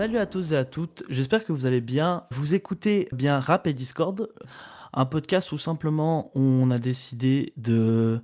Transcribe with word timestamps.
Salut 0.00 0.16
à 0.16 0.24
tous 0.24 0.52
et 0.52 0.56
à 0.56 0.64
toutes, 0.64 1.02
j'espère 1.10 1.44
que 1.44 1.52
vous 1.52 1.66
allez 1.66 1.82
bien. 1.82 2.24
Vous 2.30 2.54
écoutez 2.54 3.06
bien 3.12 3.38
Rap 3.38 3.66
et 3.66 3.74
Discord, 3.74 4.32
un 4.94 5.04
podcast 5.04 5.52
où 5.52 5.58
simplement 5.58 6.30
on 6.34 6.70
a 6.70 6.78
décidé 6.78 7.52
de 7.58 8.22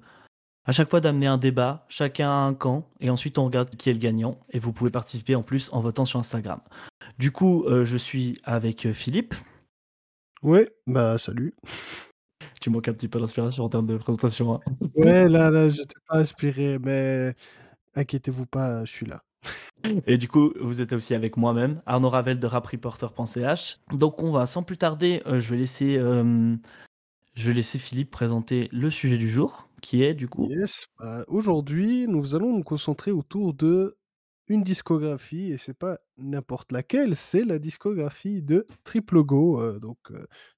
à 0.64 0.72
chaque 0.72 0.88
fois 0.88 1.02
d'amener 1.02 1.26
un 1.26 1.36
débat, 1.36 1.84
chacun 1.88 2.30
a 2.30 2.46
un 2.46 2.54
camp, 2.54 2.88
et 2.98 3.10
ensuite 3.10 3.36
on 3.36 3.44
regarde 3.44 3.76
qui 3.76 3.90
est 3.90 3.92
le 3.92 3.98
gagnant, 3.98 4.40
et 4.48 4.58
vous 4.58 4.72
pouvez 4.72 4.90
participer 4.90 5.34
en 5.34 5.42
plus 5.42 5.70
en 5.72 5.82
votant 5.82 6.06
sur 6.06 6.18
Instagram. 6.18 6.60
Du 7.18 7.30
coup, 7.30 7.64
euh, 7.64 7.84
je 7.84 7.98
suis 7.98 8.40
avec 8.44 8.86
euh, 8.86 8.94
Philippe. 8.94 9.34
Ouais, 10.42 10.68
bah 10.86 11.18
salut. 11.18 11.52
Tu 12.66 12.70
manques 12.70 12.88
un 12.88 12.94
petit 12.94 13.06
peu 13.06 13.20
d'inspiration 13.20 13.62
en 13.62 13.68
termes 13.68 13.86
de 13.86 13.96
présentation. 13.96 14.54
Hein. 14.56 14.60
Ouais, 14.96 15.28
là, 15.28 15.52
là, 15.52 15.68
j'étais 15.68 16.00
pas 16.08 16.18
inspiré, 16.18 16.80
mais 16.80 17.32
inquiétez-vous 17.94 18.44
pas, 18.44 18.84
je 18.84 18.90
suis 18.90 19.06
là. 19.06 19.22
Et 20.08 20.18
du 20.18 20.26
coup, 20.26 20.52
vous 20.60 20.80
êtes 20.80 20.92
aussi 20.92 21.14
avec 21.14 21.36
moi-même, 21.36 21.80
Arnaud 21.86 22.08
Ravel 22.08 22.40
de 22.40 22.46
rapreporter.ch. 22.48 23.76
Donc, 23.92 24.20
on 24.20 24.32
va 24.32 24.46
sans 24.46 24.64
plus 24.64 24.78
tarder, 24.78 25.22
euh, 25.26 25.38
je 25.38 25.48
vais 25.48 25.58
laisser, 25.58 25.96
euh, 25.96 26.56
je 27.36 27.46
vais 27.46 27.54
laisser 27.54 27.78
Philippe 27.78 28.10
présenter 28.10 28.68
le 28.72 28.90
sujet 28.90 29.16
du 29.16 29.28
jour, 29.28 29.68
qui 29.80 30.02
est 30.02 30.14
du 30.14 30.26
coup. 30.26 30.50
Yes. 30.50 30.88
Bah, 30.98 31.24
aujourd'hui, 31.28 32.08
nous 32.08 32.34
allons 32.34 32.52
nous 32.52 32.64
concentrer 32.64 33.12
autour 33.12 33.54
de 33.54 33.96
une 34.48 34.62
discographie 34.62 35.52
et 35.52 35.58
c'est 35.58 35.74
pas 35.74 35.98
n'importe 36.18 36.72
laquelle, 36.72 37.16
c'est 37.16 37.44
la 37.44 37.58
discographie 37.58 38.42
de 38.42 38.66
Triple 38.84 39.22
Go, 39.22 39.60
euh, 39.60 39.78
donc 39.78 39.98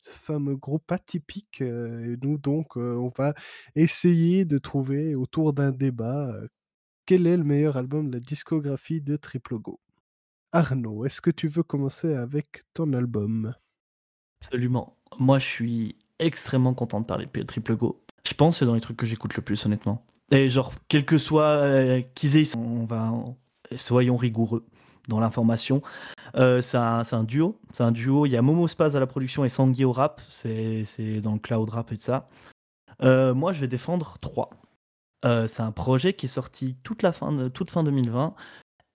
ce 0.00 0.18
fameux 0.18 0.56
groupe 0.56 0.90
atypique. 0.92 1.60
et 1.60 2.16
nous 2.22 2.38
donc, 2.38 2.76
on 2.76 3.08
va 3.16 3.34
essayer 3.74 4.44
de 4.44 4.58
trouver 4.58 5.14
autour 5.14 5.52
d'un 5.52 5.72
débat 5.72 6.32
quel 7.08 7.26
est 7.26 7.38
le 7.38 7.44
meilleur 7.44 7.78
album 7.78 8.10
de 8.10 8.18
la 8.18 8.20
discographie 8.20 9.00
de 9.00 9.16
Triple 9.16 9.58
Go 9.58 9.80
Arnaud, 10.52 11.06
est-ce 11.06 11.22
que 11.22 11.30
tu 11.30 11.48
veux 11.48 11.62
commencer 11.62 12.14
avec 12.14 12.64
ton 12.74 12.92
album? 12.92 13.54
Absolument. 14.42 14.96
Moi, 15.18 15.38
je 15.38 15.46
suis 15.46 15.96
extrêmement 16.18 16.74
content 16.74 17.00
de 17.00 17.06
parler 17.06 17.26
de 17.32 17.42
Triple 17.44 17.76
Go. 17.76 18.04
Je 18.26 18.34
pense 18.34 18.54
que 18.54 18.58
c'est 18.58 18.66
dans 18.66 18.74
les 18.74 18.82
trucs 18.82 18.98
que 18.98 19.06
j'écoute 19.06 19.34
le 19.36 19.42
plus, 19.42 19.64
honnêtement. 19.64 20.06
Et 20.30 20.50
genre, 20.50 20.74
quel 20.88 21.06
que 21.06 21.16
soit 21.16 21.48
euh, 21.48 22.02
qu'ils 22.14 22.36
aient, 22.36 22.56
on 22.56 22.84
va, 22.84 23.12
soyons 23.74 24.16
rigoureux 24.16 24.64
dans 25.08 25.20
l'information. 25.20 25.82
Euh, 26.36 26.62
c'est 26.62 26.76
un, 26.76 27.24
duo. 27.24 27.58
C'est 27.72 27.82
un 27.82 27.92
duo. 27.92 28.26
Il 28.26 28.30
y 28.30 28.36
a 28.36 28.42
Momo 28.42 28.68
Spaz 28.68 28.94
à 28.94 29.00
la 29.00 29.06
production 29.06 29.44
et 29.44 29.48
Sangui 29.48 29.84
au 29.84 29.92
rap. 29.92 30.20
C'est 30.28 30.86
dans 31.22 31.32
le 31.32 31.38
cloud 31.38 31.68
rap 31.70 31.92
et 31.92 31.96
tout 31.96 32.02
ça. 32.02 32.28
Euh, 33.02 33.34
moi, 33.34 33.52
je 33.52 33.60
vais 33.60 33.68
défendre 33.68 34.18
trois. 34.20 34.50
Euh, 35.24 35.46
c'est 35.46 35.62
un 35.62 35.72
projet 35.72 36.12
qui 36.12 36.26
est 36.26 36.28
sorti 36.28 36.76
toute 36.84 37.02
la 37.02 37.12
fin 37.12 37.32
de, 37.32 37.48
toute 37.48 37.70
fin 37.70 37.82
2020. 37.82 38.34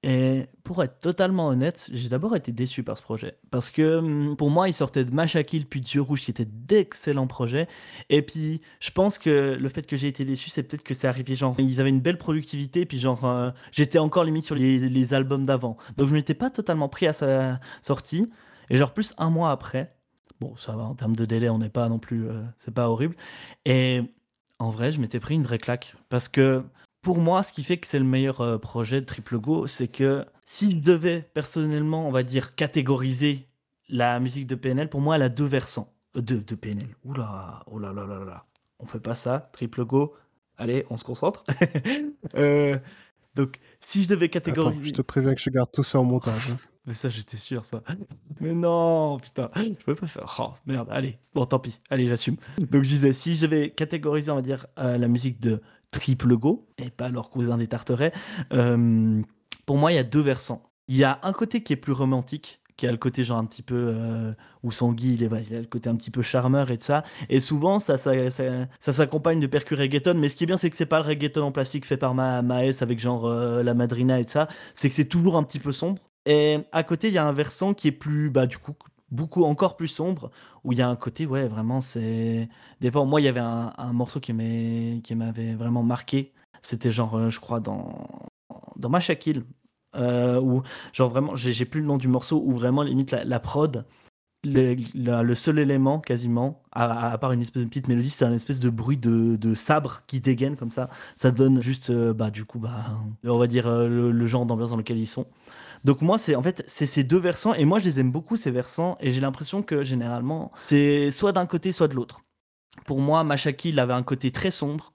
Et 0.06 0.48
pour 0.66 0.84
être 0.84 1.00
totalement 1.00 1.48
honnête, 1.48 1.90
j'ai 1.94 2.10
d'abord 2.10 2.36
été 2.36 2.52
déçu 2.52 2.84
par 2.84 2.98
ce 2.98 3.04
projet. 3.04 3.38
Parce 3.52 3.72
que 3.72 4.00
hum, 4.00 4.36
pour 4.36 4.50
moi, 4.50 4.68
il 4.68 4.74
sortait 4.74 5.06
de 5.06 5.16
Machakil 5.16 5.66
puis 5.66 5.80
de 5.80 5.86
Dieu 5.86 6.02
Rouge, 6.02 6.22
qui 6.22 6.32
étaient 6.32 6.46
d'excellents 6.46 7.28
projets. 7.28 7.70
Et 8.10 8.22
puis, 8.22 8.62
je 8.82 8.92
pense 8.92 9.18
que 9.18 9.58
le 9.58 9.70
fait 9.70 9.88
que 9.88 9.96
j'ai 9.96 10.10
été 10.10 10.26
déçu, 10.26 10.50
c'est 10.50 10.64
peut-être 10.64 10.84
que 10.84 10.94
c'est 10.94 11.08
arrivé 11.08 11.36
genre. 11.36 11.56
Ils 11.58 11.80
avaient 11.80 11.90
une 11.90 12.02
belle 12.02 12.18
productivité, 12.18 12.86
puis 12.86 13.00
genre, 13.00 13.24
euh, 13.24 13.52
j'étais 13.72 13.98
encore 13.98 14.26
limite 14.26 14.46
sur 14.46 14.56
les, 14.56 15.14
albums 15.14 15.46
d'avant. 15.46 15.78
Donc, 15.98 16.10
je 16.10 16.14
m'étais 16.14 16.34
pas 16.34 16.50
totalement 16.50 16.90
pris 16.90 17.08
à 17.08 17.14
sa 17.14 17.60
sortie. 17.82 18.30
Et 18.70 18.78
genre, 18.78 18.94
plus 18.94 19.14
un 19.18 19.30
mois 19.30 19.52
après, 19.52 19.90
bon, 20.42 20.56
ça 20.58 20.74
va, 20.74 20.84
en 20.84 20.96
termes 20.96 21.16
de 21.16 21.26
délai, 21.26 21.50
on 21.50 21.60
n'est 21.60 21.70
pas 21.70 21.88
non 21.88 22.00
plus. 22.00 22.28
Euh, 22.28 22.42
c'est 22.58 22.74
pas 22.74 22.90
horrible. 22.90 23.16
Et 23.66 24.02
en 24.60 24.70
vrai, 24.70 24.92
je 24.92 25.00
m'étais 25.00 25.20
pris 25.20 25.36
une 25.36 25.44
vraie 25.44 25.60
claque. 25.60 25.94
Parce 26.10 26.28
que 26.28 26.64
pour 27.04 27.20
moi, 27.20 27.44
ce 27.44 27.54
qui 27.54 27.64
fait 27.64 27.78
que 27.78 27.86
c'est 27.86 28.00
le 28.00 28.06
meilleur 28.06 28.42
euh, 28.42 28.58
projet 28.58 29.02
de 29.02 29.06
Triple 29.06 29.38
Go, 29.38 29.68
c'est 29.68 29.90
que 29.90 30.26
s'il 30.46 30.82
devait 30.82 31.30
personnellement, 31.34 32.08
on 32.08 32.12
va 32.12 32.24
dire, 32.24 32.56
catégoriser 32.56 33.46
la 33.90 34.20
musique 34.20 34.48
de 34.48 34.56
PNL, 34.56 34.90
pour 34.90 35.02
moi, 35.02 35.18
elle 35.18 35.22
a 35.22 35.30
deux 35.30 35.46
versants. 35.46 35.94
Euh, 36.16 36.22
de, 36.22 36.38
de 36.38 36.56
PNL. 36.56 36.88
Oula, 37.04 37.64
oh 37.68 37.78
là 37.78 37.92
là 37.92 38.06
là 38.06 38.24
là. 38.24 38.46
On 38.80 38.86
fait 38.86 39.02
pas 39.02 39.16
ça, 39.16 39.50
Triple 39.54 39.86
Go. 39.86 40.16
Allez, 40.58 40.86
on 40.90 40.98
se 40.98 41.04
concentre. 41.04 41.44
Euh, 42.36 42.80
donc, 43.36 43.60
si 43.82 44.04
je 44.04 44.08
devais 44.08 44.30
catégoriser. 44.30 44.78
Attends, 44.78 44.86
je 44.86 44.94
te 44.94 45.02
préviens 45.02 45.36
que 45.36 45.42
je 45.42 45.50
garde 45.50 45.70
tout 45.72 45.84
ça 45.84 46.00
en 46.00 46.04
montage. 46.04 46.52
Hein. 46.52 46.58
Mais 46.86 46.94
ça, 46.94 47.10
j'étais 47.10 47.38
sûr, 47.38 47.64
ça. 47.66 47.84
Mais 48.40 48.54
non, 48.54 49.20
putain, 49.20 49.52
je 49.56 49.84
peux 49.86 49.94
pas 49.94 50.08
faire. 50.08 50.36
Oh, 50.40 50.54
merde, 50.66 50.88
allez. 50.90 51.20
Bon, 51.34 51.46
tant 51.46 51.60
pis. 51.60 51.80
Allez, 51.90 52.08
j'assume. 52.08 52.38
Donc, 52.58 52.84
je 52.84 52.90
disais, 52.90 53.14
si 53.14 53.36
je 53.36 53.46
vais 53.46 53.70
catégoriser, 53.70 54.32
on 54.32 54.36
va 54.36 54.42
dire, 54.42 54.68
euh, 54.80 54.98
la 54.98 55.08
musique 55.08 55.40
de 55.40 55.62
Triple 55.94 56.36
Go, 56.36 56.68
et 56.78 56.90
pas 56.90 57.10
leur 57.10 57.30
cousin 57.30 57.58
des 57.58 57.68
Tarterets, 57.68 58.14
euh, 58.52 59.22
pour 59.66 59.78
moi, 59.78 59.92
il 59.92 59.96
y 59.96 60.00
a 60.00 60.04
deux 60.04 60.22
versants. 60.22 60.64
Il 60.90 60.98
y 60.98 61.06
a 61.06 61.20
un 61.24 61.32
côté 61.32 61.64
qui 61.64 61.72
est 61.72 61.78
plus 61.78 61.94
romantique, 61.94 62.60
qui 62.76 62.88
a 62.88 62.92
le 62.92 62.98
côté 62.98 63.24
genre 63.24 63.38
un 63.38 63.46
petit 63.46 63.62
peu 63.62 63.94
euh, 63.96 64.34
où 64.64 64.72
Sangui 64.72 65.14
il, 65.14 65.22
il 65.22 65.56
a 65.56 65.60
le 65.62 65.68
côté 65.68 65.90
un 65.90 65.96
petit 65.96 66.10
peu 66.12 66.22
charmeur 66.22 66.72
et 66.72 66.78
de 66.78 66.82
ça. 66.82 67.04
Et 67.30 67.40
souvent 67.40 67.80
ça 67.80 68.00
ça, 68.00 68.14
ça, 68.32 68.68
s'accompagne 68.80 69.40
de 69.40 69.46
percus 69.46 69.78
reggaeton 69.78 70.16
mais 70.16 70.28
ce 70.28 70.36
qui 70.36 70.44
est 70.46 70.48
bien 70.48 70.58
c'est 70.58 70.72
que 70.72 70.76
c'est 70.76 70.88
pas 70.88 71.00
le 71.00 71.06
reggaeton 71.06 71.44
en 71.44 71.52
plastique 71.52 71.86
fait 71.86 71.98
par 71.98 72.16
Ma 72.16 72.42
Maes 72.42 72.82
avec 72.82 73.00
genre 73.00 73.30
la 73.30 73.74
madrina 73.76 74.20
et 74.20 74.24
de 74.26 74.30
ça. 74.30 74.48
C'est 74.74 74.90
que 74.90 74.96
c'est 74.96 75.06
toujours 75.06 75.38
un 75.38 75.44
petit 75.44 75.60
peu 75.60 75.72
sombre. 75.72 76.02
Et 76.26 76.60
à 76.72 76.84
côté, 76.84 77.10
il 77.10 77.14
y 77.14 77.18
a 77.18 77.26
un 77.26 77.34
versant 77.34 77.74
qui 77.74 77.90
est 77.90 77.92
plus, 77.92 78.30
bah, 78.30 78.46
du 78.46 78.58
coup, 78.58 78.74
beaucoup 79.14 79.44
encore 79.44 79.78
plus 79.78 79.88
sombre, 79.88 80.32
où 80.64 80.74
il 80.74 80.80
y 80.80 80.82
a 80.82 80.90
un 80.90 80.96
côté, 80.96 81.26
ouais, 81.26 81.48
vraiment, 81.48 81.80
c'est. 81.80 82.50
Fois, 82.92 83.06
moi, 83.06 83.22
il 83.22 83.26
y 83.26 83.28
avait 83.28 83.40
un, 83.40 83.94
morceau 83.94 84.20
qui 84.20 84.34
m'avait 84.34 85.54
vraiment 85.54 85.84
marqué. 85.84 86.34
C'était 86.62 86.92
genre, 86.92 87.16
euh, 87.16 87.30
je 87.30 87.40
crois, 87.40 87.60
dans, 87.60 88.08
dans 88.78 88.90
Machakil, 88.90 89.44
euh, 89.96 90.40
où, 90.42 90.64
genre, 90.94 91.10
vraiment, 91.10 91.36
j'ai 91.36 91.66
plus 91.66 91.82
le 91.82 91.88
nom 91.88 91.98
du 91.98 92.08
morceau, 92.08 92.42
où 92.46 92.56
vraiment, 92.56 92.84
limite, 92.84 93.12
la, 93.12 93.40
prod, 93.40 93.86
le, 94.44 95.34
seul 95.36 95.60
élément 95.60 96.00
quasiment, 96.00 96.64
à, 96.72 97.18
part 97.18 97.34
une 97.34 97.42
espèce 97.42 97.64
de 97.64 97.70
petite 97.70 97.88
mélodie, 97.88 98.10
c'est 98.10 98.26
un 98.26 98.34
espèce 98.34 98.60
de 98.60 98.70
bruit 98.70 98.98
de, 98.98 99.56
sabre 99.56 100.04
qui 100.08 100.20
dégaine 100.22 100.56
comme 100.58 100.72
ça. 100.72 100.90
Ça 101.16 101.32
donne 101.32 101.62
juste, 101.62 101.90
euh, 101.92 102.14
bah, 102.14 102.32
du 102.32 102.46
coup, 102.46 102.60
bah, 102.60 102.98
on 103.24 103.38
va 103.38 103.48
dire 103.48 103.70
le 103.70 104.28
genre 104.28 104.46
d'ambiance 104.46 104.72
dans 104.72 104.78
lequel 104.78 104.98
ils 104.98 105.08
sont. 105.08 105.28
Donc 105.84 106.02
moi, 106.02 106.18
c'est 106.18 106.36
en 106.36 106.44
fait 106.44 106.64
c'est 106.68 106.86
ces 106.86 107.04
deux 107.04 107.20
versants 107.20 107.54
et 107.54 107.66
moi 107.66 107.80
je 107.80 107.86
les 107.86 108.00
aime 108.00 108.12
beaucoup 108.12 108.36
ces 108.38 108.52
versants 108.52 108.98
et 109.00 109.12
j'ai 109.12 109.22
l'impression 109.22 109.64
que 109.64 109.84
généralement 109.84 110.52
c'est 110.68 111.12
soit 111.12 111.32
d'un 111.32 111.46
côté 111.46 111.72
soit 111.72 111.88
de 111.88 111.96
l'autre. 111.96 112.22
Pour 112.86 113.00
moi, 113.00 113.24
Machaki 113.24 113.70
il 113.70 113.80
avait 113.80 113.94
un 113.94 114.04
côté 114.04 114.32
très 114.32 114.52
sombre. 114.52 114.94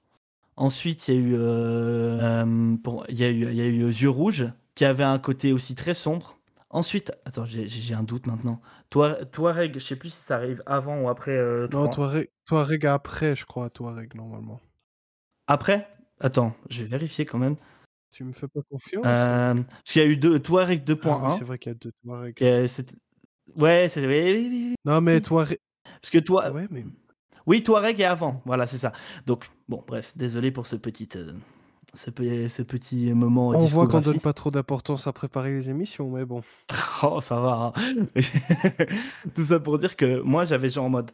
Ensuite, 0.57 1.07
il 1.07 1.15
y 1.15 1.17
a 1.17 1.21
eu 1.21 1.35
euh, 1.35 2.19
euh, 2.21 2.77
pour, 2.83 3.05
il 3.09 3.17
y 3.17 3.25
a 3.25 3.29
eu 3.29 3.45
il 3.45 3.55
y 3.55 3.61
a 3.61 3.67
eu 3.67 3.91
Yeux 3.91 4.11
rouges 4.11 4.51
qui 4.75 4.85
avait 4.85 5.05
un 5.05 5.19
côté 5.19 5.53
aussi 5.53 5.75
très 5.75 5.95
sombre. 5.95 6.39
Ensuite, 6.71 7.13
attends, 7.25 7.47
j'ai 7.47 7.95
un 7.95 8.03
doute 8.03 8.27
maintenant. 8.27 8.61
Toi, 8.91 9.25
Touareg, 9.33 9.75
je 9.75 9.79
sais 9.79 9.97
plus 9.97 10.11
si 10.11 10.21
ça 10.21 10.37
arrive 10.37 10.63
avant 10.67 11.01
ou 11.01 11.09
après. 11.09 11.31
Euh, 11.31 11.67
non, 11.73 11.89
Touareg 11.89 12.87
après, 12.87 13.37
je 13.37 13.47
crois, 13.47 13.71
Touareg 13.71 14.15
normalement. 14.15 14.61
Après? 15.47 15.89
Attends, 16.21 16.55
je 16.69 16.83
vais 16.83 16.89
vérifier 16.89 17.25
quand 17.25 17.39
même. 17.39 17.57
Tu 18.11 18.25
me 18.25 18.33
fais 18.33 18.49
pas 18.49 18.61
confiance? 18.71 19.05
Euh, 19.07 19.55
parce 19.55 19.93
qu'il 19.93 20.03
y 20.03 20.05
a 20.05 20.09
eu 20.09 20.17
deux 20.17 20.41
Touareg 20.41 20.83
2.1. 20.85 21.21
Ah 21.23 21.35
c'est 21.39 21.45
vrai 21.45 21.59
qu'il 21.59 21.73
y 21.73 21.75
a 21.75 21.79
deux 21.79 21.93
Touareg. 22.03 22.37
ouais, 22.41 22.69
c'est 22.69 24.07
oui, 24.07 24.23
oui, 24.25 24.49
oui, 24.51 24.75
Non, 24.85 25.01
mais 25.01 25.21
Touareg. 25.21 25.59
Parce 26.01 26.11
que 26.11 26.19
toi. 26.19 26.51
Ouais, 26.51 26.67
mais. 26.71 26.85
Oui, 27.47 27.63
Touareg 27.63 28.01
est 28.01 28.05
avant. 28.05 28.43
Voilà, 28.45 28.67
c'est 28.67 28.79
ça. 28.79 28.93
Donc, 29.27 29.51
bon, 29.69 29.83
bref, 29.87 30.13
désolé 30.17 30.51
pour 30.51 30.67
ce 30.67 30.77
petit, 30.77 31.09
euh, 31.17 31.33
ce, 31.95 32.11
petit 32.63 33.13
moment. 33.15 33.49
On 33.49 33.65
voit 33.65 33.87
qu'on 33.87 34.01
donne 34.01 34.21
pas 34.21 34.35
trop 34.35 34.51
d'importance 34.51 35.07
à 35.07 35.13
préparer 35.13 35.53
les 35.53 35.71
émissions, 35.71 36.11
mais 36.11 36.25
bon. 36.25 36.43
oh, 37.03 37.21
ça 37.21 37.41
va. 37.41 37.73
Hein. 37.75 38.07
Tout 39.35 39.45
ça 39.45 39.61
pour 39.61 39.79
dire 39.79 39.97
que 39.97 40.21
moi, 40.21 40.45
j'avais 40.45 40.69
genre 40.69 40.85
en 40.85 40.91
mode 40.91 41.11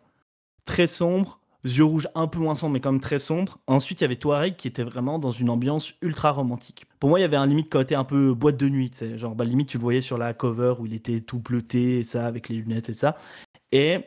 très 0.64 0.86
sombre, 0.86 1.40
Yeux 1.64 1.84
rouges 1.84 2.08
un 2.14 2.26
peu 2.26 2.38
moins 2.38 2.54
sombre, 2.54 2.74
mais 2.74 2.80
quand 2.80 2.92
même 2.92 3.00
très 3.00 3.18
sombre. 3.18 3.58
Ensuite, 3.66 4.00
il 4.00 4.04
y 4.04 4.06
avait 4.06 4.16
Touareg 4.16 4.56
qui 4.56 4.68
était 4.68 4.84
vraiment 4.84 5.18
dans 5.18 5.30
une 5.30 5.48
ambiance 5.48 5.94
ultra 6.02 6.30
romantique. 6.30 6.86
Pour 7.00 7.08
moi, 7.08 7.18
il 7.18 7.22
y 7.22 7.24
avait 7.24 7.36
un 7.36 7.46
limite 7.46 7.70
côté 7.70 7.94
un 7.94 8.04
peu 8.04 8.34
boîte 8.34 8.58
de 8.58 8.68
nuit, 8.68 8.90
genre 9.16 9.34
bah, 9.34 9.44
limite 9.44 9.70
tu 9.70 9.78
le 9.78 9.82
voyais 9.82 10.02
sur 10.02 10.18
la 10.18 10.34
cover 10.34 10.74
où 10.78 10.86
il 10.86 10.92
était 10.92 11.20
tout 11.20 11.38
bleuté 11.38 12.00
et 12.00 12.02
ça 12.04 12.26
avec 12.26 12.50
les 12.50 12.56
lunettes 12.56 12.90
et 12.90 12.94
ça. 12.94 13.16
Et 13.72 14.00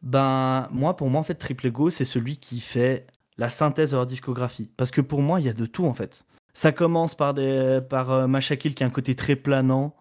ben 0.00 0.68
moi, 0.72 0.96
pour 0.96 1.10
moi 1.10 1.20
en 1.20 1.24
fait, 1.24 1.34
Triple 1.34 1.70
Go 1.70 1.90
c'est 1.90 2.04
celui 2.04 2.38
qui 2.38 2.60
fait 2.60 3.06
la 3.36 3.50
synthèse 3.50 3.90
de 3.90 3.96
leur 3.96 4.06
discographie, 4.06 4.70
parce 4.76 4.90
que 4.90 5.02
pour 5.02 5.20
moi, 5.20 5.40
il 5.40 5.46
y 5.46 5.48
a 5.50 5.52
de 5.52 5.66
tout 5.66 5.84
en 5.84 5.94
fait. 5.94 6.24
Ça 6.54 6.72
commence 6.72 7.14
par 7.14 7.34
des 7.34 7.80
par 7.88 8.10
euh, 8.10 8.26
Machakil 8.26 8.74
qui 8.74 8.82
a 8.84 8.86
un 8.86 8.90
côté 8.90 9.14
très 9.14 9.36
planant. 9.36 9.94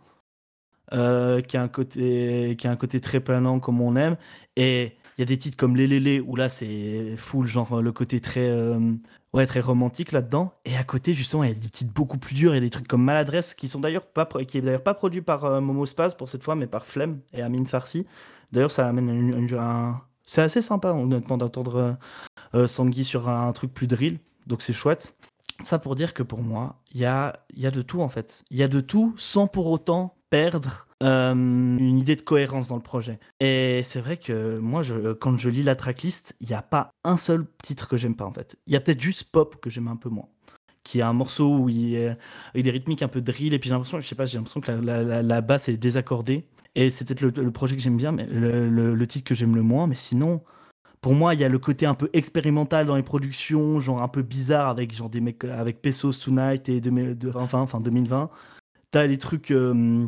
Euh, 0.94 1.42
qui 1.42 1.58
a 1.58 1.64
un 1.64 1.68
côté 1.68 2.56
qui 2.60 2.68
a 2.68 2.72
un 2.72 2.76
côté 2.76 3.02
très 3.02 3.20
planant 3.20 3.60
comme 3.60 3.82
on 3.82 3.96
aime 3.96 4.18
et 4.56 4.96
il 5.18 5.22
y 5.22 5.24
a 5.24 5.26
des 5.26 5.38
titres 5.38 5.58
comme 5.58 5.76
Les 5.76 5.88
Lélé 5.88 6.20
où 6.20 6.36
là 6.36 6.50
c'est 6.50 7.16
full 7.18 7.48
genre 7.48 7.82
le 7.82 7.92
côté 7.92 8.20
très 8.22 8.48
euh, 8.48 8.94
ouais 9.34 9.46
très 9.46 9.60
romantique 9.60 10.12
là-dedans 10.12 10.54
et 10.66 10.76
à 10.76 10.84
côté 10.84 11.14
justement 11.14 11.44
il 11.44 11.50
y 11.50 11.56
a 11.56 11.60
des 11.60 11.70
titres 11.70 11.94
beaucoup 11.94 12.18
plus 12.18 12.36
durs 12.36 12.54
et 12.54 12.60
des 12.60 12.70
trucs 12.70 12.88
comme 12.88 13.04
Maladresse 13.04 13.54
qui 13.54 13.68
sont 13.68 13.80
d'ailleurs 13.80 14.06
pas 14.06 14.26
qui 14.48 14.58
est 14.58 14.62
d'ailleurs 14.62 14.84
pas 14.84 14.94
produit 14.94 15.22
par 15.22 15.46
euh, 15.46 15.62
Momo 15.62 15.86
Spaz 15.86 16.16
pour 16.16 16.30
cette 16.30 16.44
fois 16.44 16.56
mais 16.56 16.68
par 16.68 16.86
Flemme 16.86 17.20
et 17.34 17.42
Amin 17.42 17.66
Farsi. 17.66 18.06
D'ailleurs 18.52 18.72
ça 18.72 18.88
amène 18.88 19.54
un... 19.58 20.02
c'est 20.26 20.42
assez 20.42 20.62
sympa 20.62 20.92
honnêtement 20.92 21.38
d'entendre 21.38 21.98
euh, 22.54 22.68
Sangui 22.68 23.06
sur 23.06 23.30
un 23.30 23.52
truc 23.54 23.74
plus 23.74 23.88
drill 23.88 24.20
donc 24.48 24.62
c'est 24.62 24.74
chouette. 24.74 25.16
ça 25.62 25.80
pour 25.80 25.96
dire 25.96 26.14
que 26.14 26.24
pour 26.24 26.42
moi, 26.42 26.82
il 26.94 27.00
y 27.00 27.06
a, 27.06 27.40
y 27.56 27.66
a 27.66 27.72
de 27.72 27.82
tout 27.82 28.02
en 28.02 28.10
fait. 28.10 28.44
Il 28.52 28.58
y 28.58 28.64
a 28.64 28.68
de 28.68 28.82
tout 28.82 29.14
sans 29.18 29.48
pour 29.48 29.68
autant 29.68 30.16
perdre 30.30 30.88
euh, 31.06 31.34
une 31.34 31.98
idée 31.98 32.16
de 32.16 32.22
cohérence 32.22 32.68
dans 32.68 32.76
le 32.76 32.82
projet. 32.82 33.20
Et 33.40 33.82
c'est 33.84 34.02
vrai 34.02 34.18
que 34.18 34.58
moi, 34.58 34.82
je, 34.82 35.14
quand 35.14 35.38
je 35.38 35.50
lis 35.50 35.64
la 35.64 35.76
tracklist, 35.76 36.36
il 36.42 36.48
n'y 36.48 36.56
a 36.56 36.62
pas 36.62 36.92
un 37.04 37.18
seul 37.18 37.46
titre 37.64 37.88
que 37.88 37.96
j'aime 37.96 38.16
pas 38.16 38.26
en 38.26 38.32
fait. 38.32 38.58
Il 38.68 38.74
y 38.74 38.76
a 38.76 38.80
peut-être 38.82 39.02
juste 39.02 39.30
Pop 39.32 39.58
que 39.62 39.70
j'aime 39.70 39.88
un 39.88 39.96
peu 39.96 40.10
moins 40.10 40.28
qui 40.84 41.00
est 41.00 41.02
un 41.02 41.14
morceau 41.14 41.58
où 41.58 41.68
il 41.68 41.96
est 41.96 42.16
avec 42.54 42.64
des 42.64 42.70
rythmiques 42.70 43.02
un 43.02 43.08
peu 43.08 43.20
drill 43.20 43.56
et 43.56 43.60
puis 43.60 43.70
j'ai 43.70 43.74
l'impression 43.74 44.00
je 44.00 44.08
sais 44.08 44.14
pas 44.14 44.28
j'ai 44.28 44.38
l'impression 44.38 44.62
que 44.62 44.72
la, 44.72 45.24
la, 45.24 45.42
basse 45.42 45.68
est 45.68 45.78
désaccordée 45.78 46.46
et 46.76 46.92
c'est 46.92 47.06
peut-être 47.06 47.22
le, 47.22 47.52
projet 47.52 47.76
que 47.76 47.82
j'aime 47.82 47.98
bien 47.98 48.12
mais 48.12 48.28
le, 48.30 49.08
titre 49.08 49.28
que 49.28 49.34
j'aime 49.34 49.56
le 49.56 49.64
moins 49.64 49.88
mais 49.88 49.96
sinon 49.96 50.44
pour 51.02 51.14
moi, 51.14 51.36
il 51.36 51.40
y 51.40 51.44
a 51.44 51.50
le 51.50 51.60
côté 51.60 51.86
un 51.86 51.94
peu 51.94 52.10
expérimental 52.14 52.88
dans 52.88 52.96
les 52.96 53.04
productions, 53.04 53.80
genre 53.80 54.02
un 54.02 54.08
peu 54.08 54.24
bizarre 54.24 54.70
avec 54.70 54.92
genre 54.92 55.08
des 55.08 55.22
mecs 55.22 55.44
avec 55.44 55.80
Pesos 55.80 56.14
Tonight 56.14 56.68
et 56.68 56.82
2020, 56.82 57.54
enfin 57.54 57.80
2020. 57.80 58.32
T'as 58.90 59.06
les 59.06 59.20
trucs 59.20 59.52
euh, 59.52 60.08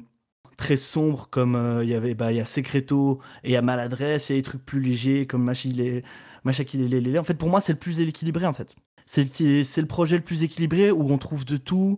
très 0.57 0.77
sombres 0.77 1.27
comme 1.29 1.55
euh, 1.55 1.83
il 1.83 1.89
y 1.89 1.93
avait 1.93 2.15
bah 2.15 2.31
il 2.31 2.37
y 2.37 2.41
a 2.41 2.45
Secreto 2.45 3.19
et 3.43 3.49
il 3.49 3.51
y 3.53 3.55
a 3.55 3.61
Maladresse, 3.61 4.29
il 4.29 4.33
y 4.33 4.35
a 4.35 4.39
des 4.39 4.43
trucs 4.43 4.65
plus 4.65 4.81
légers 4.81 5.25
comme 5.25 5.43
Machakilele. 5.43 7.19
En 7.19 7.23
fait, 7.23 7.35
pour 7.35 7.49
moi, 7.49 7.61
c'est 7.61 7.73
le 7.73 7.79
plus 7.79 7.99
équilibré 8.01 8.45
en 8.45 8.53
fait. 8.53 8.75
C'est 9.05 9.39
le, 9.39 9.85
projet 9.85 10.17
le 10.17 10.23
plus 10.23 10.43
équilibré 10.43 10.91
où 10.91 11.09
on 11.09 11.17
trouve 11.17 11.45
de 11.45 11.55
tout. 11.55 11.97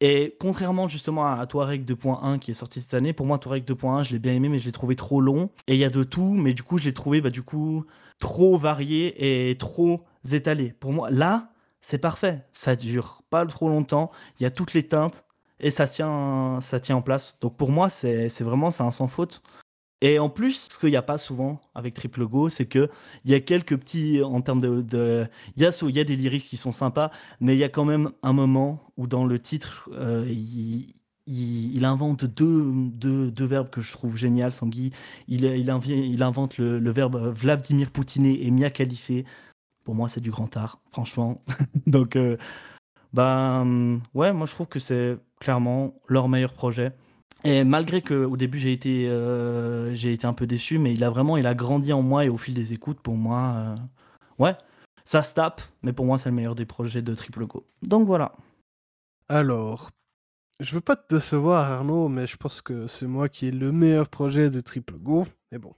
Et 0.00 0.36
contrairement 0.40 0.88
justement 0.88 1.32
à 1.32 1.46
Touareg 1.46 1.84
2.1 1.88 2.40
qui 2.40 2.50
est 2.50 2.54
sorti 2.54 2.80
cette 2.80 2.92
année, 2.92 3.12
pour 3.12 3.24
moi 3.24 3.38
Touareg 3.38 3.64
2.1 3.64 4.02
je 4.02 4.10
l'ai 4.10 4.18
bien 4.18 4.34
aimé 4.34 4.48
mais 4.48 4.58
je 4.58 4.66
l'ai 4.66 4.72
trouvé 4.72 4.96
trop 4.96 5.20
long. 5.20 5.50
Et 5.68 5.74
il 5.74 5.78
y 5.78 5.84
a 5.84 5.90
de 5.90 6.02
tout, 6.02 6.34
mais 6.34 6.52
du 6.52 6.62
coup 6.62 6.76
je 6.76 6.84
l'ai 6.84 6.92
trouvé 6.92 7.20
bah, 7.20 7.30
du 7.30 7.42
coup 7.42 7.86
trop 8.18 8.58
varié 8.58 9.50
et 9.50 9.56
trop 9.56 10.04
étalé. 10.30 10.74
Pour 10.78 10.92
moi, 10.92 11.10
là, 11.10 11.52
c'est 11.80 11.98
parfait. 11.98 12.44
Ça 12.52 12.76
dure 12.76 13.22
pas 13.30 13.46
trop 13.46 13.68
longtemps. 13.68 14.10
Il 14.38 14.42
y 14.42 14.46
a 14.46 14.50
toutes 14.50 14.74
les 14.74 14.86
teintes 14.86 15.24
et 15.62 15.70
ça 15.70 15.86
tient, 15.86 16.58
ça 16.60 16.80
tient 16.80 16.96
en 16.96 17.02
place. 17.02 17.38
Donc 17.40 17.56
pour 17.56 17.70
moi, 17.70 17.88
c'est 17.88 18.42
vraiment 18.42 18.68
un 18.68 18.90
sans 18.90 19.06
faute. 19.06 19.42
Et 20.02 20.18
en 20.18 20.28
plus, 20.28 20.68
ce 20.72 20.78
qu'il 20.78 20.90
n'y 20.90 20.96
a 20.96 21.02
pas 21.02 21.16
souvent 21.16 21.60
avec 21.76 21.94
Triple 21.94 22.26
Go, 22.26 22.48
c'est 22.48 22.66
qu'il 22.66 22.88
y 23.24 23.34
a 23.34 23.40
quelques 23.40 23.76
petits, 23.76 24.20
en 24.20 24.40
termes 24.40 24.60
de... 24.60 25.28
Il, 25.56 25.62
y 25.62 26.00
a, 26.00 26.04
des 26.04 26.16
lyrics 26.16 26.42
qui 26.42 26.56
sont 26.56 26.72
sympas, 26.72 27.12
mais 27.40 27.54
il 27.54 27.58
y 27.60 27.64
a 27.64 27.68
quand 27.68 27.84
même 27.84 28.10
un 28.24 28.32
moment 28.32 28.80
où 28.96 29.06
dans 29.06 29.24
le 29.24 29.38
titre, 29.38 29.88
euh, 29.92 30.26
il, 30.28 31.84
invente 31.84 32.24
deux, 32.24 32.72
deux, 32.74 33.30
deux, 33.30 33.44
verbes 33.44 33.70
que 33.70 33.80
je 33.80 33.92
trouve 33.92 34.16
génial, 34.16 34.52
Sangui. 34.52 34.90
Il, 35.28 35.44
il, 35.44 35.72
il 35.86 36.22
invente 36.24 36.58
le, 36.58 36.90
verbe 36.90 37.32
Vladimir 37.32 37.88
Poutiné 37.92 38.44
et 38.44 38.50
Mia 38.50 38.70
Khalife. 38.70 39.12
Pour 39.84 39.94
moi, 39.94 40.08
c'est 40.08 40.20
du 40.20 40.32
grand 40.32 40.56
art, 40.56 40.80
franchement. 40.90 41.38
Donc, 41.86 42.16
euh, 42.16 42.36
ben, 43.12 44.00
ouais, 44.14 44.32
moi 44.32 44.46
je 44.46 44.52
trouve 44.52 44.68
que 44.68 44.78
c'est 44.78 45.18
clairement 45.40 45.94
leur 46.08 46.28
meilleur 46.28 46.54
projet. 46.54 46.92
Et 47.44 47.64
malgré 47.64 48.02
que 48.02 48.24
au 48.24 48.36
début 48.36 48.58
j'ai 48.58 48.72
été, 48.72 49.08
euh, 49.08 49.94
j'ai 49.94 50.12
été 50.12 50.26
un 50.26 50.32
peu 50.32 50.46
déçu, 50.46 50.78
mais 50.78 50.92
il 50.92 51.02
a 51.04 51.10
vraiment, 51.10 51.36
il 51.36 51.46
a 51.46 51.54
grandi 51.54 51.92
en 51.92 52.02
moi 52.02 52.24
et 52.24 52.28
au 52.28 52.38
fil 52.38 52.54
des 52.54 52.72
écoutes, 52.72 53.00
pour 53.00 53.16
moi, 53.16 53.54
euh, 53.56 53.76
ouais, 54.38 54.56
ça 55.04 55.22
se 55.22 55.34
tape, 55.34 55.60
mais 55.82 55.92
pour 55.92 56.06
moi 56.06 56.18
c'est 56.18 56.28
le 56.30 56.36
meilleur 56.36 56.54
des 56.54 56.66
projets 56.66 57.02
de 57.02 57.14
Triple 57.14 57.46
Go. 57.46 57.66
Donc 57.82 58.06
voilà. 58.06 58.32
Alors, 59.28 59.90
je 60.60 60.74
veux 60.74 60.80
pas 60.80 60.96
te 60.96 61.14
décevoir, 61.14 61.70
Arnaud, 61.70 62.08
mais 62.08 62.26
je 62.26 62.36
pense 62.36 62.62
que 62.62 62.86
c'est 62.86 63.06
moi 63.06 63.28
qui 63.28 63.46
ai 63.46 63.50
le 63.50 63.72
meilleur 63.72 64.08
projet 64.08 64.48
de 64.48 64.60
Triple 64.60 64.98
Go. 64.98 65.26
Mais 65.50 65.58
bon, 65.58 65.74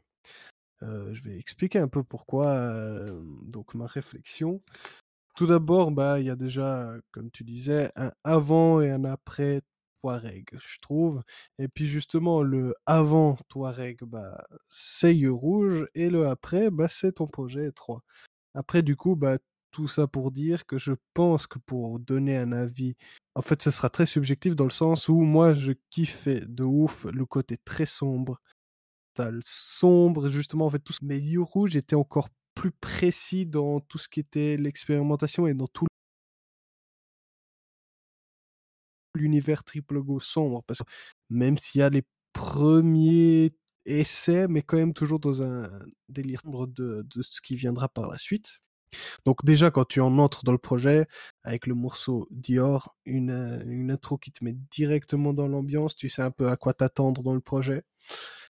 euh, 0.82 1.14
je 1.14 1.22
vais 1.22 1.38
expliquer 1.38 1.78
un 1.78 1.88
peu 1.88 2.02
pourquoi. 2.02 3.06
Donc 3.42 3.74
ma 3.74 3.86
réflexion. 3.86 4.60
Tout 5.36 5.46
d'abord, 5.46 5.90
bah 5.90 6.20
il 6.20 6.26
y 6.26 6.30
a 6.30 6.36
déjà, 6.36 6.94
comme 7.10 7.30
tu 7.30 7.42
disais, 7.42 7.90
un 7.96 8.12
avant 8.22 8.80
et 8.80 8.90
un 8.90 9.04
après 9.04 9.62
Touareg, 10.00 10.46
je 10.60 10.78
trouve. 10.80 11.22
Et 11.58 11.66
puis 11.66 11.86
justement, 11.88 12.42
le 12.42 12.74
avant 12.86 13.36
Touareg, 13.48 13.98
bah 14.04 14.44
c'est 14.68 15.14
Yeux 15.16 15.32
Rouge, 15.32 15.86
et 15.96 16.08
le 16.08 16.28
après, 16.28 16.70
bah 16.70 16.86
c'est 16.88 17.12
ton 17.14 17.26
projet 17.26 17.72
3. 17.72 18.02
Après, 18.54 18.82
du 18.82 18.96
coup, 18.96 19.16
bah 19.16 19.38
tout 19.72 19.88
ça 19.88 20.06
pour 20.08 20.32
dire 20.32 20.66
que 20.66 20.78
je 20.78 20.92
pense 21.14 21.46
que 21.48 21.58
pour 21.60 22.00
donner 22.00 22.36
un 22.36 22.52
avis, 22.52 22.96
en 23.36 23.42
fait, 23.42 23.62
ce 23.62 23.70
sera 23.72 23.90
très 23.90 24.06
subjectif 24.06 24.56
dans 24.56 24.64
le 24.64 24.70
sens 24.70 25.08
où 25.08 25.20
moi, 25.22 25.54
je 25.54 25.72
kiffais 25.90 26.42
de 26.48 26.64
ouf 26.64 27.06
le 27.06 27.26
côté 27.26 27.58
très 27.64 27.86
sombre. 27.86 28.40
T'as 29.14 29.30
le 29.30 29.40
sombre, 29.44 30.28
justement, 30.28 30.66
en 30.66 30.70
fait, 30.70 30.80
tout 30.80 30.92
ce 30.92 31.04
yeux 31.04 31.42
rouge 31.42 31.76
était 31.76 31.96
encore 31.96 32.28
plus 32.64 32.70
précis 32.70 33.44
dans 33.44 33.80
tout 33.80 33.98
ce 33.98 34.08
qui 34.08 34.20
était 34.20 34.56
l'expérimentation 34.56 35.46
et 35.46 35.52
dans 35.52 35.66
tout 35.66 35.84
l'univers 39.14 39.64
triple 39.64 40.00
go 40.00 40.18
sombre. 40.18 40.62
Parce 40.62 40.78
que 40.78 40.84
même 41.28 41.58
s'il 41.58 41.80
y 41.80 41.82
a 41.82 41.90
les 41.90 42.04
premiers 42.32 43.52
essais, 43.84 44.48
mais 44.48 44.62
quand 44.62 44.78
même 44.78 44.94
toujours 44.94 45.20
dans 45.20 45.42
un 45.42 45.68
délire 46.08 46.40
de, 46.46 47.04
de 47.04 47.22
ce 47.22 47.42
qui 47.42 47.54
viendra 47.54 47.90
par 47.90 48.08
la 48.08 48.16
suite. 48.16 48.60
Donc 49.26 49.44
déjà, 49.44 49.70
quand 49.70 49.84
tu 49.84 50.00
en 50.00 50.18
entres 50.18 50.42
dans 50.44 50.52
le 50.52 50.58
projet, 50.58 51.06
avec 51.42 51.66
le 51.66 51.74
morceau 51.74 52.26
Dior, 52.30 52.96
une, 53.04 53.62
une 53.66 53.90
intro 53.90 54.16
qui 54.16 54.32
te 54.32 54.42
met 54.42 54.54
directement 54.70 55.34
dans 55.34 55.48
l'ambiance, 55.48 55.96
tu 55.96 56.08
sais 56.08 56.22
un 56.22 56.30
peu 56.30 56.48
à 56.48 56.56
quoi 56.56 56.72
t'attendre 56.72 57.22
dans 57.22 57.34
le 57.34 57.40
projet. 57.42 57.82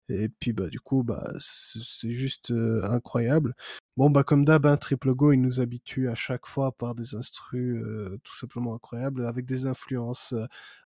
Et 0.09 0.27
puis 0.29 0.53
bah 0.53 0.69
du 0.69 0.79
coup 0.79 1.03
bah 1.03 1.27
c'est 1.39 2.09
juste 2.11 2.51
euh, 2.51 2.81
incroyable. 2.83 3.55
Bon 3.99 4.09
bah 4.09 4.23
comme 4.23 4.45
d'hab 4.45 4.65
hein, 4.65 4.77
Triple 4.77 5.13
Go 5.13 5.33
il 5.33 5.41
nous 5.41 5.59
habitue 5.59 6.07
à 6.07 6.15
chaque 6.15 6.47
fois 6.47 6.71
par 6.71 6.95
des 6.95 7.15
instrus 7.15 7.83
euh, 7.83 8.17
tout 8.23 8.33
simplement 8.33 8.73
incroyables 8.73 9.25
avec 9.25 9.45
des 9.45 9.65
influences 9.65 10.33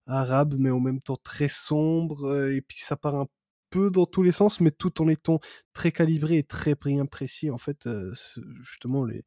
arabes 0.08 0.56
mais 0.58 0.72
en 0.72 0.80
même 0.80 1.00
temps 1.00 1.20
très 1.24 1.48
sombres 1.48 2.50
et 2.50 2.62
puis 2.62 2.80
ça 2.80 2.98
part 2.98 3.14
un 3.14 3.28
peu 3.70 3.92
dans 3.92 4.06
tous 4.06 4.22
les 4.22 4.32
sens, 4.32 4.60
mais 4.62 4.70
tout 4.70 5.02
en 5.02 5.08
étant 5.08 5.40
très 5.74 5.92
calibré 5.92 6.38
et 6.38 6.44
très 6.44 6.76
bien 6.76 7.08
précis. 7.08 7.50
En 7.50 7.58
fait, 7.58 7.88
euh, 7.88 8.14
justement, 8.62 9.04
les, 9.04 9.26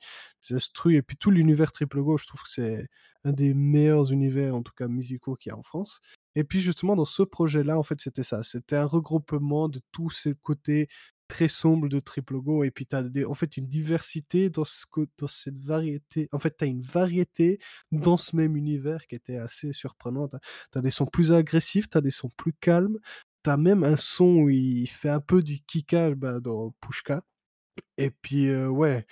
les 0.51 0.59
et 0.97 1.03
puis 1.03 1.17
tout 1.17 1.33
l'univers 1.33 1.73
triple 1.73 2.01
go, 2.01 2.17
je 2.17 2.27
trouve 2.27 2.43
que 2.43 2.49
c'est 2.49 2.87
un 3.25 3.33
des 3.33 3.55
meilleurs 3.55 4.13
univers, 4.13 4.55
en 4.55 4.63
tout 4.63 4.73
cas 4.73 4.87
musicaux, 4.87 5.35
qu'il 5.35 5.51
y 5.51 5.53
a 5.53 5.59
en 5.59 5.63
France. 5.63 6.01
Et 6.37 6.45
puis 6.45 6.61
justement, 6.61 6.95
dans 6.95 7.05
ce 7.05 7.25
projet-là, 7.25 7.77
en 7.77 7.83
fait, 7.83 8.01
c'était 8.01 8.23
ça. 8.23 8.45
C'était 8.45 8.77
un 8.77 8.85
regroupement 8.85 9.69
de 9.69 9.81
tous 9.91 10.11
ces 10.11 10.35
côtés 10.35 10.89
très 11.29 11.49
sombres 11.49 11.89
de 11.89 12.01
triple 12.01 12.41
go. 12.41 12.65
Et 12.65 12.71
puis, 12.71 12.87
tu 12.87 12.97
as 12.97 13.05
en 13.29 13.35
fait 13.35 13.57
une 13.57 13.67
diversité 13.67 14.51
dans, 14.51 14.65
ce, 14.65 14.85
dans 15.19 15.29
cette 15.29 15.59
variété. 15.59 16.29
En 16.33 16.39
fait, 16.39 16.57
tu 16.57 16.65
as 16.65 16.67
une 16.69 16.81
variété 16.81 17.59
dans 17.93 18.17
ce 18.17 18.37
même 18.37 18.57
univers 18.57 19.07
qui 19.07 19.15
était 19.15 19.37
assez 19.37 19.73
surprenante. 19.73 20.35
Tu 20.73 20.79
as 20.79 20.83
des 20.83 20.91
sons 20.91 21.07
plus 21.07 21.33
agressifs, 21.33 21.89
tu 21.89 21.99
as 21.99 22.01
des 22.01 22.11
sons 22.11 22.31
plus 22.37 22.53
calmes, 22.53 22.99
t'as 23.43 23.57
même 23.57 23.85
un 23.85 23.97
son 23.97 24.37
où 24.37 24.51
il 24.51 24.87
fait 24.89 25.11
un 25.11 25.21
peu 25.21 25.43
du 25.43 25.61
kickage 25.61 26.15
bah, 26.15 26.41
dans 26.41 26.73
Pushka. 26.81 27.23
Et 27.99 28.11
puis, 28.11 28.55
ouais, 28.55 29.07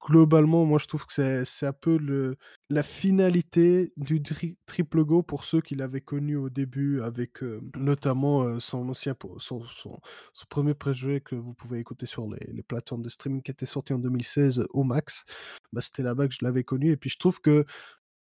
globalement, 0.00 0.64
moi 0.64 0.78
je 0.78 0.86
trouve 0.86 1.06
que 1.06 1.44
c'est 1.44 1.66
un 1.66 1.72
peu 1.72 1.96
le, 1.96 2.36
la 2.70 2.82
finalité 2.82 3.92
du 3.96 4.22
triple 4.66 5.04
go 5.04 5.22
pour 5.22 5.44
ceux 5.44 5.60
qui 5.60 5.74
l'avaient 5.74 6.00
connu 6.00 6.36
au 6.36 6.50
début, 6.50 7.00
avec 7.02 7.42
notamment 7.76 8.58
son 8.60 8.88
ancien, 8.88 9.14
son, 9.38 9.62
son, 9.64 10.00
son, 10.32 10.46
premier 10.48 10.74
projet 10.74 11.20
que 11.20 11.34
vous 11.34 11.54
pouvez 11.54 11.78
écouter 11.78 12.06
sur 12.06 12.28
les, 12.28 12.52
les, 12.52 12.62
plateformes 12.62 13.02
de 13.02 13.08
streaming 13.08 13.42
qui 13.42 13.50
était 13.50 13.66
sorti 13.66 13.92
en 13.92 13.98
2016 13.98 14.64
au 14.70 14.84
max. 14.84 15.24
Bah, 15.72 15.80
C'était 15.80 16.02
là-bas 16.02 16.28
que 16.28 16.34
je 16.34 16.44
l'avais 16.44 16.64
connu. 16.64 16.90
Et 16.90 16.96
puis 16.96 17.10
je 17.10 17.18
trouve 17.18 17.40
que 17.40 17.64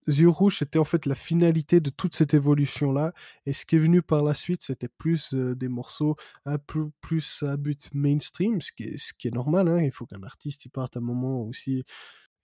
Yeux 0.09 0.29
Rouge, 0.29 0.59
c'était 0.59 0.79
en 0.79 0.85
fait 0.85 1.05
la 1.07 1.15
finalité 1.15 1.81
de 1.81 1.91
toute 1.91 2.15
cette 2.15 2.33
évolution-là. 2.35 3.13
Et 3.47 3.53
ce 3.53 3.67
qui 3.67 3.77
est 3.77 3.79
venu 3.79 4.03
par 4.03 4.25
la 4.25 4.35
suite, 4.35 4.63
c'était 4.63 4.89
plus 4.89 5.35
euh, 5.35 5.55
des 5.55 5.69
morceaux 5.69 6.17
un 6.47 6.59
peu 6.59 6.91
plus 7.01 7.43
à 7.43 7.57
but 7.57 7.91
mainstream, 7.93 8.61
ce 8.61 8.73
qui 8.73 8.85
est, 8.85 8.99
ce 8.99 9.13
qui 9.13 9.29
est 9.29 9.35
normal. 9.35 9.69
Hein. 9.69 9.83
Il 9.83 9.93
faut 9.93 10.07
qu'un 10.07 10.23
artiste 10.23 10.65
il 10.65 10.71
parte 10.71 10.97
à 10.97 11.01
un 11.01 11.03
moment 11.03 11.43
aussi. 11.43 11.85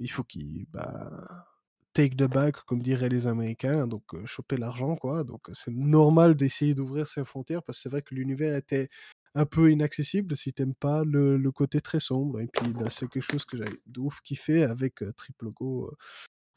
Il 0.00 0.10
faut 0.10 0.24
qu'il 0.24 0.66
bah, 0.70 1.46
take 1.94 2.16
the 2.16 2.24
bag, 2.24 2.54
comme 2.66 2.82
diraient 2.82 3.08
les 3.08 3.26
Américains, 3.26 3.86
donc 3.86 4.02
euh, 4.14 4.26
choper 4.26 4.58
l'argent, 4.58 4.96
quoi. 4.96 5.24
Donc 5.24 5.48
c'est 5.54 5.72
normal 5.72 6.34
d'essayer 6.34 6.74
d'ouvrir 6.74 7.08
ses 7.08 7.24
frontières 7.24 7.62
parce 7.62 7.78
que 7.78 7.82
c'est 7.84 7.88
vrai 7.88 8.02
que 8.02 8.14
l'univers 8.14 8.54
était 8.56 8.90
un 9.34 9.46
peu 9.46 9.72
inaccessible 9.72 10.36
si 10.36 10.52
t'aimes 10.52 10.74
pas 10.74 11.02
le, 11.04 11.36
le, 11.38 11.52
côté 11.52 11.80
très 11.80 12.00
sombre. 12.00 12.40
Et 12.40 12.48
puis 12.48 12.72
bah, 12.72 12.90
c'est 12.90 13.08
quelque 13.08 13.22
chose 13.22 13.44
que 13.46 13.56
j'avais 13.56 13.80
de 13.86 14.00
ouf 14.00 14.20
kiffé 14.22 14.64
avec 14.64 15.02
euh, 15.02 15.12
Triple 15.16 15.50
Go. 15.50 15.90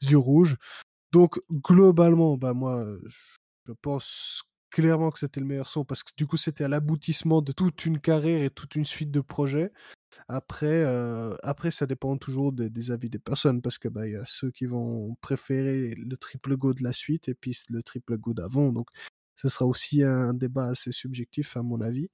Yeux 0.02 0.18
Rouge. 0.18 0.56
Donc 1.12 1.40
globalement, 1.50 2.36
bah 2.36 2.52
moi, 2.52 2.86
je 3.66 3.72
pense 3.82 4.42
clairement 4.70 5.10
que 5.10 5.18
c'était 5.18 5.40
le 5.40 5.46
meilleur 5.46 5.68
son 5.68 5.84
parce 5.84 6.02
que 6.02 6.12
du 6.16 6.26
coup 6.26 6.36
c'était 6.36 6.64
à 6.64 6.68
l'aboutissement 6.68 7.42
de 7.42 7.52
toute 7.52 7.86
une 7.86 7.98
carrière 8.00 8.42
et 8.42 8.50
toute 8.50 8.74
une 8.76 8.84
suite 8.84 9.10
de 9.10 9.20
projets. 9.20 9.72
Après, 10.28 10.84
euh, 10.84 11.34
après 11.42 11.70
ça 11.70 11.86
dépend 11.86 12.16
toujours 12.18 12.52
des, 12.52 12.90
avis 12.90 13.08
des 13.08 13.18
personnes 13.18 13.62
parce 13.62 13.78
que 13.78 13.88
bah 13.88 14.06
y 14.08 14.16
a 14.16 14.24
ceux 14.26 14.50
qui 14.50 14.66
vont 14.66 15.16
préférer 15.20 15.94
le 15.94 16.16
triple 16.16 16.56
go 16.56 16.74
de 16.74 16.82
la 16.82 16.92
suite 16.92 17.28
et 17.28 17.34
puis 17.34 17.58
le 17.70 17.82
triple 17.82 18.18
go 18.18 18.34
d'avant. 18.34 18.72
Donc 18.72 18.88
ce 19.36 19.48
sera 19.48 19.66
aussi 19.66 20.02
un 20.02 20.34
débat 20.34 20.68
assez 20.68 20.92
subjectif 20.92 21.56
à 21.56 21.62
mon 21.62 21.80
avis. 21.80 22.10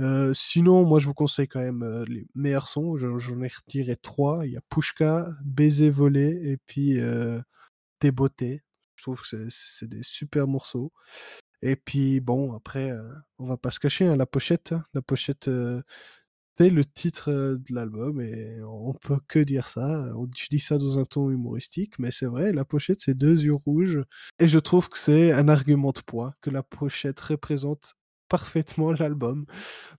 Euh, 0.00 0.32
sinon, 0.34 0.84
moi 0.84 0.98
je 1.00 1.06
vous 1.06 1.14
conseille 1.14 1.48
quand 1.48 1.60
même 1.60 1.82
euh, 1.82 2.04
les 2.08 2.26
meilleurs 2.34 2.68
sons. 2.68 2.96
J'en 2.96 3.42
ai 3.42 3.48
retiré 3.48 3.96
trois. 3.96 4.46
Il 4.46 4.52
y 4.52 4.56
a 4.56 4.60
Pushka, 4.70 5.28
Baiser 5.44 5.90
volé 5.90 6.40
et 6.44 6.56
puis 6.66 6.98
des 8.00 8.12
beautés. 8.12 8.62
Je 8.96 9.02
trouve 9.04 9.20
que 9.22 9.48
c'est 9.50 9.88
des 9.88 10.02
super 10.02 10.46
morceaux 10.48 10.92
et 11.62 11.76
puis 11.76 12.20
bon 12.20 12.54
après, 12.54 12.90
heu, 12.92 13.10
on 13.38 13.46
va 13.48 13.56
pas 13.58 13.70
se 13.72 13.80
cacher, 13.80 14.06
hein, 14.06 14.16
la 14.16 14.26
pochette, 14.26 14.72
hein, 14.72 14.84
la 14.94 15.02
pochette, 15.02 15.48
heu, 15.48 15.82
c'est 16.58 16.70
le 16.70 16.84
titre, 16.84 17.30
heu, 17.32 17.58
de 17.58 17.74
l'album 17.74 18.20
et 18.20 18.58
on 18.62 18.94
peut 18.94 19.18
que 19.28 19.40
dire 19.40 19.68
ça. 19.68 20.06
Je 20.36 20.46
dis 20.50 20.60
ça 20.60 20.78
dans 20.78 20.98
un 20.98 21.04
ton 21.04 21.30
humoristique, 21.30 21.98
mais 21.98 22.10
c'est 22.12 22.26
vrai, 22.26 22.52
la 22.52 22.64
pochette, 22.64 23.02
c'est 23.02 23.14
2 23.16 23.42
yeux 23.42 23.54
rouges 23.54 24.00
et 24.40 24.46
je 24.48 24.58
trouve 24.60 24.88
que 24.90 24.98
c'est 24.98 25.32
un 25.32 25.48
argument 25.48 25.92
de 25.92 26.00
poids, 26.00 26.34
que 26.42 26.50
la 26.50 26.62
pochette 26.62 27.20
représente 27.20 27.94
parfaitement 28.34 28.90
l'album. 29.00 29.46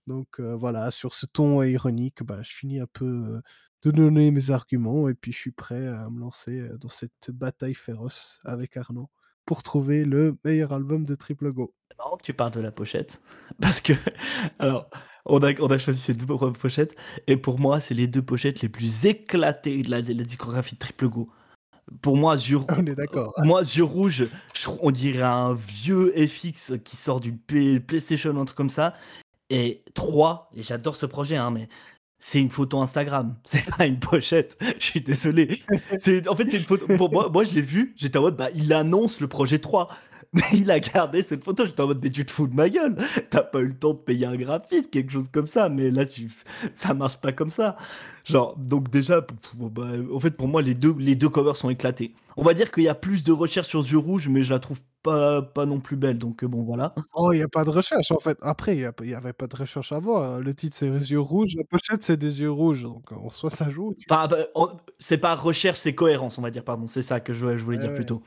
Donc 0.06 0.40
heu, 0.40 0.52
voilà, 0.54 0.90
sur 0.90 1.14
ce 1.14 1.26
ton 1.26 1.62
ironique, 1.62 2.22
bah, 2.22 2.40
je 2.42 2.52
finis 2.52 2.80
un 2.80 2.86
peu, 2.92 3.06
heu, 3.06 3.42
de 3.82 3.90
donner 3.90 4.30
mes 4.30 4.50
arguments 4.50 5.08
et 5.08 5.14
puis 5.14 5.32
je 5.32 5.38
suis 5.38 5.52
prêt 5.52 5.86
à 5.88 6.10
me 6.10 6.20
lancer, 6.20 6.58
heu, 6.60 6.78
dans 6.78 6.90
cette 6.90 7.30
bataille 7.30 7.74
féroce 7.74 8.40
avec 8.44 8.76
Arnaud 8.76 9.10
pour 9.46 9.62
trouver 9.62 10.04
le 10.04 10.36
meilleur 10.44 10.72
album 10.72 11.04
de 11.04 11.14
Triple 11.14 11.52
Go. 11.52 11.74
C'est 11.90 11.98
marrant 11.98 12.16
que 12.18 12.24
tu 12.24 12.34
parles 12.34 12.52
de 12.52 12.60
la 12.60 12.72
pochette 12.72 13.22
parce 13.60 13.80
que 13.80 13.94
alors 14.58 14.90
on 15.24 15.42
a 15.42 15.78
choisi 15.78 15.98
ces 16.00 16.14
2 16.14 16.26
po 16.26 16.52
pochettes 16.52 16.94
et 17.26 17.36
pour 17.36 17.58
moi, 17.58 17.80
c'est 17.80 17.94
les 17.94 18.06
2 18.06 18.22
pochettes 18.22 18.60
les 18.60 18.68
plus 18.68 19.06
éclatées 19.06 19.82
de 19.82 19.90
la 19.90 20.02
de 20.02 20.12
la 20.12 20.24
discographie 20.24 20.74
de 20.74 20.78
Triple 20.80 21.08
Go. 21.08 21.30
Pour 22.02 22.16
moi, 22.16 22.34
yeux 22.34 22.58
On 22.68 22.86
est 22.86 22.94
d'accord, 22.94 23.32
ouais. 23.38 23.46
moi, 23.46 23.62
yeux 23.62 23.84
rouges, 23.84 24.26
on 24.80 24.90
dirait 24.90 25.22
un 25.22 25.54
vieux 25.54 26.12
FX 26.16 26.72
qui 26.84 26.96
sort 26.96 27.20
d'une 27.20 27.38
PlayStation, 27.38 28.38
un 28.40 28.44
truc 28.44 28.56
comme 28.56 28.70
ça 28.70 28.94
et 29.50 29.82
3 29.94 30.50
et 30.54 30.62
j'adore 30.62 30.96
ce 30.96 31.06
projet, 31.06 31.36
hein, 31.36 31.50
mais 31.50 31.68
c'est 32.18 32.40
une 32.40 32.50
photo 32.50 32.80
Instagram, 32.80 33.36
c'est 33.44 33.64
pas 33.64 33.86
une 33.86 33.98
pochette, 33.98 34.58
je 34.78 34.84
suis 34.84 35.00
désolé. 35.00 35.60
C'est 35.98 36.26
en 36.28 36.36
fait, 36.36 36.50
c'est 36.50 36.58
une 36.58 36.64
photo 36.64 36.86
pour 36.96 37.12
moi 37.12 37.28
moi 37.28 37.44
je 37.44 37.52
l'ai 37.52 37.62
vu, 37.62 37.94
j'étais 37.96 38.18
en 38.18 38.22
mode, 38.22 38.36
bah, 38.36 38.48
il 38.54 38.72
annonce 38.72 39.20
le 39.20 39.28
projet 39.28 39.58
3, 39.58 39.88
mais 40.32 40.42
il 40.54 40.70
a 40.70 40.80
gardé 40.80 41.22
cette 41.22 41.44
photo, 41.44 41.64
j'étais 41.66 41.80
en 41.82 41.86
mode: 41.88 42.00
«Mais 42.02 42.10
tu 42.10 42.24
te 42.26 42.30
fous 42.30 42.46
de 42.46 42.54
ma 42.54 42.68
gueule? 42.68 42.96
Tu 43.30 43.36
as 43.36 43.42
pas 43.42 43.60
eu 43.60 43.66
le 43.68 43.78
temps 43.78 43.94
de 43.94 43.98
payer 43.98 44.26
un 44.26 44.36
graphiste, 44.36 44.90
quelque 44.90 45.10
chose 45.12 45.28
comme 45.28 45.46
ça, 45.46 45.68
mais 45.68 45.90
là 45.90 46.04
tu 46.06 46.30
ça 46.74 46.94
marche 46.94 47.20
pas 47.20 47.32
comme 47.32 47.50
ça». 47.50 47.76
Genre 48.24 48.56
donc 48.56 48.90
déjà 48.90 49.20
bah, 49.54 49.84
en 50.12 50.20
fait, 50.20 50.32
pour 50.36 50.48
moi, 50.48 50.62
les 50.62 50.74
2 50.74 50.94
les 50.98 51.14
2 51.14 51.28
covers 51.28 51.56
sont 51.56 51.70
éclatés. 51.70 52.14
On 52.36 52.42
va 52.44 52.54
dire 52.54 52.70
qu'il 52.72 52.82
y 52.84 52.88
a 52.88 52.94
plus 52.94 53.24
de 53.24 53.32
recherche 53.32 53.68
sur 53.68 53.82
yeux 53.86 53.98
rouges, 53.98 54.28
mais 54.28 54.42
je 54.42 54.52
la 54.52 54.58
trouve 54.60 54.80
pas 55.02 55.42
pas 55.42 55.66
non 55.66 55.80
plus 55.80 55.96
belle, 55.96 56.18
donc 56.18 56.42
heu, 56.44 56.48
bon 56.48 56.62
voilà. 56.64 56.98
Oh, 57.14 57.32
il 57.32 57.38
y 57.38 57.42
a 57.42 57.48
pas 57.48 57.64
de 57.64 57.70
recherche 57.70 58.10
en 58.10 58.18
fait. 58.18 58.38
Après 58.42 58.74
il 58.76 58.80
y 58.80 58.84
a 58.84 58.92
il 59.02 59.10
y 59.10 59.14
avait 59.14 59.32
pas 59.32 59.46
de 59.46 59.56
recherche 59.56 59.92
voir. 59.92 60.40
Le 60.40 60.54
titre, 60.54 60.76
c'est 60.76 60.88
«Les 60.88 61.10
yeux 61.12 61.20
rouges», 61.20 61.54
la 61.56 61.64
pochette, 61.64 62.02
c'est 62.02 62.16
des 62.16 62.40
yeux 62.40 62.50
rouges, 62.50 62.82
donc 62.82 63.12
en 63.12 63.30
soi, 63.30 63.50
ça 63.50 63.70
joue, 63.70 63.94
tu 63.94 64.10
Enfin, 64.10 64.28
bah, 64.28 64.46
on 64.54 64.68
c'est 65.00 65.18
pas 65.18 65.34
recherche, 65.34 65.78
c'est 65.80 65.94
cohérence, 65.94 66.38
on 66.38 66.42
va 66.42 66.50
dire, 66.52 66.62
pardon, 66.64 66.86
c'est 66.86 67.02
ça 67.02 67.18
que 67.20 67.32
je 67.32 67.56
je 67.56 67.64
voulais 67.64 67.78
dire 67.78 67.90
ouais. 67.90 67.92
plutôt. 67.92 68.22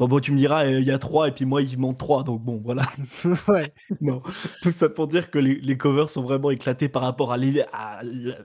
Bon 0.00 0.08
bon, 0.08 0.18
tu 0.18 0.32
me 0.32 0.38
diras, 0.38 0.64
heu, 0.66 0.80
il 0.80 0.86
y 0.86 0.90
a 0.90 0.98
3 0.98 1.28
et 1.28 1.32
puis 1.32 1.44
moi, 1.44 1.60
il 1.60 1.78
manque 1.78 1.98
3 1.98 2.24
donc 2.24 2.42
bon, 2.42 2.58
voilà. 2.64 2.84
Ouais. 3.48 3.72
Non, 4.00 4.22
tout 4.62 4.72
ça 4.72 4.88
pour 4.88 5.06
dire 5.08 5.30
que 5.30 5.38
les 5.38 5.56
les 5.60 5.76
covers 5.76 6.08
sont 6.08 6.22
vraiment 6.22 6.50
éclatés 6.50 6.88
par 6.88 7.02
rapport 7.02 7.32
à 7.32 7.36
l'idée 7.36 7.64
à 7.74 8.00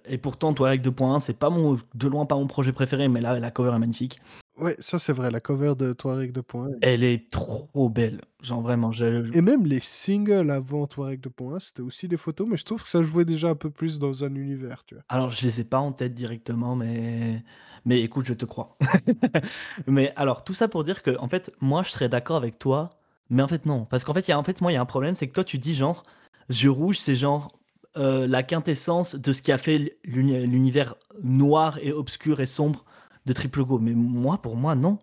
et 0.05 0.17
pourtant 0.17 0.53
Touareg 0.53 0.81
2.1, 0.81 1.21
c'est 1.21 1.33
pas 1.39 1.50
mon 1.50 1.77
de 1.93 2.07
loin 2.09 2.25
pas 2.25 2.35
mon 2.35 2.47
projet 2.47 2.74
préféré, 2.74 3.07
mais 3.07 3.21
là, 3.21 3.39
la 3.39 3.51
cover 3.51 3.71
est 3.74 3.79
magnifique. 3.79 4.19
Ouais, 4.57 4.75
ça 4.79 5.00
c'est 5.00 5.12
vrai, 5.12 5.31
la 5.31 5.41
cover 5.41 5.74
de 5.77 5.91
Touareg 5.91 6.31
2.1 6.31 6.69
est 6.69 6.77
Elle 6.81 7.03
est 7.03 7.29
trop 7.29 7.89
belle, 7.89 8.21
genre 8.41 8.62
vraiment, 8.62 8.93
je 8.93 9.29
et 9.35 9.41
même 9.41 9.65
les 9.65 9.81
singles 9.81 10.50
avant 10.50 10.88
Touareg 10.88 11.19
2.1, 11.19 11.59
c'était 11.59 11.81
aussi 11.81 12.07
des 12.07 12.15
photos, 12.15 12.47
mais 12.50 12.55
je 12.55 12.63
trouve 12.63 12.81
que 12.81 12.88
ça 12.88 13.03
jouait 13.03 13.25
déjà 13.25 13.50
un 13.50 13.55
peu 13.55 13.69
plus 13.69 14.00
dans 14.00 14.24
un 14.24 14.33
univers, 14.33 14.85
tu 14.85 14.95
vois? 14.95 15.03
Alors 15.09 15.29
je 15.29 15.45
les 15.45 15.59
ai 15.59 15.65
pas 15.65 15.79
en 15.79 15.91
tête 15.91 16.13
directement, 16.13 16.77
mais 16.77 17.43
mais 17.83 18.00
écoute, 18.01 18.25
je 18.25 18.33
te 18.33 18.45
crois. 18.45 18.74
Mais 19.88 20.13
alors 20.15 20.43
tout 20.43 20.53
ça 20.53 20.67
pour 20.67 20.83
dire 20.83 21.03
qu'en 21.03 21.27
fait, 21.27 21.51
moi, 21.62 21.83
je 21.83 21.89
serais 21.91 22.09
d'accord 22.09 22.38
avec 22.38 22.57
toi, 22.57 22.97
mais 23.29 23.43
en 23.43 23.47
fait 23.47 23.65
non, 23.65 23.85
parce 23.85 24.03
qu'en 24.03 24.13
fait, 24.13 24.27
il 24.27 24.31
y 24.31 24.33
a 24.33 24.39
en 24.39 24.43
fait, 24.43 24.62
moi, 24.62 24.71
il 24.71 24.75
y 24.75 24.77
a 24.77 24.81
un 24.81 24.85
problème, 24.85 25.15
c'est 25.15 25.27
que 25.27 25.33
toi, 25.33 25.43
tu 25.43 25.57
dis 25.57 25.75
genre, 25.75 26.03
yeux 26.50 26.71
rouges, 26.71 26.97
c'est 27.00 27.15
genre, 27.15 27.59
heu, 27.97 28.25
la 28.25 28.41
quintessence 28.43 29.15
de 29.15 29.31
ce 29.31 29.41
qui 29.41 29.51
a 29.51 29.57
fait 29.57 29.97
l'univers 30.05 30.95
noir 31.21 31.77
et 31.81 31.91
obscur 31.91 32.39
et 32.41 32.45
sombre 32.47 32.85
de 33.25 33.34
Triple 33.34 33.63
Go, 33.65 33.79
mais 33.79 33.94
moi, 33.94 34.41
pour 34.41 34.55
moi, 34.58 34.75
non. 34.75 35.00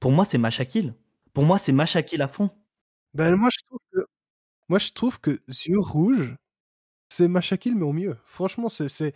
Pour 0.00 0.12
moi, 0.12 0.24
c'est 0.26 0.38
Masha 0.38 0.64
Kill. 0.66 0.94
Pour 1.34 1.44
moi, 1.44 1.58
c'est 1.58 1.72
Masha 1.72 2.02
Kill 2.02 2.22
à 2.22 2.28
fond. 2.28 2.50
Ben, 3.14 3.36
moi 3.36 3.50
je 3.52 3.58
trouve 3.66 3.80
que 3.92 4.00
moi 4.68 4.78
je 4.80 4.92
trouve 4.92 5.20
que 5.20 5.40
yeux 5.66 5.78
rouges, 5.80 6.36
c'est 7.10 7.28
Masha 7.28 7.56
Kill 7.58 7.76
mais 7.76 7.84
en 7.86 7.92
mieux. 7.94 8.16
Franchement, 8.24 8.68
c'est 8.70 9.14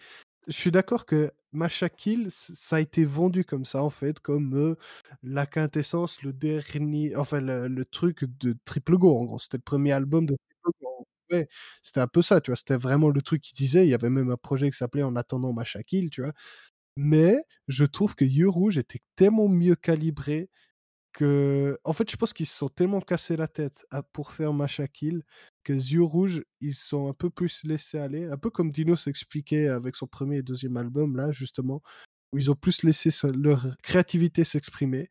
je 0.49 0.53
suis 0.53 0.71
d'accord 0.73 1.07
que 1.07 1.33
ç 1.55 2.53
ça 2.57 2.77
a 2.77 2.81
été 2.81 3.05
vendu 3.05 3.45
comme 3.45 3.65
ça 3.67 3.83
en 3.85 3.91
fait, 3.91 4.21
comme, 4.21 4.57
heu, 4.57 4.77
la 5.25 5.47
quintessence, 5.47 6.23
le 6.23 6.33
dernier 6.35 7.17
enfin 7.17 7.41
le 7.43 7.85
truc 7.87 8.25
de 8.41 8.57
Triple 8.67 8.99
Go 8.99 9.19
en 9.19 9.25
gros. 9.27 9.39
C'était 9.41 9.59
le 9.59 9.63
1er 9.65 9.93
album 9.93 10.27
de 10.27 10.37
Triple 10.37 10.79
Go. 10.83 11.07
Ouais, 11.33 11.49
c'était 11.85 12.01
un 12.01 12.09
peu 12.09 12.23
ça, 12.23 12.41
tu 12.43 12.51
vois? 12.53 12.57
C'était 12.57 12.77
vraiment 12.77 13.11
le 13.11 13.23
truc 13.23 13.43
qu'ils 13.43 13.57
disaient. 13.57 13.87
Il 13.87 13.91
y 13.91 13.95
avait 13.95 14.11
même 14.11 14.31
un 14.31 14.37
projet 14.39 14.71
qui 14.71 14.77
s'appelait 14.79 15.03
«En 15.05 15.17
attendant 15.17 15.53
Masha 15.55 15.83
Kill», 15.85 16.11
tu 16.11 16.23
vois? 16.23 16.33
Mais 16.97 17.37
je 17.69 17.85
trouve 17.85 18.15
que 18.15 18.25
yeux 18.25 18.49
rouges 18.49 18.79
était 18.79 19.01
tellement 19.17 19.49
mieux 19.49 19.77
calibré 19.77 20.51
qu'en 21.15 21.93
fait, 21.95 22.11
je 22.11 22.17
pense 22.17 22.33
qu'ils 22.35 22.47
se 22.47 22.57
sont 22.59 22.69
tellement 22.71 23.01
cassés 23.01 23.37
la 23.37 23.49
tête 23.49 23.85
à 23.91 24.03
pour 24.03 24.33
faire 24.33 24.53
Masha 24.55 24.89
Kill 24.89 25.23
que 25.65 25.73
yeux 25.75 26.03
rouges, 26.05 26.43
ils 26.61 26.75
sont 26.75 27.09
un 27.09 27.15
peu 27.15 27.31
plus 27.31 27.61
laissés 27.65 27.99
aller, 27.99 28.27
un 28.27 28.39
peu 28.39 28.51
comme 28.51 28.73
Dinos 28.73 29.07
expliquait 29.09 29.69
avec 29.69 29.97
son 29.97 30.07
1er 30.09 30.39
et 30.39 30.43
2e 30.43 30.77
album 30.79 31.17
là 31.17 31.33
justement, 31.33 31.83
où 32.33 32.39
ils 32.39 32.51
ont 32.51 32.57
plus 32.57 32.83
laissé 32.85 33.11
leur 33.35 33.69
créativité 33.83 34.45
s'exprimer. 34.45 35.09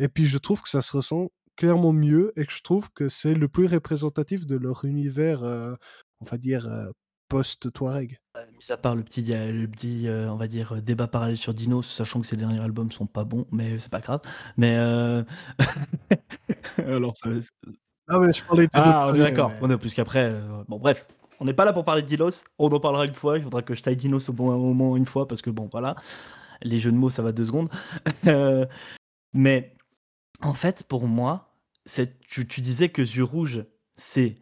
Et 0.00 0.08
puis 0.08 0.26
je 0.26 0.38
trouve 0.38 0.62
que 0.62 0.70
ça 0.70 0.82
se 0.82 0.96
ressent 0.96 1.30
clairement 1.56 1.92
mieux 1.94 2.32
et 2.36 2.46
que 2.46 2.52
je 2.52 2.62
trouve 2.62 2.90
que 2.94 3.08
c'est 3.10 3.34
le 3.34 3.48
plus 3.48 3.66
représentatif 3.66 4.46
de 4.46 4.56
leur 4.56 4.84
univers, 4.86 5.44
heu, 5.44 5.76
on 6.20 6.26
va 6.26 6.38
dire, 6.38 6.66
heu, 6.68 6.92
post 7.30 7.72
Touareg. 7.72 8.18
Heu, 8.36 8.40
mis 8.52 8.70
à 8.70 8.76
part 8.76 8.94
le 8.94 9.02
petit 9.02 9.22
le 9.22 9.66
petit, 9.66 10.06
heu, 10.06 10.28
on 10.28 10.36
va 10.36 10.48
dire, 10.48 10.74
heu, 10.74 10.82
débat 10.82 11.06
parallèle 11.06 11.38
sur 11.38 11.54
Dinos, 11.54 11.86
sachant 11.88 12.20
que 12.20 12.26
ses 12.26 12.36
derniers 12.36 12.60
albums 12.60 12.90
sont 12.90 13.06
pas 13.06 13.24
bons, 13.24 13.46
mais 13.50 13.78
c'est 13.78 13.90
pas 13.90 14.00
grave. 14.00 14.20
Mais 14.58 14.76
heu, 14.76 15.24
alors 16.78 17.16
ça 17.16 17.30
Ah 18.08 18.18
ouais, 18.18 18.32
je 18.32 18.44
parlais 18.44 18.64
des 18.64 18.68
2 18.74 18.80
ah, 18.82 19.08
on 19.10 19.14
est 19.14 19.18
d'accord. 19.18 19.50
mais 19.52 19.58
On 19.62 19.70
est 19.70 19.78
plus 19.78 19.94
qu'après, 19.94 20.34
bon 20.68 20.78
bref, 20.78 21.06
on 21.38 21.44
n'est 21.44 21.54
pas 21.54 21.64
là 21.64 21.72
pour 21.72 21.84
parler 21.84 22.02
de 22.02 22.06
Dinos, 22.08 22.44
on 22.58 22.68
en 22.68 22.80
parlera 22.80 23.06
une 23.06 23.14
fois, 23.14 23.38
il 23.38 23.44
faudra 23.44 23.62
que 23.62 23.74
je 23.74 23.82
taille 23.82 23.96
Dinos 23.96 24.28
au 24.28 24.32
bon 24.32 24.50
moment 24.50 24.96
une 24.96 25.06
fois 25.06 25.26
parce 25.26 25.40
que 25.40 25.50
bon 25.50 25.68
voilà, 25.70 25.94
les 26.62 26.80
jeux 26.80 26.92
de 26.92 26.96
mots, 26.96 27.10
ça 27.10 27.22
va 27.22 27.32
2 27.32 27.46
secondes. 27.46 27.70
Mais 29.32 29.76
en 30.42 30.54
fait, 30.54 30.82
pour 30.82 31.06
moi, 31.06 31.54
tu 32.28 32.46
tu 32.48 32.60
disais 32.60 32.88
que 32.88 33.02
yeux 33.02 33.24
rouges, 33.24 33.64
c'est 33.96 34.36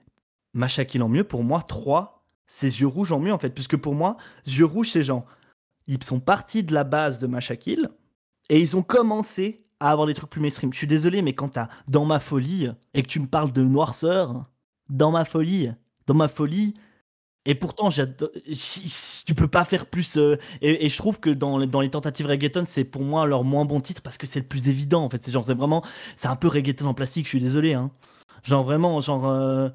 Kill 0.88 1.02
en 1.02 1.08
mieux. 1.08 1.24
Pour 1.24 1.44
moi, 1.44 1.62
3, 1.62 2.17
c'est 2.48 2.68
yeux 2.68 2.88
rouges 2.88 3.12
en 3.12 3.20
mieux, 3.20 3.34
en 3.34 3.38
fait, 3.38 3.50
puisque 3.52 3.78
pour 3.78 3.94
moi, 3.96 4.18
yeux 4.46 4.66
rouges, 4.66 4.90
c'est 4.92 5.04
genre, 5.04 5.26
ils 5.86 6.02
sont 6.04 6.20
partis 6.20 6.62
de 6.64 6.74
la 6.74 6.84
base 6.84 7.18
de 7.18 7.26
Masha 7.26 7.56
Kill 7.56 7.90
et 8.50 8.60
ils 8.60 8.76
ont 8.76 8.82
commencé 8.82 9.64
à 9.80 9.90
avoir 9.90 10.06
des 10.08 10.14
trucs 10.14 10.30
plus 10.30 10.40
mainstream. 10.40 10.72
Je 10.72 10.78
suis 10.78 10.86
désolé, 10.86 11.22
mais 11.22 11.34
quand 11.34 11.50
tu 11.50 11.58
as 11.60 11.68
Dans 11.88 12.04
ma 12.06 12.20
folie 12.20 12.68
et 12.94 13.02
que 13.02 13.08
tu 13.08 13.20
me 13.20 13.26
parles 13.26 13.52
de 13.52 13.62
noirceur, 13.62 14.46
Dans 14.90 15.10
ma 15.12 15.24
folie 15.24 15.70
dans 16.06 16.14
ma 16.14 16.28
folie 16.28 16.74
et 17.46 17.54
pourtant 17.54 17.88
tu 17.90 19.34
peux 19.34 19.48
pas 19.48 19.64
faire 19.64 19.86
plus, 19.86 20.16
heu 20.16 20.38
et 20.60 20.88
je 20.88 20.96
trouve 20.98 21.20
que 21.20 21.30
dans 21.30 21.64
dans 21.66 21.80
les 21.80 21.90
tentatives 21.90 22.26
reggaeton, 22.26 22.64
c'est 22.66 22.84
pour 22.84 23.02
moi 23.02 23.26
leur 23.26 23.44
moins 23.44 23.64
bon 23.64 23.80
titre 23.80 24.02
parce 24.02 24.18
que 24.18 24.26
c'est 24.26 24.40
le 24.40 24.46
plus 24.46 24.68
évident, 24.68 25.02
en 25.04 25.08
fait. 25.08 25.24
C'est 25.24 25.32
genre, 25.32 25.44
c'est 25.44 25.54
vraiment 25.54 25.82
c'est 26.16 26.28
un 26.28 26.36
peu 26.36 26.48
reggaeton 26.48 26.86
en 26.86 26.94
plastique, 26.94 27.26
je 27.26 27.30
suis 27.30 27.40
désolé, 27.40 27.74
hein. 27.74 27.90
Genre 28.44 28.64
vraiment, 28.64 29.00
genre, 29.00 29.26
heu, 29.28 29.72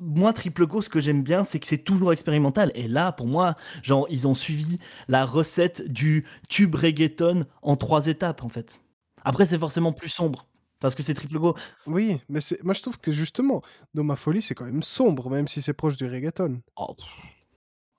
moi, 0.00 0.32
Triple 0.32 0.66
Go, 0.66 0.82
ce 0.82 0.88
que 0.88 1.00
j'aime 1.00 1.22
bien, 1.22 1.44
c'est 1.44 1.58
que 1.58 1.66
c'est 1.66 1.78
toujours 1.78 2.12
expérimental 2.12 2.70
et 2.74 2.88
là, 2.88 3.12
pour 3.12 3.26
moi, 3.26 3.56
genre, 3.82 4.06
ils 4.10 4.26
ont 4.26 4.34
suivi 4.34 4.78
la 5.08 5.24
recette 5.24 5.82
du 5.90 6.26
tube 6.48 6.74
reggaeton 6.74 7.46
en 7.62 7.76
3 7.76 8.06
étapes, 8.06 8.42
en 8.42 8.48
fait. 8.48 8.82
Après, 9.24 9.46
c'est 9.46 9.58
forcément 9.58 9.92
plus 9.92 10.08
sombre 10.08 10.46
parce 10.80 10.94
que 10.94 11.02
c'est 11.02 11.14
Triple 11.14 11.38
Go. 11.38 11.54
Oui, 11.86 12.20
mais 12.28 12.40
c'est 12.40 12.62
moi 12.62 12.72
je 12.72 12.82
trouve 12.82 12.98
que 12.98 13.10
justement, 13.10 13.62
Dans 13.94 14.04
ma 14.04 14.16
folie, 14.16 14.42
c'est 14.42 14.54
quand 14.54 14.64
même 14.66 14.82
sombre, 14.82 15.28
même 15.30 15.48
si 15.48 15.60
c'est 15.62 15.72
proche 15.72 15.96
du 15.96 16.06
reggaeton. 16.06 16.60
Oh 16.76 16.94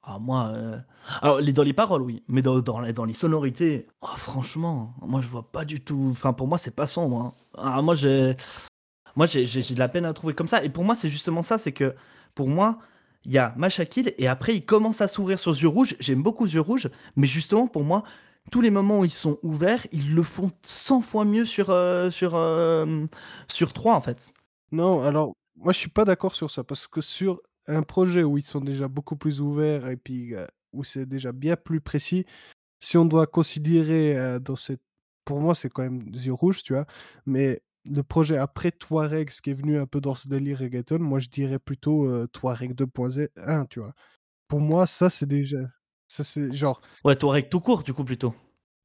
ah 0.04 0.18
moi, 0.20 0.54
heu, 0.56 0.82
alors 1.22 1.42
dans 1.44 1.64
les 1.64 1.74
paroles, 1.74 2.02
oui, 2.02 2.24
mais 2.28 2.42
dans 2.42 2.60
dans 2.62 2.80
les 2.80 2.94
dans 2.94 3.06
les 3.06 3.14
sonorités, 3.14 3.88
oh 4.02 4.08
franchement, 4.18 4.96
moi 5.02 5.22
je 5.22 5.28
vois 5.28 5.52
pas 5.52 5.66
du 5.66 5.82
tout 5.82 6.08
enfin 6.12 6.34
pour 6.34 6.48
moi, 6.48 6.58
c'est 6.58 6.76
pas 6.76 6.88
sombre, 6.88 7.18
hein. 7.22 7.34
Ah 7.58 7.82
moi 7.82 7.96
j'ai 7.96 8.36
moi 9.20 9.28
j'ai 9.28 9.46
de 9.46 9.80
la 9.80 9.90
peine 9.90 10.06
à 10.06 10.14
trouver 10.14 10.34
comme 10.36 10.48
ça 10.50 10.64
et 10.64 10.70
pour 10.70 10.86
moi, 10.86 10.96
c'est 10.96 11.10
justement 11.12 11.44
ça, 11.44 11.60
c'est 11.60 11.74
que 11.74 11.96
pour 12.36 12.48
moi, 12.50 12.80
il 13.26 13.34
y 13.34 13.38
a 13.38 13.54
Masha 13.58 13.86
Kill 13.86 14.14
et 14.18 14.28
après 14.30 14.56
il 14.56 14.66
commence 14.66 15.02
à 15.02 15.10
s'ouvrir 15.10 15.40
sur 15.40 15.54
yeux 15.56 15.68
rouges. 15.68 15.96
J'aime 16.00 16.24
beaucoup 16.24 16.48
yeux 16.48 16.62
rouges, 16.62 16.90
mais 17.18 17.28
justement 17.28 17.68
pour 17.68 17.84
moi, 17.84 18.04
tous 18.52 18.62
les 18.62 18.72
moments 18.72 19.00
où 19.02 19.06
ils 19.06 19.12
sont 19.12 19.38
ouverts, 19.44 19.86
ils 19.92 20.16
le 20.16 20.24
font 20.24 20.52
100 20.64 21.02
fois 21.02 21.26
mieux 21.26 21.46
sur, 21.46 21.70
heu, 21.72 22.10
sur, 22.12 22.36
hem, 22.38 23.10
sur 23.50 23.74
3 23.74 23.96
en 23.96 24.02
fait. 24.02 24.34
Non, 24.72 25.02
alors 25.02 25.34
moi 25.58 25.74
je 25.74 25.80
suis 25.80 25.90
pas 25.90 26.06
d'accord 26.06 26.36
sur 26.36 26.52
ça, 26.52 26.64
parce 26.64 26.88
que 26.88 27.02
sur 27.02 27.42
un 27.68 27.84
projet 27.84 28.24
où 28.24 28.38
ils 28.38 28.44
sont 28.44 28.62
déjà 28.62 28.88
beaucoup 28.88 29.16
plus 29.18 29.42
ouverts 29.42 29.88
et 29.90 29.98
puis, 29.98 30.34
heu, 30.36 30.48
où 30.74 30.84
c'est 30.84 31.06
déjà 31.08 31.32
bien 31.34 31.56
plus 31.58 31.82
précis, 31.82 32.26
si 32.82 32.98
on 32.98 33.06
doit 33.06 33.28
considérer, 33.28 34.18
heu, 34.18 34.40
dans 34.42 34.56
cette 34.58 34.82
pour 35.26 35.40
moi, 35.42 35.56
c'est 35.56 35.70
quand 35.70 35.84
même 35.84 36.10
yeux 36.14 36.34
rouges, 36.34 36.64
tu 36.64 36.74
vois? 36.74 36.86
Mais 37.28 37.62
le 37.90 38.04
projet 38.04 38.38
après 38.38 38.72
Touareg, 38.72 39.30
ce 39.32 39.42
qui 39.42 39.52
est 39.52 39.54
venu 39.54 39.80
un 39.80 39.88
peu 39.88 40.02
dans 40.02 40.16
ce 40.16 40.28
délire 40.30 40.60
reggaeton, 40.60 41.00
moi, 41.00 41.20
je 41.20 41.30
dirais 41.30 41.60
plutôt, 41.60 42.06
heu, 42.08 42.28
Touareg 42.28 42.74
2.1, 42.76 43.66
tu 43.66 43.80
vois? 43.80 43.94
Pour 44.48 44.62
moi, 44.62 44.88
ça, 44.88 45.10
c'est 45.12 45.28
déjà 45.28 45.60
ça, 46.08 46.24
c'est 46.24 46.54
genre 46.54 46.82
Ouais, 47.04 47.18
Touareg 47.18 47.50
tout 47.50 47.60
court, 47.60 47.84
du 47.84 47.94
coup, 47.94 48.06
plutôt? 48.06 48.34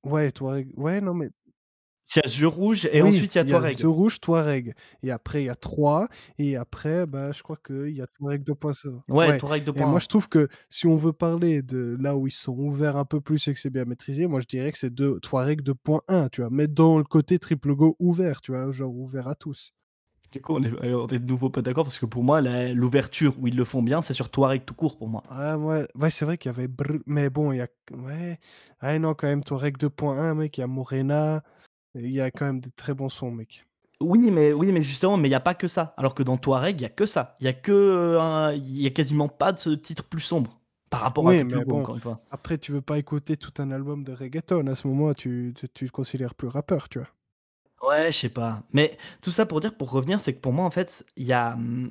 ouais, 0.05 0.31
Touareg 0.33 0.73
ouais, 0.77 1.01
non, 1.01 1.15
mais 1.15 1.31
Il 2.15 2.19
y 2.19 2.29
a 2.29 2.39
Yeux 2.41 2.47
rouges 2.49 2.87
et 2.93 3.03
oui, 3.03 3.09
ensuite 3.09 3.35
il 3.35 3.39
y 3.39 3.41
a 3.41 3.45
Touareg. 3.45 3.81
Yeux 3.81 3.89
rouges, 3.89 4.21
Touareg 4.21 4.75
et 5.03 5.11
après 5.11 5.43
il 5.43 5.47
y 5.47 5.49
a 5.49 5.55
3 5.55 6.09
et 6.39 6.57
après, 6.57 7.07
bah, 7.07 7.33
je 7.33 7.43
crois 7.43 7.57
qu'il 7.57 7.91
y 7.91 8.03
a 8.03 8.07
Touareg 8.07 8.43
2.0. 8.45 9.03
Ouais, 9.09 9.29
Ouais 9.29 9.39
Touareg 9.39 9.63
et 9.75 9.81
moi, 9.85 9.99
2.1. 9.99 10.01
je 10.01 10.07
trouve 10.09 10.29
que 10.29 10.49
si 10.69 10.87
on 10.87 10.97
veut 10.97 11.13
parler 11.13 11.63
de 11.63 11.97
là 12.01 12.17
où 12.17 12.27
ils 12.27 12.31
sont 12.31 12.57
ouverts 12.57 12.97
un 12.97 13.05
peu 13.05 13.21
plus 13.21 13.49
et 13.49 13.55
que 13.55 13.59
c'est 13.61 13.71
bien 13.71 13.85
maîtrisé, 13.85 14.27
moi, 14.27 14.41
je 14.41 14.47
dirais 14.47 14.71
que 14.71 14.79
c'est 14.79 14.95
Touareg 15.23 15.63
2.1, 15.63 16.29
tu 16.31 16.43
vois? 16.43 16.51
Mais 16.53 16.69
dans 16.69 16.99
le 16.99 17.05
côté 17.05 17.39
triple 17.39 17.75
go 17.75 17.97
ouvert, 17.99 18.41
tu 18.43 18.53
vois? 18.53 18.71
Genre 18.71 18.95
ouvert 18.95 19.27
à 19.29 19.35
tous. 19.35 19.73
Du 20.33 20.41
coup, 20.41 20.55
on 20.57 20.63
est 20.65 20.73
euh, 20.85 20.99
on 20.99 21.07
est 21.09 21.19
de 21.21 21.27
nouveau 21.31 21.49
pas 21.49 21.63
d'accord 21.63 21.85
parce 21.85 21.99
que 21.99 22.07
pour 22.07 22.23
moi, 22.25 22.41
la 22.41 22.73
l'ouverture 22.73 23.35
où 23.41 23.47
ils 23.47 23.57
le 23.57 23.65
font 23.65 23.83
bien, 23.83 24.03
c'est 24.03 24.13
sur 24.15 24.31
Touareg 24.31 24.65
tout 24.65 24.75
court 24.75 24.99
pour 24.99 25.09
moi. 25.09 25.23
Ah 25.29 25.57
ouais, 25.59 25.87
ouais, 25.95 26.11
c'est 26.11 26.25
vrai 26.25 26.39
qu'il 26.39 26.51
y 26.51 26.55
avait 26.55 26.67
Brr 26.69 26.99
mais 27.07 27.31
bon, 27.31 27.53
il 27.53 27.59
y 27.59 27.61
a 27.61 27.69
ouais, 27.93 28.39
ah 28.81 28.99
non, 28.99 29.15
quand 29.15 29.29
même, 29.29 29.45
Touareg 29.45 29.77
2.1, 29.79 30.35
mec, 30.35 30.59
il 30.59 30.61
y 30.61 30.65
a 30.65 30.67
Morena, 30.67 31.43
il 31.95 32.11
y 32.11 32.21
a 32.21 32.31
quand 32.31 32.45
même 32.47 32.61
des 32.61 32.71
très 32.71 32.95
bons 32.95 33.09
sons, 33.09 33.31
mec. 33.33 33.67
Oui, 34.01 34.31
mais 34.31 34.53
oui, 34.53 34.73
mais 34.73 34.83
justement, 34.83 35.17
mais 35.17 35.29
il 35.29 35.33
y 35.33 35.35
a 35.35 35.41
pas 35.41 35.55
que 35.55 35.69
ça. 35.69 35.95
Alors 35.97 36.15
que 36.15 36.23
dans 36.23 36.37
Touareg, 36.37 36.81
il 36.81 36.83
y 36.83 36.87
a 36.87 36.89
que 36.91 37.07
ça. 37.07 37.37
Il 37.41 37.45
y 37.47 37.49
a 37.49 37.53
que, 37.53 38.17
un 38.19 38.53
il 38.53 38.81
y 38.83 38.87
a 38.87 38.91
quasiment 38.91 39.29
pas 39.29 39.53
de 39.53 39.59
ce 39.59 39.71
titre 39.71 40.05
plus 40.05 40.21
sombre 40.21 40.61
par 40.91 41.01
rapport 41.01 41.29
à 41.29 41.35
Oui, 41.35 41.43
Triple 41.49 41.59
mais 41.59 41.65
bon, 41.65 41.89
encore 41.89 41.95
une 41.97 42.01
fois. 42.03 42.21
après, 42.31 42.57
tu 42.59 42.71
veux 42.71 42.81
pas 42.81 42.99
écouter 42.99 43.37
tout 43.37 43.53
un 43.61 43.73
album 43.73 44.05
de 44.05 44.13
reggaeton. 44.13 44.67
À 44.69 44.77
ce 44.77 44.87
moment, 44.87 45.13
tu 45.13 45.53
tu 45.57 45.69
tu 45.69 45.87
te 45.87 45.91
considères 45.93 46.37
plus 46.37 46.47
rappeur, 46.49 46.89
tu 46.89 47.01
vois? 47.01 47.09
Ouais, 47.83 48.11
je 48.13 48.19
sais 48.19 48.29
pas. 48.31 48.63
Mais 48.73 48.97
tout 49.23 49.31
ça 49.31 49.47
pour 49.47 49.61
dire, 49.61 49.77
pour 49.77 49.91
revenir, 49.91 50.21
c'est 50.21 50.35
que 50.35 50.41
pour 50.41 50.53
moi, 50.53 50.65
en 50.65 50.71
fait, 50.71 51.05
il 51.17 51.27
y 51.27 51.33
a, 51.33 51.55
mmh, 51.57 51.91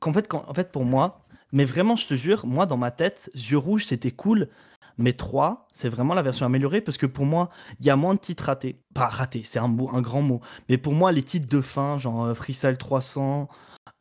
qu'en 0.00 0.12
fait, 0.12 0.32
en 0.34 0.54
fait, 0.54 0.72
pour 0.72 0.84
moi, 0.84 1.26
mais 1.52 1.64
vraiment, 1.64 1.96
je 1.96 2.06
te 2.08 2.14
jure, 2.14 2.46
moi, 2.46 2.66
dans 2.66 2.76
ma 2.78 2.90
tête, 2.92 3.30
Yeux 3.34 3.58
rouges, 3.58 3.86
c'était 3.86 4.12
cool, 4.12 4.50
mais 4.98 5.12
3, 5.14 5.68
c'est 5.72 5.88
vraiment 5.88 6.14
la 6.14 6.22
version 6.22 6.46
améliorée 6.46 6.80
parce 6.80 6.98
que 6.98 7.06
pour 7.06 7.26
moi, 7.26 7.50
il 7.80 7.86
y 7.86 7.90
a 7.90 7.96
moins 7.96 8.14
de 8.14 8.20
titres 8.20 8.44
ratés. 8.44 8.82
Pas 8.94 9.08
ratés, 9.08 9.42
c'est 9.44 9.58
un 9.58 9.68
mot 9.68 9.90
un 9.92 10.00
grand 10.02 10.22
mot, 10.22 10.40
mais 10.68 10.78
pour 10.78 10.94
moi, 10.94 11.12
les 11.12 11.22
titres 11.22 11.48
de 11.48 11.60
fin, 11.60 11.98
genre, 11.98 12.26
heu, 12.26 12.34
Freestyle 12.34 12.78
300, 12.78 13.48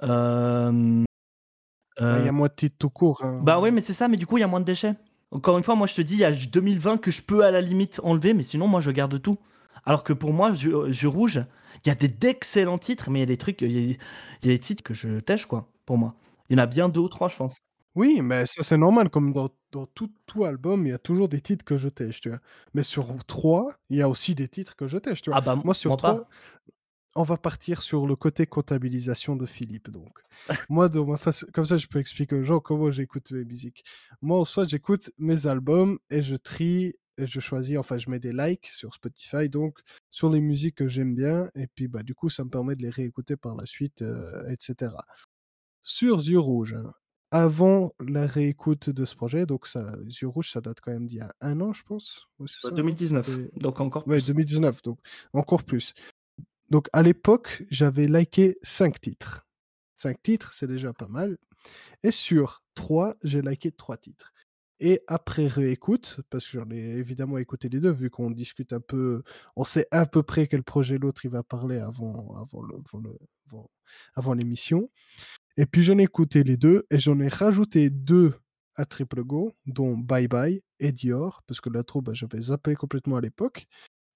hem, 0.01 1.05
Bah, 2.09 2.19
il 2.19 2.23
y 2.23 2.27
a 2.27 2.31
moins 2.31 2.47
de 2.47 2.53
titres 2.53 2.77
tout 2.79 2.89
court, 2.89 3.23
hein, 3.23 3.41
bah, 3.41 3.59
ouais. 3.59 3.71
mais 3.71 3.81
c'est 3.81 3.93
ça, 3.93 4.07
mais 4.07 4.17
du 4.17 4.25
coup, 4.25 4.37
il 4.37 4.41
y 4.41 4.43
a 4.43 4.47
moins 4.47 4.59
de 4.59 4.65
déchets. 4.65 4.95
Encore 5.31 5.57
une 5.57 5.63
fois, 5.63 5.75
moi, 5.75 5.87
je 5.87 5.95
te 5.95 6.01
dis, 6.01 6.13
il 6.13 6.19
y 6.19 6.25
a 6.25 6.33
j 6.33 6.47
2020 6.47 6.97
que 6.97 7.11
je 7.11 7.21
peux, 7.21 7.43
à 7.43 7.51
la 7.51 7.61
limite, 7.61 7.99
enlever, 8.03 8.33
mais 8.33 8.43
sinon, 8.43 8.67
moi, 8.67 8.79
je 8.81 8.91
garde 8.91 9.21
tout. 9.21 9.37
Alors 9.85 10.03
que 10.03 10.13
pour 10.13 10.33
moi, 10.33 10.51
Yeux 10.51 11.07
rouges, 11.07 11.43
il 11.83 11.89
y 11.89 11.91
a 11.91 11.95
des 11.95 12.07
d'excellents 12.07 12.77
titres, 12.77 13.09
mais 13.11 13.19
il 13.19 13.21
y 13.21 13.23
a 13.23 13.27
des 13.27 13.37
trucs, 13.37 13.61
il 13.61 13.71
y 13.71 13.77
a 13.77 13.81
il 14.43 14.49
y 14.49 14.53
a 14.53 14.53
des 14.55 14.59
titres 14.59 14.83
que 14.83 14.93
je 14.93 15.19
tèche, 15.19 15.45
quoi, 15.45 15.71
pour 15.85 15.97
moi. 15.97 16.15
Il 16.49 16.57
y 16.57 16.59
en 16.59 16.63
a 16.63 16.67
bien 16.67 16.89
2 16.89 17.01
ou 17.01 17.09
3, 17.09 17.29
je 17.29 17.35
pense. 17.37 17.59
Oui, 17.95 18.21
mais 18.21 18.45
ça, 18.45 18.61
c'est 18.63 18.77
normal, 18.77 19.09
comme 19.09 19.31
dans 19.33 19.49
dans 19.71 19.85
tout 19.87 20.11
tout 20.25 20.43
album, 20.45 20.85
il 20.85 20.89
y 20.89 20.93
a 20.93 20.97
toujours 20.99 21.29
des 21.29 21.39
titres 21.41 21.63
que 21.65 21.77
je 21.77 21.87
tèche, 21.89 22.19
tu 22.21 22.29
vois? 22.29 22.39
Mais 22.73 22.83
sur 22.83 23.07
3, 23.25 23.73
il 23.89 23.97
y 23.97 24.01
a 24.01 24.09
aussi 24.09 24.35
des 24.35 24.47
titres 24.49 24.75
que 24.75 24.87
je 24.87 24.97
tèche, 24.97 25.21
tu 25.21 25.29
vois? 25.29 25.37
Ah 25.37 25.41
bah, 25.41 25.55
Moi, 25.63 25.73
sur 25.75 25.95
moi 25.95 25.97
3, 25.97 26.23
pas. 26.23 26.27
on 27.15 27.23
va 27.23 27.37
partir 27.37 27.81
sur 27.83 28.07
le 28.07 28.15
côté 28.17 28.47
comptabilisation 28.47 29.35
de 29.37 29.45
Philippe, 29.45 29.89
donc. 29.91 30.19
Moi, 30.69 30.89
ma 30.89 31.17
façon 31.17 31.47
comme 31.53 31.65
ça, 31.65 31.77
je 31.77 31.87
peux 31.87 31.99
expliquer 31.99 32.35
aux 32.37 32.43
gens 32.43 32.59
comment 32.61 32.91
j'écoute 32.91 33.31
mes 33.31 33.45
musiques. 33.45 33.83
Moi, 34.21 34.39
en 34.39 34.45
soi, 34.45 34.67
j'écoute 34.67 35.11
mes 35.19 35.47
albums 35.47 35.99
et 36.09 36.21
je 36.21 36.35
trie 36.37 36.93
et 37.17 37.27
je 37.27 37.39
choisis 37.41 37.77
enfin, 37.77 37.97
je 37.97 38.09
mets 38.09 38.19
des 38.19 38.33
likes 38.33 38.67
sur 38.67 38.93
Spotify, 38.93 39.49
donc 39.49 39.79
sur 40.11 40.29
les 40.31 40.41
musiques 40.41 40.75
que 40.77 40.87
j'aime 40.89 41.15
bien 41.15 41.49
et 41.55 41.67
puis, 41.67 41.87
bah, 41.89 42.03
du 42.03 42.15
coup, 42.15 42.29
ça 42.29 42.43
me 42.45 42.49
permet 42.51 42.75
de 42.75 42.83
les 42.83 42.89
réécouter 42.91 43.37
par 43.37 43.55
la 43.55 43.65
suite, 43.67 44.01
heu 44.03 44.23
et 44.51 44.55
cetera. 44.59 45.05
Sur 45.83 46.17
Yeux 46.21 46.39
rouges, 46.39 46.73
hein, 46.73 46.93
avant 47.35 47.93
la 47.99 48.27
réécoute 48.27 48.89
de 48.89 49.05
ce 49.05 49.15
projet, 49.15 49.45
donc 49.45 49.67
ça 49.67 49.91
Yeux 50.07 50.27
rouges, 50.29 50.51
ça 50.51 50.61
date 50.61 50.79
quand 50.81 50.91
même 50.91 51.07
d'il 51.07 51.17
y 51.19 51.21
a 51.21 51.33
1 51.41 51.59
an, 51.61 51.73
je 51.73 51.83
pense? 51.83 52.27
Ouais, 52.39 52.47
c'est 52.49 52.61
Heu, 52.63 52.71
ça, 52.71 52.77
non? 52.77 52.95
2019, 52.95 53.41
C'était 53.51 53.51
donc 53.57 53.79
encore 53.81 54.07
ouais, 54.07 54.21
plus. 54.21 54.21
2019, 54.21 54.81
donc 54.83 54.99
encore 55.33 55.63
plus. 55.63 55.93
Donc 56.71 56.89
à 56.93 57.03
l'époque, 57.03 57.63
j'avais 57.69 58.07
liké 58.07 58.55
5 58.63 59.01
titres. 59.01 59.47
5 59.97 60.21
titres, 60.23 60.53
c'est 60.53 60.67
déjà 60.67 60.93
pas 60.93 61.07
mal 61.09 61.37
et 62.03 62.11
sur 62.11 62.63
3, 62.75 63.15
j'ai 63.23 63.41
liké 63.43 63.71
3 63.73 63.97
titres 63.97 64.33
et 64.81 65.01
après 65.07 65.47
réécoute, 65.47 66.21
parce 66.31 66.45
que 66.47 66.59
j'en 66.59 66.69
ai 66.71 66.77
évidemment 66.77 67.37
écouté 67.39 67.69
les 67.69 67.79
2 67.81 67.91
vu 67.93 68.09
qu'on 68.11 68.31
discute 68.31 68.73
un 68.73 68.81
peu, 68.81 69.23
on 69.57 69.63
sait 69.65 69.87
à 69.91 70.05
peu 70.07 70.23
près 70.23 70.47
quel 70.47 70.63
projet 70.63 70.97
l'autre 70.99 71.25
il 71.25 71.31
va 71.31 71.43
parler 71.43 71.79
avant 71.79 72.35
avant 72.37 72.61
le 72.63 72.75
avant 72.77 72.99
le 72.99 73.17
avant 73.47 73.71
avant 74.15 74.33
l'émission 74.35 74.89
et 75.57 75.65
puis 75.65 75.83
j'en 75.83 75.97
ai 75.97 76.03
écouté 76.03 76.43
les 76.43 76.57
2 76.57 76.83
et 76.89 76.99
j'en 76.99 77.19
ai 77.19 77.27
rajouté 77.27 77.89
2 77.89 78.33
à 78.75 78.85
Triple 78.85 79.23
Go, 79.23 79.53
dont 79.65 79.97
Bye 79.97 80.27
Bye 80.27 80.61
et 80.79 80.91
Dior, 80.91 81.41
parce 81.47 81.61
que 81.61 81.69
l'intro, 81.69 82.01
bah, 82.01 82.13
j'avais 82.13 82.41
zappé 82.41 82.75
complètement 82.75 83.17
à 83.17 83.21
l'époque 83.21 83.67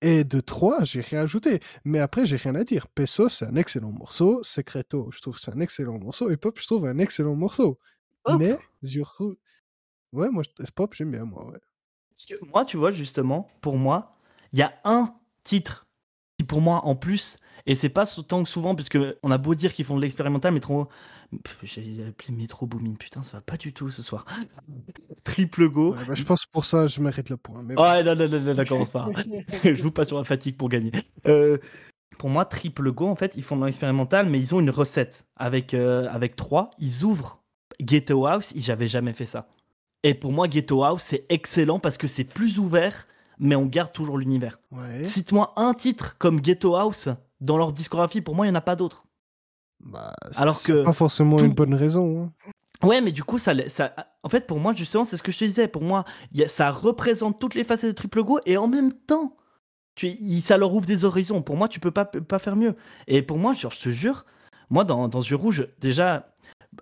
et 0.01 0.23
de 0.23 0.39
3, 0.39 0.83
j'ai 0.83 1.01
rien 1.01 1.21
ajouté. 1.21 1.59
Mais 1.83 1.99
après, 1.99 2.25
j'ai 2.25 2.37
rien 2.37 2.55
à 2.55 2.63
dire. 2.63 2.87
Peso, 2.87 3.27
c'est 3.29 3.45
un 3.45 3.55
excellent 3.55 3.91
morceau. 3.91 4.41
Secreto, 4.43 5.09
je 5.11 5.19
trouve 5.19 5.37
c'est 5.37 5.51
un 5.51 5.59
excellent 5.59 5.99
morceau 5.99 6.29
et 6.29 6.37
Pop, 6.37 6.57
je 6.59 6.65
trouve 6.65 6.85
un 6.85 6.99
excellent 6.99 7.35
morceau. 7.35 7.79
Mais 8.37 8.57
rou 9.17 9.35
ouais, 10.13 10.29
moi, 10.29 10.43
je 10.43 10.71
Pop, 10.71 10.93
j'aime 10.93 11.11
bien, 11.11 11.25
moi, 11.25 11.45
ouais. 11.51 11.59
Parce 12.11 12.25
que 12.25 12.45
moi, 12.45 12.65
tu 12.65 12.77
vois, 12.77 12.91
justement, 12.91 13.49
pour 13.61 13.77
moi, 13.77 14.15
il 14.53 14.59
y 14.59 14.61
a 14.61 14.73
un 14.83 15.13
titre 15.43 15.87
qui, 16.37 16.45
pour 16.45 16.61
moi, 16.61 16.85
en 16.85 16.95
plus 16.95 17.39
et 17.65 17.75
c'est 17.75 17.89
pas 17.89 18.05
tant 18.05 18.43
que 18.43 18.49
souvent 18.49 18.73
puisqu'on 18.73 19.31
a 19.31 19.37
beau 19.37 19.53
dire 19.53 19.73
qu'ils 19.73 19.85
font 19.85 19.95
de 19.95 20.01
l'expérimental, 20.01 20.53
mais 20.53 20.59
trop 20.59 20.87
j'ai 21.63 22.05
appelé 22.07 22.33
Metro 22.33 22.65
Boomin, 22.65 22.95
putain, 22.95 23.23
ça 23.23 23.37
va 23.37 23.41
pas 23.41 23.57
du 23.57 23.73
tout 23.73 23.89
ce 23.89 24.01
soir. 24.01 24.25
Triple 25.23 25.69
Go. 25.69 25.93
Ouais, 25.93 26.05
bah, 26.07 26.15
je 26.15 26.23
pense 26.23 26.45
pour 26.45 26.65
ça, 26.65 26.87
je 26.87 27.01
mérite 27.01 27.29
le 27.29 27.37
point, 27.37 27.61
mais 27.63 27.75
bon. 27.75 27.81
Ouais, 27.81 28.03
non, 28.03 28.15
non, 28.15 28.27
non, 28.27 28.39
non, 28.39 28.53
non, 28.55 28.65
commence 28.65 28.89
pas. 28.89 29.09
Je 29.63 29.75
joue 29.75 29.91
pas 29.91 30.05
sur 30.05 30.17
la 30.17 30.23
fatigue 30.23 30.57
pour 30.57 30.69
gagner. 30.69 30.91
Heu, 31.27 31.59
pour 32.17 32.29
moi, 32.29 32.45
Triple 32.45 32.91
Go, 32.91 33.07
en 33.07 33.15
fait, 33.15 33.33
ils 33.35 33.43
font 33.43 33.57
de 33.57 33.65
l'expérimental, 33.65 34.29
mais 34.29 34.39
ils 34.39 34.55
ont 34.55 34.59
une 34.59 34.69
recette. 34.69 35.25
Avec, 35.35 35.73
heu, 35.73 36.07
avec 36.09 36.35
3, 36.35 36.71
ils 36.79 37.03
ouvrent 37.03 37.43
Ghetto 37.79 38.25
House, 38.25 38.53
et 38.55 38.61
j'avais 38.61 38.87
jamais 38.87 39.13
fait 39.13 39.25
ça 39.25 39.47
et 40.03 40.13
pour 40.13 40.31
moi, 40.31 40.47
Ghetto 40.47 40.83
House, 40.83 41.03
c'est 41.03 41.25
excellent 41.29 41.79
parce 41.79 41.97
que 41.97 42.07
c'est 42.07 42.23
plus 42.23 42.59
ouvert, 42.59 43.07
mais 43.37 43.55
on 43.55 43.65
garde 43.65 43.91
toujours 43.91 44.17
l'univers. 44.17 44.59
Ouais. 44.71 45.03
Cite-moi 45.03 45.53
un 45.57 45.73
titre 45.73 46.17
comme 46.17 46.39
Ghetto 46.39 46.75
House 46.75 47.09
dans 47.41 47.57
leur 47.57 47.73
discographie, 47.73 48.21
pour 48.21 48.35
moi, 48.35 48.45
il 48.45 48.49
y 48.49 48.51
en 48.51 48.55
a 48.55 48.61
pas 48.61 48.75
d'autres. 48.75 49.05
Bah, 49.79 50.13
Alors 50.35 50.61
que 50.61 50.83
pas 50.83 50.93
forcément 50.93 51.37
tout 51.37 51.45
une 51.45 51.53
bonne 51.53 51.73
raison, 51.73 52.23
hein. 52.23 52.31
Ouais, 52.81 53.01
mais 53.01 53.11
du 53.11 53.23
coup, 53.23 53.37
ça 53.37 53.53
ça 53.67 53.93
en 54.23 54.29
fait, 54.29 54.47
pour 54.47 54.59
moi, 54.59 54.73
justement, 54.73 55.03
c'est 55.03 55.17
ce 55.17 55.23
que 55.23 55.31
je 55.31 55.39
te 55.39 55.45
disais. 55.45 55.67
Pour 55.67 55.81
moi, 55.81 56.05
il 56.31 56.39
y 56.39 56.43
a 56.43 56.47
ça 56.47 56.71
représente 56.71 57.39
toutes 57.39 57.55
les 57.55 57.63
facettes 57.63 57.89
de 57.89 57.95
Triple 57.95 58.23
Go 58.23 58.39
et 58.45 58.57
en 58.57 58.67
même 58.67 58.93
temps, 58.93 59.35
tu 59.95 60.15
ça 60.39 60.57
leur 60.57 60.73
ouvre 60.73 60.85
des 60.85 61.03
horizons. 61.03 61.41
Pour 61.41 61.57
moi, 61.57 61.67
tu 61.67 61.79
peux 61.79 61.91
pas 61.91 62.05
pas 62.05 62.39
faire 62.39 62.55
mieux 62.55 62.75
et 63.07 63.21
pour 63.21 63.37
moi, 63.37 63.53
genre, 63.53 63.71
je 63.71 63.81
te 63.81 63.89
jure, 63.89 64.25
moi, 64.69 64.85
dans 64.85 65.09
dans 65.09 65.21
Yeux 65.21 65.35
rouges, 65.35 65.67
déjà 65.79 66.29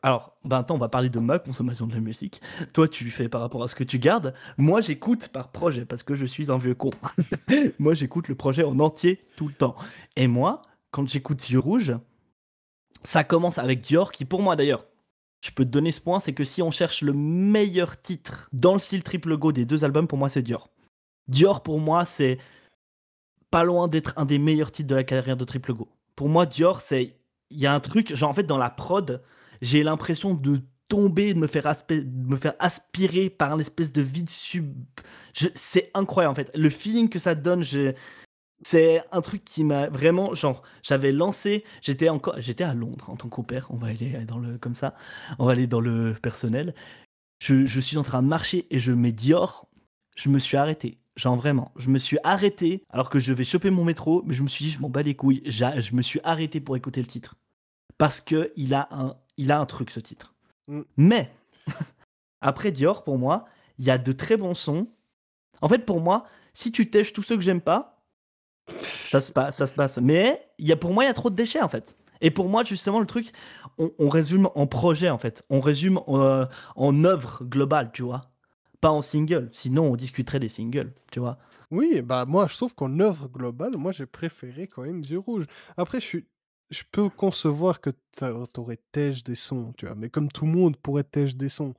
alors, 0.03 0.37
ben, 0.43 0.57
attends, 0.59 0.75
on 0.75 0.79
va 0.79 0.89
parler 0.89 1.09
de 1.09 1.19
ma 1.19 1.39
consommation 1.39 1.87
de 1.87 1.93
la 1.93 2.01
musique. 2.01 2.41
Toi, 2.73 2.87
tu 2.87 3.09
fais 3.09 3.29
par 3.29 3.41
rapport 3.41 3.63
à 3.63 3.67
ce 3.67 3.75
que 3.75 3.83
tu 3.83 3.99
gardes. 3.99 4.33
Moi, 4.57 4.81
j'écoute 4.81 5.29
par 5.29 5.49
projet 5.49 5.85
parce 5.85 6.03
que 6.03 6.13
je 6.13 6.25
suis 6.25 6.51
un 6.51 6.57
vieux 6.57 6.75
con. 6.75 6.91
Moi, 7.79 7.93
j'écoute 7.93 8.27
le 8.27 8.35
projet 8.35 8.63
en 8.63 8.79
entier 8.79 9.25
tout 9.37 9.47
le 9.47 9.53
temps 9.53 9.75
et 10.15 10.27
moi, 10.27 10.61
quand 10.91 11.07
j'écoute 11.07 11.49
Yeux 11.49 11.59
rouges, 11.59 11.95
ça 13.07 13.23
commence 13.23 13.57
avec 13.57 13.79
Dior 13.79 14.11
qui, 14.11 14.25
pour 14.25 14.41
moi, 14.41 14.57
d'ailleurs, 14.57 14.85
je 15.39 15.51
peux 15.51 15.63
te 15.63 15.69
donner 15.69 15.93
ce 15.93 16.01
point, 16.01 16.19
c'est 16.19 16.33
que 16.33 16.43
si 16.43 16.61
on 16.61 16.71
cherche 16.71 17.01
le 17.01 17.13
meilleur 17.13 18.01
titre 18.01 18.49
dans 18.51 18.73
le 18.73 18.81
style 18.81 19.01
Triple 19.01 19.37
Go 19.37 19.53
des 19.53 19.63
2 19.63 19.85
albums, 19.85 20.09
pour 20.09 20.17
moi, 20.17 20.27
c'est 20.27 20.41
Dior. 20.41 20.69
Dior, 21.29 21.63
pour 21.63 21.79
moi, 21.79 22.03
c'est 22.03 22.37
pas 23.49 23.63
loin 23.63 23.87
d'être 23.87 24.13
un 24.17 24.25
des 24.25 24.39
meilleurs 24.39 24.73
titres 24.73 24.89
de 24.89 24.95
la 24.95 25.05
carrière 25.05 25.37
de 25.37 25.45
Triple 25.45 25.73
Go. 25.73 25.87
Pour 26.17 26.27
moi, 26.27 26.45
Dior, 26.45 26.81
c'est 26.81 27.15
il 27.49 27.59
y 27.59 27.65
a 27.65 27.73
un 27.73 27.79
truc, 27.79 28.13
genre, 28.13 28.29
en 28.29 28.33
fait, 28.33 28.43
dans 28.43 28.57
la 28.57 28.69
prod, 28.69 29.23
j'ai 29.61 29.83
l'impression 29.83 30.33
de 30.33 30.59
tomber, 30.89 31.33
de 31.33 31.39
me 31.39 31.47
faire 31.47 31.65
aspe 31.65 31.93
de 31.93 32.27
me 32.27 32.35
faire 32.35 32.55
aspirer 32.59 33.29
par 33.29 33.53
un 33.53 33.59
espèce 33.59 33.93
de 33.93 34.01
vide 34.01 34.29
sub 34.29 34.73
je 35.33 35.47
c'est 35.55 35.91
incroyable, 35.93 36.33
en 36.33 36.35
fait. 36.35 36.51
Le 36.55 36.69
feeling 36.69 37.07
que 37.07 37.19
ça 37.19 37.35
donne, 37.35 37.63
je 37.63 37.93
c'est 38.63 39.01
un 39.11 39.21
truc 39.21 39.43
qui 39.43 39.63
m'a 39.63 39.87
vraiment 39.87 40.33
genre, 40.33 40.63
j'avais 40.83 41.11
lancé 41.11 41.63
j'étais 41.81 42.09
encore 42.09 42.35
j'étais 42.39 42.63
à 42.63 42.73
Londres 42.73 43.09
en 43.09 43.15
tant 43.15 43.29
pair, 43.43 43.67
on 43.69 43.77
va 43.77 43.87
aller 43.87 44.25
dans 44.25 44.39
le 44.39 44.57
comme 44.57 44.75
ça, 44.75 44.95
on 45.39 45.45
va 45.45 45.51
aller 45.51 45.67
dans 45.67 45.81
le 45.81 46.15
personnel. 46.21 46.73
Je 47.39 47.65
je 47.65 47.79
suis 47.79 47.97
en 47.97 48.03
train 48.03 48.23
de 48.23 48.27
marcher 48.27 48.65
et 48.71 48.79
je 48.79 48.91
mets 48.91 49.11
Dior, 49.11 49.67
je 50.15 50.29
me 50.29 50.39
suis 50.39 50.57
arrêté. 50.57 50.97
Genre 51.15 51.35
vraiment, 51.35 51.71
je 51.77 51.89
me 51.89 51.97
suis 51.97 52.19
arrêté 52.23 52.83
alors 52.89 53.09
que 53.09 53.19
je 53.19 53.33
vais 53.33 53.43
choper 53.43 53.71
mon 53.71 53.83
métro, 53.83 54.23
mais 54.25 54.35
je 54.35 54.43
me 54.43 54.47
suis 54.47 54.65
dit: 54.65 54.71
«Je 54.71 54.79
m'en 54.79 54.89
bats 54.89 55.01
les 55.01 55.15
couilles». 55.15 55.41
Je 55.45 55.95
me 55.95 56.03
suis 56.03 56.19
arrêté 56.23 56.59
pour 56.61 56.77
écouter 56.77 57.01
le 57.01 57.07
titre. 57.07 57.35
Parce 57.97 58.21
qu'il 58.21 58.73
a 58.73 58.87
un 58.91 59.15
il 59.37 59.51
a 59.51 59.59
un 59.59 59.65
truc 59.65 59.89
ce 59.89 59.99
titre. 59.99 60.35
Mmh. 60.67 60.81
Mais 60.97 61.31
après 62.41 62.71
Dior, 62.71 63.03
pour 63.03 63.17
moi, 63.17 63.45
il 63.79 63.85
y 63.85 63.91
a 63.91 63.97
de 63.97 64.11
très 64.11 64.37
bons 64.37 64.53
sons. 64.53 64.87
En 65.61 65.69
fait, 65.69 65.85
pour 65.85 66.01
moi, 66.01 66.25
si 66.53 66.71
tu 66.71 66.89
tèches 66.89 67.13
tous 67.13 67.23
ceux 67.23 67.35
que 67.35 67.41
j'aime 67.41 67.61
pas, 67.61 67.96
Ça 68.81 69.21
se 69.21 69.31
passe, 69.31 69.57
ça 69.57 69.67
se 69.67 69.73
passe. 69.73 69.97
Mais 69.97 70.47
il 70.57 70.67
y 70.67 70.71
a, 70.71 70.75
pour 70.75 70.93
moi, 70.93 71.03
il 71.03 71.07
y 71.07 71.09
a 71.09 71.13
trop 71.13 71.29
de 71.29 71.35
déchets 71.35 71.61
en 71.61 71.69
fait. 71.69 71.95
Et 72.21 72.31
pour 72.31 72.49
moi, 72.49 72.63
justement, 72.63 72.99
le 72.99 73.05
truc, 73.05 73.31
on, 73.77 74.09
résume 74.09 74.49
en 74.55 74.67
projet 74.67 75.09
en 75.09 75.17
fait. 75.17 75.43
On 75.49 75.59
résume 75.59 75.99
euh, 76.07 76.45
en 76.75 77.03
œuvre 77.03 77.43
globale, 77.43 77.91
tu 77.93 78.01
vois. 78.01 78.21
Pas 78.81 78.89
en 78.89 79.01
single. 79.01 79.49
Sinon, 79.53 79.91
on 79.91 79.95
discuterait 79.95 80.39
des 80.39 80.49
singles, 80.49 80.93
tu 81.11 81.19
vois. 81.19 81.37
Oui, 81.69 82.01
bah 82.01 82.25
moi, 82.25 82.47
je 82.47 82.55
trouve 82.55 82.73
qu'en 82.73 82.99
œuvre 82.99 83.27
globale, 83.27 83.77
moi, 83.77 83.91
j'ai 83.91 84.05
préféré 84.05 84.67
quand 84.67 84.83
même 84.83 85.01
Yeux 85.03 85.19
Rouges. 85.19 85.45
Après, 85.77 85.99
je 85.99 86.05
suis 86.05 86.25
je 86.69 86.83
peux 86.91 87.09
concevoir 87.09 87.79
que 87.81 87.91
t'a 88.11 88.33
tu 88.53 88.77
tèche 88.91 89.23
des 89.23 89.35
sons, 89.35 89.73
tu 89.77 89.85
vois? 89.85 89.95
Mais 89.95 90.09
comme 90.09 90.29
tout 90.29 90.45
le 90.45 90.51
monde 90.51 90.77
pourrait 90.77 91.03
tèche 91.03 91.35
des 91.35 91.49
sons. 91.49 91.73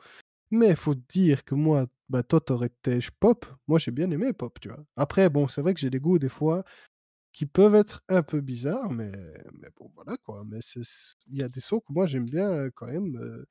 Mais 0.51 0.69
il 0.71 0.77
faut 0.77 0.95
dire 0.95 1.45
que 1.45 1.55
moi, 1.55 1.87
bah, 2.09 2.23
toi, 2.23 2.41
t'aurais 2.41 2.71
tèche 2.83 3.11
pop. 3.11 3.47
Moi, 3.67 3.79
j'ai 3.79 3.91
bien 3.91 4.11
aimé 4.11 4.33
pop, 4.33 4.59
tu 4.61 4.69
vois? 4.69 4.83
Après, 4.97 5.29
bon, 5.31 5.47
c'est 5.49 5.61
vrai 5.61 5.75
que 5.75 5.81
j'ai 5.81 5.91
des 5.91 6.01
goûts, 6.01 6.19
des 6.19 6.29
fois, 6.31 6.65
qui 7.33 7.47
peuvent 7.47 7.75
être 7.77 8.03
un 8.09 8.23
peu 8.23 8.41
bizarres, 8.41 8.91
mais 8.93 9.13
mais 9.53 9.69
bon, 9.79 9.91
voilà, 9.95 10.17
quoi. 10.19 10.45
Mais 10.47 10.61
il 11.29 11.37
y 11.39 11.43
a 11.43 11.49
des 11.49 11.61
sons 11.61 11.81
que 11.81 11.93
moi, 11.93 12.07
j'aime 12.07 12.25
bien, 12.27 12.51
heu, 12.67 12.73
quand 12.75 12.87
même, 12.87 13.17
heu, 13.23 13.47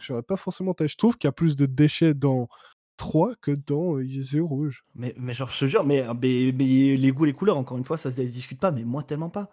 j'aurais 0.00 0.22
pas 0.22 0.36
forcément. 0.36 0.74
Je 0.80 0.96
trouve 0.96 1.18
qu'il 1.18 1.28
y 1.28 1.30
a 1.30 1.32
plus 1.32 1.56
de 1.56 1.66
déchets 1.66 2.14
dans 2.14 2.48
3 2.96 3.34
que 3.40 3.52
dans, 3.52 3.96
heu, 3.98 4.04
Yeux 4.04 4.44
Rouges. 4.44 4.84
Mais 4.94 5.14
mais 5.18 5.34
genre, 5.34 5.50
je 5.50 5.60
te 5.60 5.66
jure, 5.66 5.84
mais 5.84 6.04
mais 6.22 6.52
mais 6.52 6.96
les 6.96 7.12
goûts, 7.12 7.24
les 7.24 7.32
couleurs, 7.34 7.56
encore 7.58 7.78
une 7.78 7.84
fois, 7.84 7.96
ça 7.98 8.10
se 8.10 8.20
discute 8.22 8.60
pas, 8.60 8.70
mais 8.70 8.84
moi, 8.84 9.02
tellement 9.02 9.30
pas. 9.30 9.50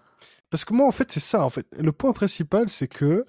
Parce 0.49 0.65
que 0.65 0.73
moi, 0.73 0.87
en 0.87 0.91
fait, 0.91 1.11
c'est 1.11 1.19
ça, 1.19 1.43
en 1.43 1.49
fait. 1.49 1.67
Le 1.77 1.91
point 1.91 2.13
principal, 2.13 2.69
c'est 2.69 2.87
que 2.87 3.25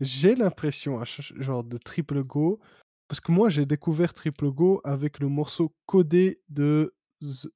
j'ai 0.00 0.34
l'impression, 0.34 1.02
genre 1.04 1.64
de 1.64 1.78
Triple 1.78 2.24
Go, 2.24 2.60
parce 3.08 3.20
que 3.20 3.32
moi, 3.32 3.48
j'ai 3.50 3.66
découvert 3.66 4.14
Triple 4.14 4.50
Go 4.50 4.80
avec 4.84 5.18
le 5.20 5.28
morceau 5.28 5.74
codé 5.86 6.40
de 6.48 6.94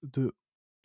de 0.03 0.35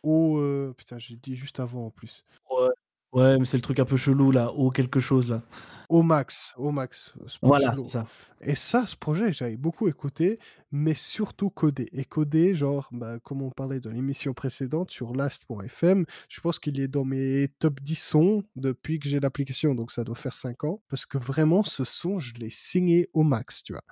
O, 0.02 0.38
heu, 0.38 0.74
putain, 0.76 0.98
j'ai 0.98 1.16
dit 1.16 1.36
juste 1.36 1.60
avant 1.60 1.86
en 1.86 1.90
plus. 1.90 2.24
Ouais, 2.50 2.68
ouais, 3.12 3.38
mais 3.38 3.44
c'est 3.44 3.56
le 3.56 3.62
truc 3.62 3.78
un 3.78 3.84
peu 3.84 3.96
chelou 3.96 4.30
là, 4.30 4.52
O 4.52 4.70
quelque 4.70 5.00
chose 5.00 5.28
là. 5.28 5.42
Au 5.88 6.02
max, 6.02 6.52
au 6.56 6.72
max, 6.72 7.12
Voilà, 7.42 7.74
c'est 7.76 7.88
ça. 7.88 8.06
Et 8.40 8.56
ça, 8.56 8.88
ce 8.88 8.96
projet, 8.96 9.32
j'avais 9.32 9.56
beaucoup 9.56 9.86
écouté, 9.86 10.40
mais 10.72 10.94
surtout 10.94 11.48
codé. 11.48 11.88
Et 11.92 12.04
codé, 12.04 12.56
genre, 12.56 12.88
bah, 12.90 13.20
comme 13.20 13.40
on 13.40 13.50
parlait 13.50 13.78
dans 13.78 13.90
l'émission 13.90 14.34
précédente 14.34 14.90
sur 14.90 15.14
last.fm, 15.14 16.04
je 16.28 16.40
pense 16.40 16.58
qu'il 16.58 16.80
est 16.80 16.88
dans 16.88 17.04
mes 17.04 17.48
top 17.60 17.78
10 17.80 17.94
sons 17.94 18.42
depuis 18.56 18.98
que 18.98 19.08
j'ai 19.08 19.20
l'application, 19.20 19.76
donc 19.76 19.92
ça 19.92 20.02
doit 20.02 20.16
faire 20.16 20.34
5 20.34 20.64
ans. 20.64 20.82
Parce 20.88 21.06
que 21.06 21.18
vraiment, 21.18 21.62
ce 21.62 21.84
son, 21.84 22.18
je 22.18 22.34
l'ai 22.34 22.50
signé 22.50 23.08
au 23.12 23.22
max, 23.22 23.62
tu 23.62 23.72
vois. 23.72 23.84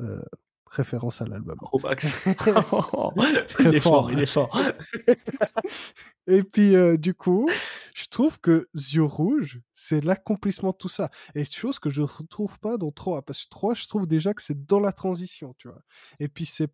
Euh, 0.00 0.22
référence 0.70 1.20
à 1.20 1.26
l'album. 1.26 1.58
Max. 1.82 2.24
il 3.58 3.74
est 3.74 3.80
fort, 3.80 4.10
il 4.12 4.20
est 4.20 4.26
fort. 4.26 4.56
Et 6.26 6.44
puis, 6.44 6.76
euh, 6.76 6.96
du 6.96 7.12
coup, 7.12 7.48
je 7.94 8.06
trouve 8.06 8.38
que 8.40 8.68
Yeux 8.74 9.02
Rouge, 9.02 9.60
c'est 9.74 10.04
l'accomplissement 10.04 10.70
de 10.70 10.76
tout 10.76 10.88
ça. 10.88 11.10
Et 11.34 11.44
chose 11.44 11.80
que 11.80 11.90
je 11.90 12.02
ne 12.02 12.06
retrouve 12.06 12.58
pas 12.60 12.76
dans 12.76 12.92
3. 12.92 13.22
Parce 13.22 13.44
que 13.44 13.50
3, 13.50 13.74
je 13.74 13.88
trouve 13.88 14.06
déjà 14.06 14.32
que 14.32 14.42
c'est 14.42 14.64
dans 14.66 14.78
la 14.78 14.92
transition, 14.92 15.54
tu 15.58 15.68
vois. 15.68 15.82
Et 16.20 16.28
puis, 16.28 16.46
c'est 16.46 16.70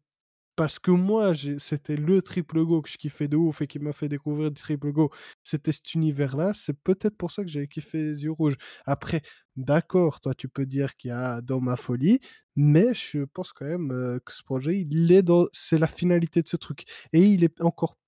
parce 0.57 0.79
que 0.79 0.91
moi, 0.91 1.33
c'était 1.59 1.97
le 1.97 2.23
triple 2.23 2.65
go 2.65 2.81
que 2.83 2.89
je 2.89 2.97
kiffais 2.97 3.29
de 3.29 3.37
ouf 3.37 3.61
et 3.61 3.67
qui 3.67 3.79
m'a 3.79 3.93
fait 3.93 4.09
découvrir 4.09 4.49
le 4.49 4.55
triple 4.55 4.91
go. 4.91 5.11
C'était 5.45 5.73
cet 5.73 5.95
univers-là. 5.95 6.53
C'est 6.55 6.73
peut-être 6.83 7.17
pour 7.17 7.31
ça 7.31 7.43
que 7.43 7.49
j'avais 7.49 7.69
kiffé 7.69 8.03
les 8.03 8.25
yeux 8.25 8.31
rouges. 8.33 8.57
Après, 8.87 9.23
d'accord, 9.57 10.21
toi, 10.21 10.35
tu 10.35 10.49
peux 10.49 10.65
dire 10.65 10.97
qu'il 10.97 11.11
y 11.11 11.13
a 11.13 11.43
dans 11.43 11.61
ma 11.61 11.77
folie, 11.77 12.21
mais 12.57 12.95
je 12.95 13.25
pense 13.25 13.53
quand 13.53 13.67
même 13.67 13.93
euh, 13.93 14.19
que 14.25 14.33
ce 14.33 14.43
projet, 14.43 14.81
il 14.81 15.13
est 15.13 15.23
dans, 15.23 15.47
c'est 15.53 15.79
la 15.79 15.89
finalité 15.89 16.43
de 16.43 16.49
ce 16.49 16.57
truc. 16.57 16.85
Et 17.13 17.23
il 17.23 17.45
est 17.45 17.61
encore 17.61 17.99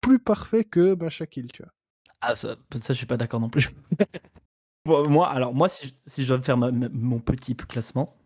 plus 0.00 0.18
parfait 0.18 0.64
que 0.64 0.94
Machakil, 0.94 1.52
tu 1.52 1.62
vois. 1.62 1.72
Ah, 2.22 2.34
ça, 2.34 2.56
ça 2.80 2.94
je 2.94 2.98
suis 2.98 3.06
pas 3.06 3.18
d'accord 3.18 3.40
non 3.40 3.50
plus. 3.50 3.68
moi, 4.86 5.28
alors, 5.28 5.54
moi, 5.54 5.68
si, 5.68 5.94
si 6.06 6.24
je 6.24 6.28
dois 6.28 6.42
faire 6.42 6.56
mon 6.56 7.20
petit 7.20 7.54
classement, 7.54 8.17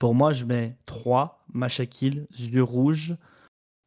pour 0.00 0.14
moi, 0.14 0.32
je 0.32 0.46
mets 0.46 0.76
3, 0.86 1.44
Machakil, 1.52 2.26
Yeux 2.36 2.62
Rouges. 2.62 3.16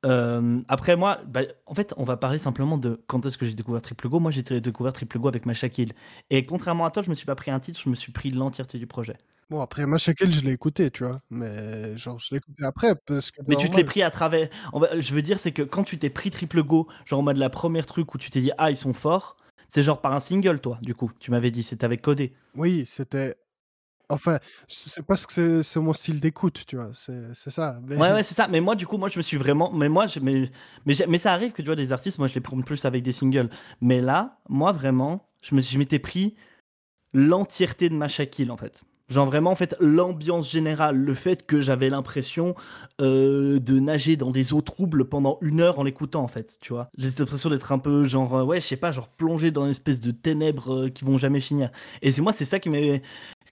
Euh, 0.06 0.62
après, 0.68 0.96
moi, 0.96 1.20
bah, 1.28 1.42
en 1.66 1.74
fait, 1.74 1.94
on 1.98 2.04
va 2.04 2.18
parler 2.18 2.38
simplement 2.38 2.78
de 2.78 3.04
quand 3.08 3.26
est-ce 3.26 3.38
que 3.38 3.48
j'ai 3.48 3.56
découvert 3.56 3.82
Triple 3.82 4.10
Go. 4.10 4.20
Moi, 4.20 4.30
j'ai 4.30 4.44
découvert 4.44 4.94
Triple 4.94 5.18
Go 5.18 5.28
avec 5.28 5.48
Machakil. 5.48 5.94
Et 6.30 6.46
contrairement 6.46 6.86
à 6.86 6.92
toi, 6.92 7.02
je 7.02 7.10
me 7.10 7.16
suis 7.16 7.26
pas 7.26 7.36
pris 7.36 7.50
un 7.50 7.60
titre, 7.60 7.80
je 7.84 7.90
me 7.90 7.96
suis 7.96 8.12
pris 8.12 8.30
l'entièreté 8.30 8.78
du 8.78 8.86
projet. 8.86 9.18
Bon, 9.50 9.60
après, 9.60 9.88
Machakil, 9.88 10.32
je 10.32 10.42
l'ai 10.42 10.52
écouté, 10.52 10.92
tu 10.92 11.04
vois. 11.04 11.16
Mais 11.32 11.98
genre, 11.98 12.20
je 12.20 12.28
l'ai 12.32 12.38
écouté 12.38 12.64
après. 12.64 12.94
Parce 13.08 13.32
que 13.32 13.42
mais 13.48 13.56
tu 13.56 13.72
te 13.72 13.76
l'es 13.76 13.84
pris 13.84 14.04
à 14.04 14.12
travers. 14.12 14.50
je 15.00 15.14
veux 15.16 15.24
dire, 15.24 15.40
c'est 15.40 15.52
que 15.52 15.64
quand 15.64 15.84
tu 15.84 15.98
t'es 15.98 16.12
pris 16.12 16.30
Triple 16.30 16.62
Go, 16.62 16.88
genre 17.06 17.22
en 17.22 17.24
mode 17.24 17.38
la 17.38 17.50
première 17.50 17.88
truc 17.88 18.14
où 18.14 18.20
tu 18.20 18.30
t'es 18.30 18.42
dit, 18.42 18.52
ah, 18.60 18.70
ils 18.70 18.78
sont 18.78 18.94
forts, 18.94 19.38
c'est 19.68 19.82
genre 19.82 20.00
par 20.00 20.14
un 20.14 20.20
single, 20.20 20.60
toi, 20.60 20.78
du 20.84 20.94
coup. 20.94 21.12
Tu 21.20 21.32
m'avais 21.32 21.50
dit, 21.50 21.64
c'était 21.64 21.86
avec 21.86 22.04
Codé. 22.04 22.34
Oui, 22.56 22.84
c'était 22.86 23.36
Enfin, 24.10 24.40
c'est 24.68 25.04
parce 25.06 25.26
que 25.26 25.62
c'est 25.62 25.80
mon 25.80 25.94
style 25.94 26.20
d'écoute, 26.20 26.64
tu 26.68 26.76
vois, 26.76 26.92
c'est 26.94 27.50
ça. 27.50 27.80
Ouais, 27.90 27.98
ouais, 27.98 28.24
c'est 28.24 28.36
ça. 28.36 28.48
Mais 28.48 28.62
moi, 28.62 28.76
du 28.76 28.86
coup, 28.86 28.98
moi, 28.98 29.10
je 29.10 29.18
me 29.18 29.24
suis 29.24 29.38
vraiment. 29.38 29.72
Mais 29.72 29.90
moi, 29.90 30.08
je... 30.08 30.20
mais... 30.20 30.52
Mais, 30.86 30.94
mais 31.08 31.18
ça 31.18 31.34
arrive 31.34 31.52
que 31.52 31.62
tu 31.62 31.68
vois, 31.68 31.76
des 31.76 31.92
artistes, 31.92 32.20
moi, 32.20 32.28
je 32.28 32.36
les 32.36 32.42
prends 32.42 32.60
plus 32.62 32.86
avec 32.86 33.04
des 33.04 33.12
singles. 33.12 33.50
Mais 33.82 34.02
là, 34.02 34.40
moi, 34.50 34.72
vraiment, 34.72 35.28
je 35.42 35.78
m'étais 35.78 36.00
pris 36.00 36.36
l'entièreté 37.14 37.90
de 37.90 37.96
ma 37.96 38.08
Shaquille, 38.08 38.52
en 38.52 38.58
fait. 38.58 38.84
Genre 39.10 39.26
vraiment, 39.26 39.52
en 39.52 39.56
fait, 39.56 39.76
l'ambiance 39.80 40.50
générale, 40.50 40.96
le 40.96 41.14
fait 41.14 41.46
que 41.46 41.60
j'avais 41.60 41.90
l'impression 41.90 42.56
euh, 43.02 43.60
de 43.60 43.78
nager 43.80 44.16
dans 44.16 44.32
des 44.32 44.54
eaux 44.54 44.62
troubles 44.62 45.06
pendant 45.06 45.38
une 45.42 45.60
heure 45.60 45.78
en 45.78 45.84
l'écoutant, 45.84 46.24
en 46.24 46.28
fait, 46.28 46.58
tu 46.62 46.72
vois. 46.72 46.90
J'ai 46.98 47.10
cette 47.10 47.22
impression 47.22 47.50
d'être 47.50 47.72
un 47.74 47.80
peu, 47.80 48.06
genre, 48.06 48.36
euh, 48.36 48.44
ouais, 48.44 48.62
je 48.62 48.66
sais 48.66 48.78
pas, 48.78 48.92
genre 48.92 49.10
plongé 49.10 49.52
dans 49.52 49.66
une 49.66 49.72
espèce 49.72 50.00
de 50.00 50.12
ténèbres 50.12 50.86
euh, 50.86 50.90
qui 50.90 51.04
vont 51.04 51.18
jamais 51.18 51.42
finir. 51.42 51.70
Et 52.02 52.12
c'est 52.12 52.22
moi, 52.22 52.32
c'est 52.32 52.46
ça 52.46 52.60
qui 52.60 52.70
m'avait, 52.70 53.02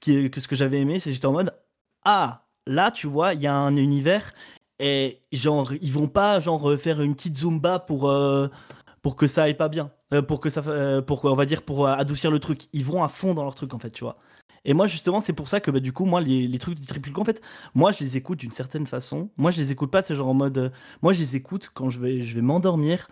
que 0.02 0.40
ce 0.40 0.48
que 0.48 0.56
j'avais 0.56 0.80
aimé, 0.80 1.00
c'est 1.00 1.14
j'étais 1.14 1.26
en 1.26 1.34
mode, 1.34 1.54
ah, 2.04 2.46
là, 2.68 2.92
tu 2.92 3.08
vois, 3.08 3.34
il 3.34 3.42
y 3.42 3.48
a 3.48 3.56
un 3.56 3.76
univers 3.76 4.34
et 4.80 5.22
genre, 5.32 5.74
ils 5.74 5.94
vont 5.94 6.08
pas, 6.08 6.40
genre, 6.40 6.80
faire 6.80 7.02
une 7.02 7.16
petite 7.16 7.38
zumba 7.38 7.80
pour 7.80 8.12
pour 9.02 9.16
que 9.16 9.28
ça 9.28 9.44
aille 9.44 9.58
pas 9.58 9.70
bien, 9.70 9.92
pour 10.28 10.42
que 10.42 10.50
ça, 10.50 10.64
pour 11.04 11.26
on 11.26 11.36
va 11.36 11.46
dire 11.46 11.64
pour 11.64 11.88
adoucir 11.88 12.32
le 12.32 12.40
truc. 12.40 12.68
Ils 12.74 12.86
vont 12.86 13.04
à 13.04 13.08
fond 13.08 13.34
dans 13.34 13.44
leur 13.44 13.56
truc 13.56 13.74
en 13.74 13.80
fait, 13.80 13.92
tu 13.92 14.04
vois. 14.04 14.18
Et 14.66 14.74
moi, 14.74 14.88
justement, 14.88 15.20
c'est 15.22 15.34
pour 15.34 15.48
ça 15.48 15.60
que 15.60 15.72
bah, 15.72 15.80
du 15.80 15.92
coup, 15.92 16.06
moi, 16.06 16.22
les, 16.22 16.60
trucs 16.60 16.80
du 16.80 16.86
triple 16.86 17.10
en 17.20 17.26
fait, 17.26 17.42
moi, 17.74 17.92
je 17.92 18.00
les 18.04 18.18
écoute 18.18 18.40
d'une 18.40 18.52
certaine 18.52 18.86
façon. 18.86 19.30
Moi, 19.38 19.52
je 19.52 19.60
les 19.60 19.72
écoute 19.72 19.92
pas, 19.92 20.04
c'est 20.04 20.16
genre 20.16 20.30
en 20.30 20.34
mode. 20.34 20.58
Euh, 20.58 20.70
moi, 21.02 21.14
je 21.14 21.20
les 21.22 21.36
écoute 21.36 21.72
quand 21.74 21.90
je 21.90 22.00
vais, 22.00 22.24
je 22.24 22.36
vais 22.36 22.42
m'endormir. 22.42 23.08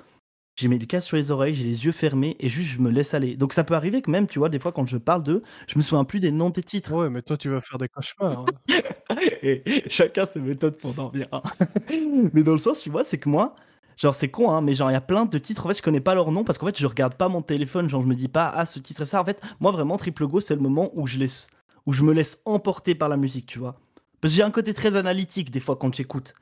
J'ai 0.59 0.67
mes 0.67 0.77
casques 0.77 1.07
sur 1.07 1.15
les 1.15 1.31
oreilles, 1.31 1.55
j'ai 1.55 1.63
les 1.63 1.85
yeux 1.85 1.93
fermés 1.93 2.35
et 2.41 2.49
juste 2.49 2.67
je 2.67 2.81
me 2.81 2.89
laisse 2.89 3.13
aller. 3.13 3.37
Donc 3.37 3.53
ça 3.53 3.63
peut 3.63 3.75
arriver 3.75 4.01
que 4.01 4.11
même, 4.11 4.27
tu 4.27 4.39
vois, 4.39 4.49
des 4.49 4.59
fois 4.59 4.73
quand 4.73 4.85
je 4.85 4.97
parle 4.97 5.23
d'eux, 5.23 5.41
je 5.67 5.77
me 5.77 5.81
souviens 5.81 6.03
plus 6.03 6.19
des 6.19 6.31
noms 6.31 6.49
des 6.49 6.63
titres. 6.63 6.91
Ouais, 6.91 7.09
mais 7.09 7.21
toi 7.21 7.37
tu 7.37 7.47
vas 7.47 7.61
faire 7.61 7.77
des 7.77 7.87
cauchemars. 7.87 8.43
Hein. 8.69 8.75
et 9.41 9.63
chacun 9.87 10.25
ses 10.25 10.41
méthodes 10.41 10.77
pour 10.77 10.93
dormir. 10.93 11.27
Hein. 11.31 11.41
mais 12.33 12.43
dans 12.43 12.51
le 12.51 12.59
sens, 12.59 12.81
tu 12.81 12.89
vois, 12.89 13.05
c'est 13.05 13.19
que 13.19 13.29
moi, 13.29 13.55
Genre, 13.95 14.15
c'est 14.15 14.29
con, 14.29 14.51
hein, 14.51 14.61
mais 14.61 14.73
genre, 14.73 14.89
il 14.89 14.93
y 14.93 14.97
a 14.97 15.01
plein 15.01 15.25
de 15.25 15.37
titres, 15.37 15.65
en 15.65 15.69
fait, 15.69 15.77
je 15.77 15.81
connais 15.81 15.99
pas 16.01 16.13
leur 16.13 16.31
nom 16.31 16.43
parce 16.45 16.57
qu'en 16.57 16.65
fait, 16.65 16.77
je 16.77 16.87
regarde 16.87 17.15
pas 17.15 17.29
mon 17.29 17.41
téléphone, 17.41 17.89
genre, 17.89 18.01
je 18.01 18.07
me 18.07 18.15
dis 18.15 18.29
pas, 18.29 18.51
ah, 18.53 18.65
ce 18.65 18.79
titre 18.79 19.01
est 19.01 19.05
ça. 19.05 19.21
En 19.21 19.25
fait, 19.25 19.41
moi, 19.61 19.71
vraiment, 19.71 19.97
Triple 19.97 20.27
Go, 20.27 20.41
c'est 20.41 20.55
le 20.55 20.61
moment 20.61 20.89
où 20.93 21.05
je 21.07 21.17
laisse, 21.17 21.49
où 21.85 21.91
je 21.93 22.03
me 22.03 22.13
laisse 22.13 22.41
emporter 22.45 22.95
par 22.95 23.07
la 23.09 23.17
musique, 23.17 23.45
tu 23.45 23.59
vois. 23.59 23.77
Parce 24.21 24.33
que 24.33 24.37
j'ai 24.37 24.43
un 24.43 24.51
côté 24.51 24.73
très 24.73 24.95
analytique, 24.95 25.51
des 25.51 25.59
fois, 25.61 25.77
quand 25.77 25.93
j'écoute. 25.93 26.33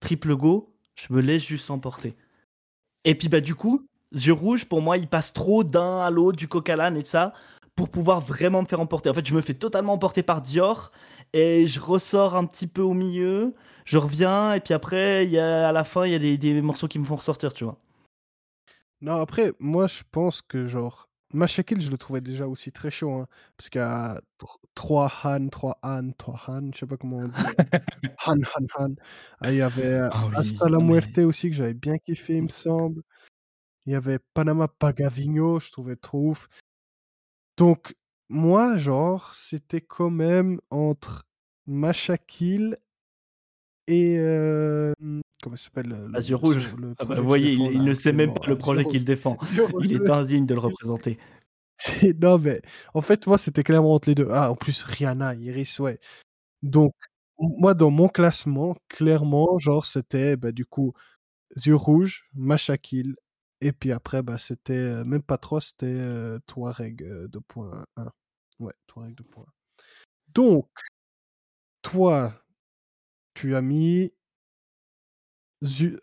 Triple 0.00 0.36
Go, 0.36 0.74
je 0.94 1.12
me 1.12 1.20
laisse 1.20 1.42
juste 1.42 1.70
emporter. 1.70 2.14
Et 3.04 3.14
puis, 3.14 3.28
bah, 3.28 3.40
du 3.40 3.54
coup, 3.54 3.86
Yeux 4.12 4.32
Rouge, 4.32 4.66
pour 4.66 4.82
moi, 4.82 4.96
il 4.96 5.08
passe 5.08 5.32
trop 5.32 5.64
d'un 5.64 6.00
à 6.00 6.10
l'autre, 6.10 6.36
du 6.36 6.48
coq 6.48 6.68
à 6.68 6.90
et 6.90 7.04
ça, 7.04 7.32
pour 7.76 7.88
pouvoir 7.88 8.20
vraiment 8.20 8.62
me 8.62 8.66
faire 8.66 8.80
emporter. 8.80 9.10
En 9.10 9.14
fait, 9.14 9.26
je 9.26 9.34
me 9.34 9.40
fais 9.40 9.54
totalement 9.54 9.94
emporter 9.94 10.22
par 10.22 10.40
Dior 10.42 10.92
et 11.32 11.66
je 11.66 11.80
ressors 11.80 12.36
un 12.36 12.44
petit 12.44 12.66
peu 12.66 12.82
au 12.82 12.94
milieu 12.94 13.54
je 13.84 13.98
reviens, 13.98 14.54
et 14.54 14.60
puis 14.60 14.74
après, 14.74 15.26
y 15.26 15.38
a, 15.38 15.68
à 15.68 15.72
la 15.72 15.84
fin, 15.84 16.06
il 16.06 16.12
y 16.12 16.14
a 16.14 16.18
des, 16.18 16.38
des, 16.38 16.60
morceaux 16.62 16.88
qui 16.88 16.98
me 16.98 17.04
font 17.04 17.16
ressortir, 17.16 17.52
tu 17.52 17.64
vois. 17.64 17.78
Non, 19.00 19.20
après, 19.20 19.52
moi, 19.58 19.86
je 19.86 20.02
pense 20.10 20.42
que, 20.42 20.68
genre, 20.68 21.08
Mashakil, 21.32 21.80
je 21.80 21.90
le 21.90 21.98
trouvais 21.98 22.20
déjà 22.20 22.46
aussi 22.46 22.72
très 22.72 22.90
chaud, 22.90 23.12
hein, 23.12 23.28
parce 23.56 23.70
qu'il 23.70 23.80
y 23.80 23.84
a 23.84 24.20
3 24.74 25.12
Han, 25.24 25.48
3 25.48 25.78
Han, 25.82 26.10
3 26.16 26.40
Han, 26.46 26.70
je 26.72 26.78
sais 26.80 26.86
pas 26.86 26.96
comment 26.96 27.18
on 27.18 27.28
dit. 27.28 27.32
Han, 28.26 28.38
Han, 28.54 28.66
Han. 28.78 28.94
Ah, 29.40 29.50
il 29.50 29.58
y 29.58 29.62
avait 29.62 30.08
ah 30.12 30.30
Hasta 30.34 30.68
la 30.68 30.78
Muerte 30.78 31.18
aussi, 31.18 31.50
que 31.50 31.56
j'avais 31.56 31.74
bien 31.74 31.98
kiffé, 31.98 32.36
il 32.36 32.44
me 32.44 32.48
semble. 32.48 33.02
Il 33.86 33.92
y 33.92 33.96
avait 33.96 34.18
Panama 34.34 34.68
Pagavino, 34.68 35.58
je 35.58 35.72
trouvais 35.72 35.96
trop 35.96 36.30
ouf. 36.30 36.48
Donc, 37.56 37.94
moi, 38.28 38.76
genre, 38.76 39.34
c'était 39.34 39.80
quand 39.80 40.10
même 40.10 40.60
entre 40.70 41.24
Mashakil 41.66 42.76
et 43.86 44.16
comment 45.42 45.56
ça 45.56 45.64
s'appelle 45.64 45.96
Azur 46.14 46.40
Rouge. 46.40 46.74
Ah 46.98 47.04
bah, 47.04 47.20
vous 47.20 47.26
voyez, 47.26 47.52
il, 47.52 47.82
ne 47.82 47.94
sait 47.94 48.12
même 48.12 48.32
pas 48.32 48.46
le 48.46 48.56
projet 48.56 48.84
qu'il 48.84 49.04
défend. 49.04 49.36
il 49.82 49.92
est 49.92 50.10
indigne 50.10 50.46
de 50.46 50.54
le 50.54 50.60
représenter. 50.60 51.18
non, 52.20 52.38
mais 52.38 52.62
en 52.94 53.00
fait, 53.00 53.26
moi, 53.26 53.38
c'était 53.38 53.64
clairement 53.64 53.94
entre 53.94 54.08
les 54.08 54.14
deux. 54.14 54.28
Ah, 54.30 54.50
en 54.50 54.56
plus, 54.56 54.82
Rihanna, 54.82 55.34
Iris, 55.34 55.78
ouais. 55.80 55.98
Donc, 56.62 56.94
moi, 57.38 57.74
dans 57.74 57.90
mon 57.90 58.08
classement, 58.08 58.76
clairement, 58.88 59.58
genre, 59.58 59.84
c'était 59.86 60.36
bah, 60.36 60.52
du 60.52 60.64
coup 60.66 60.94
Yeux 61.56 61.74
Rouge, 61.76 62.28
Machakil 62.34 63.16
Et 63.60 63.72
puis 63.72 63.92
après, 63.92 64.22
bah, 64.22 64.38
c'était 64.38 64.74
euh, 64.74 65.04
même 65.04 65.22
pas 65.22 65.38
3, 65.38 65.60
c'était 65.60 65.86
euh, 65.86 66.38
Touareg 66.46 67.02
euh, 67.02 67.28
2.1. 67.28 67.84
Ouais, 68.60 68.74
Touareg 68.86 69.14
2.1. 69.16 69.44
Donc, 70.34 70.68
toi, 71.82 72.41
tu 73.34 73.54
as 73.54 73.62
mis. 73.62 74.12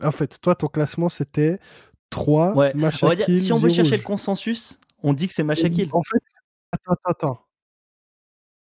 En 0.02 0.12
fait, 0.12 0.40
toi, 0.40 0.56
ton 0.56 0.68
classement, 0.68 1.10
c'était 1.10 1.60
3, 2.10 2.56
Ouais, 2.56 2.72
on 2.76 2.80
va 2.80 2.92
dire, 2.92 3.02
Machakil, 3.04 3.42
si 3.42 3.54
on 3.54 3.58
veut 3.58 3.70
chercher 3.70 3.98
le 3.98 4.04
consensus, 4.04 4.80
on 5.04 5.14
dit 5.14 5.28
que 5.28 5.34
c'est 5.34 5.44
Machakil. 5.44 5.90
En 5.92 6.02
fait, 6.02 6.24
attends, 6.72 6.94
attends, 6.94 7.12
attends. 7.12 7.46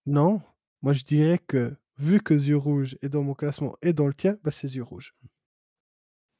Non, 0.07 0.41
moi 0.83 0.95
je 0.95 1.05
dirais 1.05 1.39
que 1.39 1.77
vu 1.99 2.21
que 2.23 2.33
Yeux 2.33 2.57
Rouge 2.57 2.97
est 3.03 3.09
dans 3.11 3.23
mon 3.23 3.35
classement 3.35 3.77
et 3.83 3.93
dans 3.93 4.07
le 4.07 4.15
tien, 4.15 4.39
bah 4.43 4.51
c'est 4.51 4.69
Yeux 4.75 4.83
Rouge. 4.83 5.15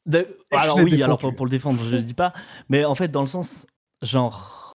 De- 0.07 0.39
Alors 0.51 0.79
oui, 0.79 1.03
alors 1.03 1.19
pour, 1.19 1.35
pour 1.35 1.45
le 1.45 1.51
défendre, 1.51 1.83
je 1.85 1.97
ne 1.97 2.01
dis 2.01 2.15
pas, 2.15 2.33
mais 2.71 2.85
en 2.85 2.95
fait, 2.95 3.09
dans 3.09 3.21
le 3.21 3.27
sens, 3.27 3.67
genre. 4.03 4.73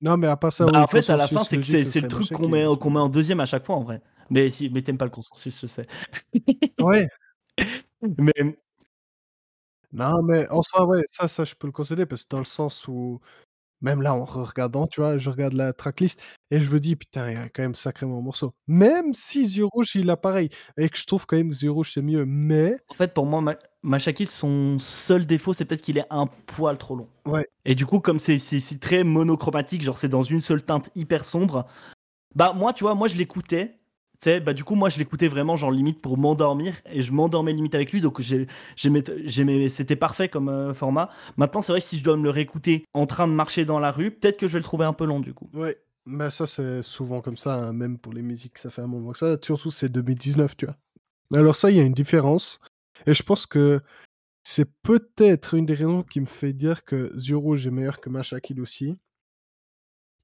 Non, 0.00 0.16
mais 0.16 0.28
à 0.28 0.36
part 0.36 0.52
ça, 0.52 0.64
Bah, 0.64 0.70
oui, 0.74 0.78
en 0.78 0.86
fait, 0.86 1.10
à 1.10 1.16
la 1.16 1.26
fin, 1.26 1.42
c'est 1.42 1.56
que 1.56 1.64
c'est 1.64 1.84
ce 1.84 1.90
c'est 1.90 2.00
le 2.00 2.08
truc 2.08 2.28
qu'on 2.32 2.48
met, 2.48 2.64
ce 2.64 2.74
qu'on 2.76 2.90
met 2.90 3.00
en 3.00 3.08
deuxième 3.08 3.40
à 3.40 3.46
chaque 3.46 3.66
fois 3.66 3.74
en 3.74 3.82
vrai. 3.82 4.00
Mais 4.30 4.50
si, 4.50 4.70
mais 4.70 4.82
t'aimes 4.82 4.98
pas 4.98 5.04
le 5.06 5.10
consensus, 5.10 5.60
je 5.62 5.66
sais. 5.66 5.86
Ouais. 6.80 7.08
Mais 8.18 8.58
Non, 9.92 10.22
mais 10.22 10.46
en 10.50 10.62
soi, 10.62 10.84
ouais, 10.86 11.02
ça, 11.10 11.28
ça, 11.28 11.44
je 11.44 11.54
peux 11.54 11.66
le 11.66 11.72
concéder 11.72 12.04
parce 12.04 12.22
que 12.24 12.28
dans 12.30 12.38
le 12.38 12.44
sens 12.44 12.86
où, 12.88 13.20
même 13.82 14.02
là, 14.02 14.14
en 14.14 14.24
regardant, 14.24 14.86
tu 14.86 15.00
vois, 15.00 15.18
je 15.18 15.30
regarde 15.30 15.54
la 15.54 15.72
tracklist 15.72 16.20
et 16.50 16.60
je 16.62 16.70
me 16.70 16.80
dis, 16.80 16.96
putain, 16.96 17.30
il 17.30 17.34
y 17.34 17.36
a 17.36 17.48
quand 17.50 17.62
même 17.62 17.74
sacrément 17.76 18.18
un 18.18 18.22
morceau. 18.22 18.54
Même 18.68 19.14
si 19.14 19.44
Yeux 19.46 19.66
Rouge, 19.66 19.96
il 19.96 20.10
a 20.10 20.16
pareil, 20.18 20.50
et 20.78 20.88
que 20.90 20.98
je 20.98 21.06
trouve 21.06 21.26
quand 21.26 21.36
même 21.36 21.52
Yeux 21.52 21.70
Rouge, 21.72 21.92
c'est 21.94 22.02
mieux, 22.02 22.26
mais 22.26 22.76
en 22.88 22.94
fait, 22.94 23.14
pour 23.14 23.26
moi, 23.26 23.40
Ma- 23.40 23.56
Machakil, 23.82 24.28
son 24.28 24.78
seul 24.78 25.26
défaut, 25.26 25.52
c'est 25.54 25.64
peut-être 25.64 25.82
qu'il 25.82 25.98
est 25.98 26.06
un 26.10 26.26
poil 26.26 26.78
trop 26.78 26.96
long. 26.96 27.08
ouais, 27.26 27.46
Et 27.64 27.74
du 27.74 27.86
coup, 27.86 28.00
comme 28.00 28.18
c'est 28.18 28.38
très 28.80 29.04
monochromatique, 29.04 29.82
genre 29.82 29.98
c'est 29.98 30.08
dans 30.08 30.22
une 30.24 30.40
seule 30.40 30.62
teinte 30.64 30.90
hyper 30.96 31.24
sombre, 31.24 31.66
bah 32.34 32.52
moi, 32.54 32.72
tu 32.74 32.84
vois, 32.84 32.94
moi 32.94 33.08
je 33.08 33.16
l'écoutais. 33.16 33.77
Sais, 34.20 34.40
bah 34.40 34.52
du 34.52 34.64
coup, 34.64 34.74
moi 34.74 34.88
je 34.88 34.98
l'écoutais 34.98 35.28
vraiment, 35.28 35.56
genre 35.56 35.70
limite 35.70 36.02
pour 36.02 36.18
m'endormir, 36.18 36.74
et 36.90 37.02
je 37.02 37.12
m'endormais 37.12 37.52
limite 37.52 37.74
avec 37.74 37.92
lui, 37.92 38.00
donc 38.00 38.20
c'était 38.76 39.96
parfait 39.96 40.28
comme 40.28 40.48
euh, 40.48 40.74
format. 40.74 41.10
Maintenant, 41.36 41.62
c'est 41.62 41.72
vrai 41.72 41.80
que 41.80 41.86
si 41.86 41.98
je 41.98 42.04
dois 42.04 42.16
me 42.16 42.24
le 42.24 42.30
réécouter 42.30 42.84
en 42.94 43.06
train 43.06 43.28
de 43.28 43.32
marcher 43.32 43.64
dans 43.64 43.78
la 43.78 43.92
rue, 43.92 44.10
peut-être 44.10 44.38
que 44.38 44.48
je 44.48 44.54
vais 44.54 44.58
le 44.58 44.64
trouver 44.64 44.86
un 44.86 44.92
peu 44.92 45.06
long 45.06 45.20
du 45.20 45.34
coup. 45.34 45.48
ouais. 45.54 45.78
Mais 46.10 46.30
ça, 46.30 46.46
c'est 46.46 46.82
souvent 46.82 47.20
comme 47.20 47.36
ça, 47.36 47.56
hein, 47.56 47.74
même 47.74 47.98
pour 47.98 48.14
les 48.14 48.22
musiques, 48.22 48.56
ça 48.56 48.70
fait 48.70 48.80
un 48.80 48.86
moment 48.86 49.12
que 49.12 49.18
ça. 49.18 49.36
Surtout, 49.42 49.70
c'est 49.70 49.90
2019, 49.90 50.56
tu 50.56 50.64
vois. 50.64 50.76
Alors 51.34 51.54
ça, 51.54 51.70
il 51.70 51.76
y 51.76 51.80
a 51.80 51.82
une 51.82 51.92
différence. 51.92 52.60
Et 53.06 53.12
je 53.12 53.22
pense 53.22 53.44
que 53.44 53.82
c'est 54.42 54.64
peut-être 54.82 55.52
une 55.52 55.66
des 55.66 55.74
raisons 55.74 56.02
qui 56.02 56.20
me 56.20 56.26
fait 56.26 56.54
dire 56.54 56.84
que 56.84 57.12
Rouge 57.34 57.66
est 57.66 57.70
meilleur 57.70 58.00
que 58.00 58.08
Machakil 58.08 58.58
aussi. 58.62 58.96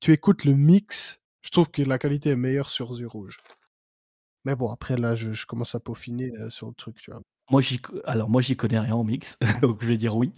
Tu 0.01 0.13
écoutes 0.13 0.47
le 0.47 0.55
mix, 0.55 1.21
je 1.43 1.51
trouve 1.51 1.71
que 1.71 1.83
la 1.83 1.99
qualité 1.99 2.31
est 2.31 2.37
meilleure 2.37 2.71
sur 2.71 2.89
Rouge. 2.89 3.39
Mais 4.45 4.55
bon, 4.55 4.71
après, 4.71 4.97
là, 4.97 5.15
je, 5.15 5.33
je 5.33 5.47
commence 5.47 5.75
à 5.75 5.81
peaufiner 5.81 6.33
euh, 6.39 6.51
sur 6.51 6.69
le 6.69 6.75
truc, 6.75 6.97
tu 7.01 7.11
vois. 7.11 7.21
Moi, 7.51 7.61
j'y, 7.61 7.79
alors 8.07 8.31
moi 8.31 8.41
j'y 8.41 8.57
connais 8.57 8.79
rien 8.79 8.95
en 8.95 9.05
mix, 9.05 9.39
donc 9.61 9.83
je 9.83 9.87
vais 9.87 9.99
dire 9.99 10.17
oui. 10.17 10.33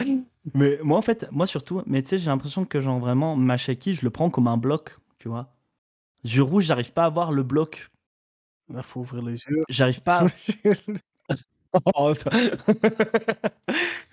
mais 0.54 0.78
moi 0.82 0.96
en 0.96 1.02
fait, 1.02 1.26
moi 1.30 1.46
surtout, 1.46 1.82
mais 1.86 2.02
tu 2.02 2.08
sais, 2.10 2.18
j'ai 2.18 2.26
l'impression 2.30 2.64
que 2.64 2.80
genre 2.80 2.98
vraiment 2.98 3.36
Machaki, 3.36 3.92
je 3.94 4.02
le 4.02 4.10
prends 4.10 4.30
comme 4.30 4.48
un 4.48 4.56
bloc, 4.56 4.96
tu 5.18 5.28
vois. 5.28 5.52
Jeu 6.24 6.42
rouge, 6.42 6.64
j'arrive 6.64 6.92
pas 6.92 7.04
à 7.06 7.10
voir 7.10 7.32
le 7.32 7.42
bloc. 7.42 7.90
Là, 8.70 8.82
faut 8.82 9.00
ouvrir 9.00 9.22
les 9.22 9.34
yeux. 9.44 9.64
J'arrive 9.68 10.02
pas. 10.02 10.26
à- 11.74 12.14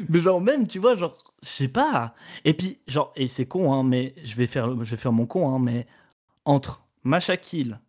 mais 0.09 0.21
genre 0.21 0.41
même, 0.41 0.67
tu 0.67 0.79
vois, 0.79 0.95
genre, 0.95 1.17
je 1.43 1.49
sais 1.49 1.67
pas. 1.67 2.15
Et 2.43 2.53
puis 2.53 2.79
genre, 2.87 3.11
et 3.15 3.27
c'est 3.27 3.45
con, 3.45 3.73
hein, 3.73 3.83
mais 3.83 4.13
je 4.23 4.35
vais 4.35 4.47
faire, 4.47 4.69
je 4.83 4.91
vais 4.91 4.97
faire 4.97 5.11
mon 5.13 5.25
con, 5.25 5.53
hein, 5.53 5.59
mais 5.59 5.87
entre 6.45 6.83
Machakil, 7.03 7.79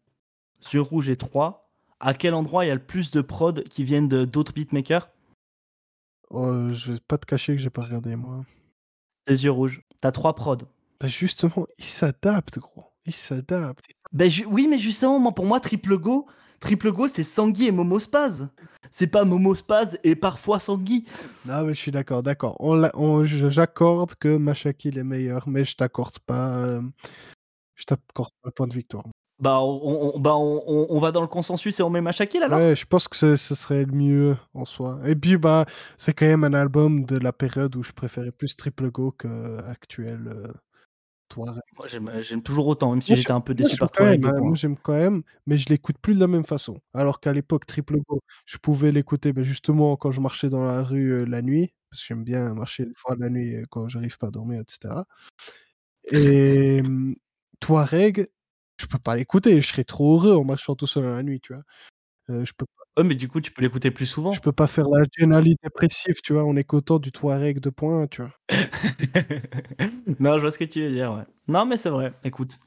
Yeux 0.73 0.81
rouge 0.81 1.09
et 1.09 1.17
3, 1.17 1.71
à 2.01 2.15
quel 2.15 2.35
endroit 2.35 2.65
il 2.65 2.69
y 2.69 2.71
a 2.71 2.75
le 2.75 2.85
plus 2.85 3.11
de 3.11 3.21
prod 3.21 3.63
qui 3.65 3.85
viennent 3.85 4.09
d'autres 4.09 4.53
beatmakers? 4.53 5.09
Oh, 6.31 6.69
je 6.73 6.93
vais 6.93 6.99
pas 7.07 7.19
te 7.19 7.27
cacher 7.27 7.55
que 7.55 7.63
j'ai 7.63 7.71
pas 7.71 7.83
regardé, 7.83 8.17
moi. 8.17 8.45
Des 9.27 9.45
yeux 9.45 9.51
rouges. 9.51 9.83
T'as 10.01 10.13
trois 10.13 10.35
prods. 10.35 10.59
Bah, 11.01 11.09
justement, 11.09 11.67
il 11.79 11.85
s'adapte, 11.85 12.59
gros. 12.59 12.85
Il 13.07 13.15
s'adapte. 13.15 13.85
Ben 14.13 14.29
ju- 14.29 14.47
oui, 14.47 14.67
mais 14.69 14.79
justement, 14.79 15.19
moi, 15.21 15.33
pour 15.33 15.47
moi, 15.47 15.61
Triple 15.61 15.97
Go, 15.99 16.27
Triple 16.61 16.91
Go, 16.93 17.07
c'est 17.09 17.23
Sangui 17.25 17.67
et 17.67 17.71
Momo 17.73 17.99
Spaz. 18.01 18.49
C'est 18.91 19.07
pas 19.07 19.25
Momo 19.25 19.55
Spaz 19.55 19.99
et 20.05 20.17
parfois 20.17 20.59
Sangui. 20.59 21.07
Non, 21.45 21.65
mais 21.65 21.75
je 21.75 21.79
suis 21.79 21.93
d'accord, 21.93 22.23
d'accord. 22.23 22.57
On 22.61 22.83
on- 22.95 23.25
J'accorde 23.25 24.15
que 24.17 24.37
Machakil 24.37 24.99
est 24.99 25.05
meilleur, 25.05 25.49
mais 25.49 25.65
je 25.65 25.77
t'accorde 25.77 26.19
pas. 26.21 26.57
euh, 26.59 26.83
je 27.77 27.85
t'accorde 27.85 28.31
pas 28.43 28.49
le 28.49 28.53
point 28.53 28.67
de 28.67 28.75
victoire. 28.75 29.05
Bah, 29.39 29.61
on, 29.61 30.15
on- 30.15 30.19
bah 30.19 30.35
on, 30.35 30.87
on- 30.89 30.99
va 30.99 31.13
dans 31.13 31.21
le 31.21 31.27
consensus 31.27 31.79
et 31.79 31.83
on 31.83 31.91
met 31.91 32.01
Machakil 32.01 32.43
alors? 32.43 32.59
Ouais, 32.59 32.75
je 32.75 32.87
pense 32.87 33.07
que 33.07 33.17
ce 33.17 33.37
ce 33.37 33.55
serait 33.55 33.85
le 33.85 33.93
mieux 33.93 34.37
en 34.55 34.65
soi. 34.65 34.99
Et 35.05 35.15
puis, 35.15 35.37
bah, 35.37 35.67
c'est 35.99 36.15
quand 36.15 36.27
même 36.27 36.45
un 36.45 36.55
album 36.55 37.05
de 37.05 37.19
la 37.19 37.33
période 37.33 37.77
où 37.77 37.83
je 37.83 37.93
préférais 37.93 38.33
plus 38.33 38.57
Triple 38.57 38.91
Go 38.91 39.13
que 39.13 39.59
actuel 39.65 40.29
euh. 40.29 40.53
Moi, 41.37 41.55
j'aime 41.87 42.43
toujours 42.43 42.67
autant, 42.69 42.91
même 42.93 43.01
si 43.03 43.17
j'étais 43.17 43.33
un 43.33 43.41
peu 43.41 43.53
déçu 43.53 43.77
par 43.77 43.91
de 43.91 44.27
hein, 44.27 44.41
moi, 44.41 44.55
j'aime 44.55 44.77
quand 44.77 44.93
même, 44.93 45.23
mais 45.47 45.57
je 45.57 45.69
l'écoute 45.69 45.99
plus 45.99 46.15
de 46.15 46.21
la 46.21 46.29
même 46.29 46.45
façon. 46.45 46.81
Alors 46.95 47.21
qu'à 47.21 47.33
l'époque, 47.33 47.67
Triple 47.67 47.99
Go, 48.09 48.21
je 48.47 48.57
pouvais 48.59 48.93
l'écouter 48.93 49.33
ben, 49.33 49.45
justement 49.45 49.97
quand 49.97 50.13
je 50.13 50.21
marchais 50.21 50.49
dans 50.49 50.65
la 50.65 50.83
rue 50.83 51.11
euh, 51.13 51.25
la 51.25 51.43
nuit, 51.43 51.75
parce 51.91 52.01
que 52.03 52.07
j'aime 52.09 52.25
bien 52.25 52.55
marcher 52.55 52.87
des 52.87 52.95
fois 52.97 53.17
la 53.19 53.29
nuit 53.29 53.57
euh, 53.57 53.65
quand 53.71 53.89
j'arrive 53.89 54.17
pas 54.19 54.29
à 54.29 54.31
dormir, 54.31 54.61
etc. 54.61 55.05
Et 56.11 56.81
Touareg, 57.61 58.27
je 58.79 58.87
peux 58.87 58.99
pas 58.99 59.17
l'écouter, 59.17 59.61
je 59.61 59.69
serais 59.69 59.85
trop 59.85 60.19
heureux 60.21 60.37
en 60.37 60.45
marchant 60.45 60.75
tout 60.75 60.87
seul 60.87 61.05
dans 61.05 61.17
la 61.17 61.23
nuit, 61.23 61.41
tu 61.41 61.55
vois. 61.55 61.63
Euh, 62.31 62.45
je 62.45 62.53
peux 62.53 62.67
Ouais, 62.97 63.05
mais 63.05 63.15
du 63.15 63.29
coup, 63.29 63.43
tu 63.43 63.53
peux 63.53 63.61
l'écouter 63.61 63.91
plus 63.91 64.07
je 64.07 64.11
souvent. 64.13 64.33
peux 64.33 64.53
pas 64.53 64.67
faire 64.67 64.89
la 64.89 65.05
généralité 65.19 65.59
dépressive, 65.65 66.15
tu 66.25 66.33
vois, 66.33 66.45
en 66.45 66.57
écoutant 66.57 66.99
du 66.99 67.13
Touareg 67.13 67.61
2.1, 67.61 68.07
tu 68.07 68.23
vois. 68.23 68.33
non, 70.19 70.37
je 70.37 70.41
vois 70.41 70.51
ce 70.53 70.59
que 70.59 70.65
tu 70.65 70.81
veux 70.83 70.91
dire, 70.91 71.13
ouais. 71.13 71.25
Non, 71.47 71.67
mais 71.67 71.77
c'est 71.77 71.91
vrai, 71.91 72.15
écoute. 72.25 72.59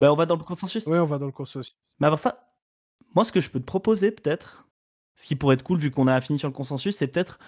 Bah, 0.00 0.12
on 0.12 0.16
va 0.16 0.26
dans 0.26 0.36
le 0.36 0.42
consensus. 0.42 0.86
Ouais, 0.86 0.98
on 0.98 1.06
va 1.06 1.18
dans 1.18 1.26
le 1.26 1.32
consensus. 1.32 1.76
Mais 2.00 2.08
avant 2.08 2.16
ça, 2.16 2.48
moi, 3.14 3.24
ce 3.24 3.32
que 3.32 3.40
je 3.40 3.50
peux 3.50 3.60
te 3.60 3.64
proposer, 3.64 4.10
peut-être, 4.10 4.68
ce 5.16 5.26
qui 5.26 5.36
pourrait 5.36 5.54
être 5.54 5.62
cool 5.64 5.78
vu 5.78 5.90
qu'on 5.92 6.08
a 6.08 6.20
fini 6.20 6.38
sur 6.40 6.48
le 6.48 6.54
consensus, 6.54 6.96
c'est 6.96 7.08
peut-être 7.08 7.38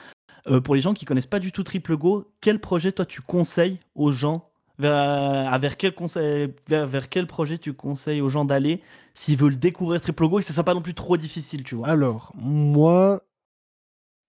euh, 0.48 0.60
pour 0.60 0.74
les 0.76 0.80
gens 0.80 0.94
qui 0.94 1.04
connaissent 1.06 1.26
pas 1.26 1.40
du 1.40 1.52
tout 1.52 1.64
Triple 1.64 1.96
Go, 1.96 2.32
quel 2.40 2.60
projet 2.60 2.92
toi 2.92 3.06
tu 3.06 3.22
conseilles 3.22 3.80
aux 3.96 4.12
gens 4.12 4.49
vers, 4.80 5.76
quel 5.76 5.94
conseil, 5.94 6.52
vers, 6.68 7.08
quel 7.08 7.26
projet 7.26 7.58
tu 7.58 7.72
conseilles 7.72 8.20
aux 8.20 8.28
gens 8.28 8.44
d'aller 8.44 8.82
s'ils 9.14 9.36
veulent 9.36 9.58
découvrir 9.58 10.00
Triple 10.00 10.28
Go 10.28 10.38
et 10.38 10.42
que 10.42 10.46
ce 10.46 10.52
soit 10.52 10.64
pas 10.64 10.74
non 10.74 10.82
plus 10.82 10.94
trop 10.94 11.16
difficile, 11.16 11.62
tu 11.62 11.74
vois? 11.74 11.88
Alors, 11.88 12.32
moi, 12.34 13.20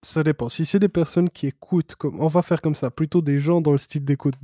ça 0.02 0.22
dépend. 0.22 0.48
Si 0.48 0.64
c'est 0.66 0.78
des 0.78 0.88
personnes 0.88 1.30
qui 1.30 1.46
écoutent, 1.46 1.94
comme... 1.94 2.20
on 2.20 2.28
va 2.28 2.42
faire 2.42 2.60
comme 2.60 2.74
ça, 2.74 2.90
plutôt 2.90 3.22
des 3.22 3.38
gens 3.38 3.60
dans 3.60 3.72
le 3.72 3.78
style 3.78 4.04
d'écoute 4.04 4.34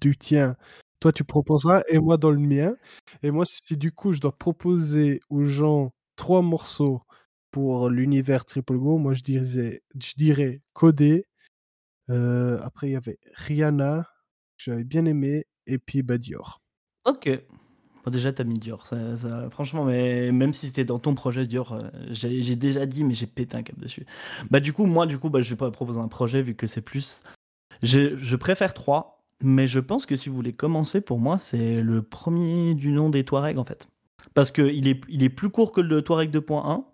du 0.00 0.16
tien. 0.16 0.56
Toi, 1.00 1.12
tu 1.12 1.24
proposeras 1.24 1.82
et 1.88 1.98
moi 1.98 2.16
dans 2.16 2.30
le 2.30 2.38
mien. 2.38 2.74
Et 3.22 3.30
moi, 3.30 3.44
si 3.44 3.76
du 3.76 3.92
coup, 3.92 4.12
je 4.12 4.20
dois 4.20 4.36
proposer 4.36 5.20
aux 5.28 5.44
gens 5.44 5.92
trois 6.16 6.42
morceaux 6.42 7.02
pour 7.50 7.90
l'univers 7.90 8.44
Triple 8.44 8.76
Go, 8.76 8.98
moi, 8.98 9.14
je 9.14 9.22
dirais, 9.22 9.82
je 9.94 10.12
dirais 10.16 10.62
Codé. 10.72 11.26
Euh, 12.08 12.58
après, 12.62 12.88
il 12.88 12.92
y 12.92 12.96
avait 12.96 13.18
Rihanna, 13.34 14.06
j'avais 14.56 14.84
bien 14.84 15.04
aimé, 15.04 15.44
et 15.66 15.78
puis 15.78 16.02
bah, 16.02 16.18
Dior. 16.18 16.60
Ok. 17.04 17.28
Bon, 18.04 18.10
déjà, 18.10 18.32
t'as 18.32 18.44
mis 18.44 18.58
Dior. 18.58 18.86
Franchement, 19.50 19.84
mais 19.84 20.30
même 20.32 20.52
si 20.52 20.66
c'était 20.68 20.84
dans 20.84 20.98
ton 20.98 21.14
projet 21.14 21.44
Dior, 21.44 21.72
euh, 21.72 21.88
j'ai 22.10 22.56
déjà 22.56 22.86
dit, 22.86 23.04
mais 23.04 23.14
j'ai 23.14 23.26
pété 23.26 23.56
un 23.56 23.62
câble 23.62 23.80
dessus. 23.80 24.06
Bah, 24.50 24.60
du 24.60 24.72
coup, 24.72 24.86
moi, 24.86 25.06
du 25.06 25.18
coup, 25.18 25.30
bah, 25.30 25.40
je 25.42 25.50
vais 25.50 25.56
pas 25.56 25.70
proposer 25.70 25.98
un 25.98 26.08
projet 26.08 26.42
vu 26.42 26.54
que 26.54 26.66
c'est 26.66 26.80
plus. 26.80 27.22
Je, 27.82 28.16
je 28.18 28.36
préfère 28.36 28.74
trois, 28.74 29.24
mais 29.42 29.66
je 29.66 29.80
pense 29.80 30.06
que 30.06 30.16
si 30.16 30.28
vous 30.28 30.36
voulez 30.36 30.52
commencer, 30.52 31.00
pour 31.00 31.18
moi, 31.18 31.38
c'est 31.38 31.80
le 31.80 32.02
premier 32.02 32.74
du 32.74 32.92
nom 32.92 33.10
des 33.10 33.24
Touaregs 33.24 33.58
en 33.58 33.64
fait. 33.64 33.88
Parce 34.34 34.50
qu'il 34.50 34.88
est, 34.88 35.00
il 35.08 35.22
est 35.22 35.28
plus 35.28 35.50
court 35.50 35.72
que 35.72 35.80
le 35.80 36.02
Touareg 36.02 36.30
2.1. 36.30 36.84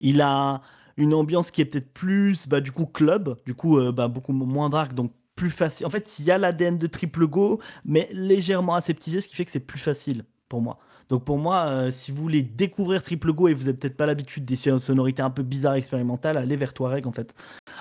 Il 0.00 0.20
a 0.20 0.62
une 0.96 1.14
ambiance 1.14 1.50
qui 1.50 1.60
est 1.60 1.64
peut-être 1.64 1.92
plus, 1.92 2.48
bah, 2.48 2.60
du 2.60 2.72
coup, 2.72 2.86
club, 2.86 3.36
du 3.46 3.54
coup, 3.54 3.78
euh, 3.78 3.92
bah, 3.92 4.08
beaucoup 4.08 4.32
moins 4.32 4.68
dark, 4.68 4.94
donc 4.94 5.12
facile. 5.50 5.86
En 5.86 5.90
fait, 5.90 6.18
il 6.18 6.24
y 6.24 6.30
a 6.30 6.38
l'ADN 6.38 6.76
de 6.76 6.86
Triple 6.86 7.26
Go, 7.26 7.60
mais 7.84 8.08
légèrement 8.12 8.74
aseptisé, 8.74 9.20
ce 9.20 9.28
qui 9.28 9.36
fait 9.36 9.44
que 9.44 9.50
c'est 9.50 9.60
plus 9.60 9.78
facile 9.78 10.24
pour 10.48 10.60
moi. 10.60 10.78
Donc 11.08 11.24
pour 11.24 11.38
moi, 11.38 11.66
euh, 11.66 11.90
si 11.90 12.12
vous 12.12 12.20
voulez 12.20 12.42
découvrir 12.42 13.02
Triple 13.02 13.32
Go 13.32 13.48
et 13.48 13.54
vous 13.54 13.64
n'avez 13.64 13.78
peut-être 13.78 13.96
pas 13.96 14.04
l'habitude 14.04 14.44
des 14.44 14.56
sonorités 14.56 15.22
un 15.22 15.30
peu 15.30 15.42
bizarres 15.42 15.74
expérimentales, 15.74 16.36
allez 16.36 16.56
vers 16.56 16.74
Touareg 16.74 17.06
en 17.06 17.12
fait. 17.12 17.34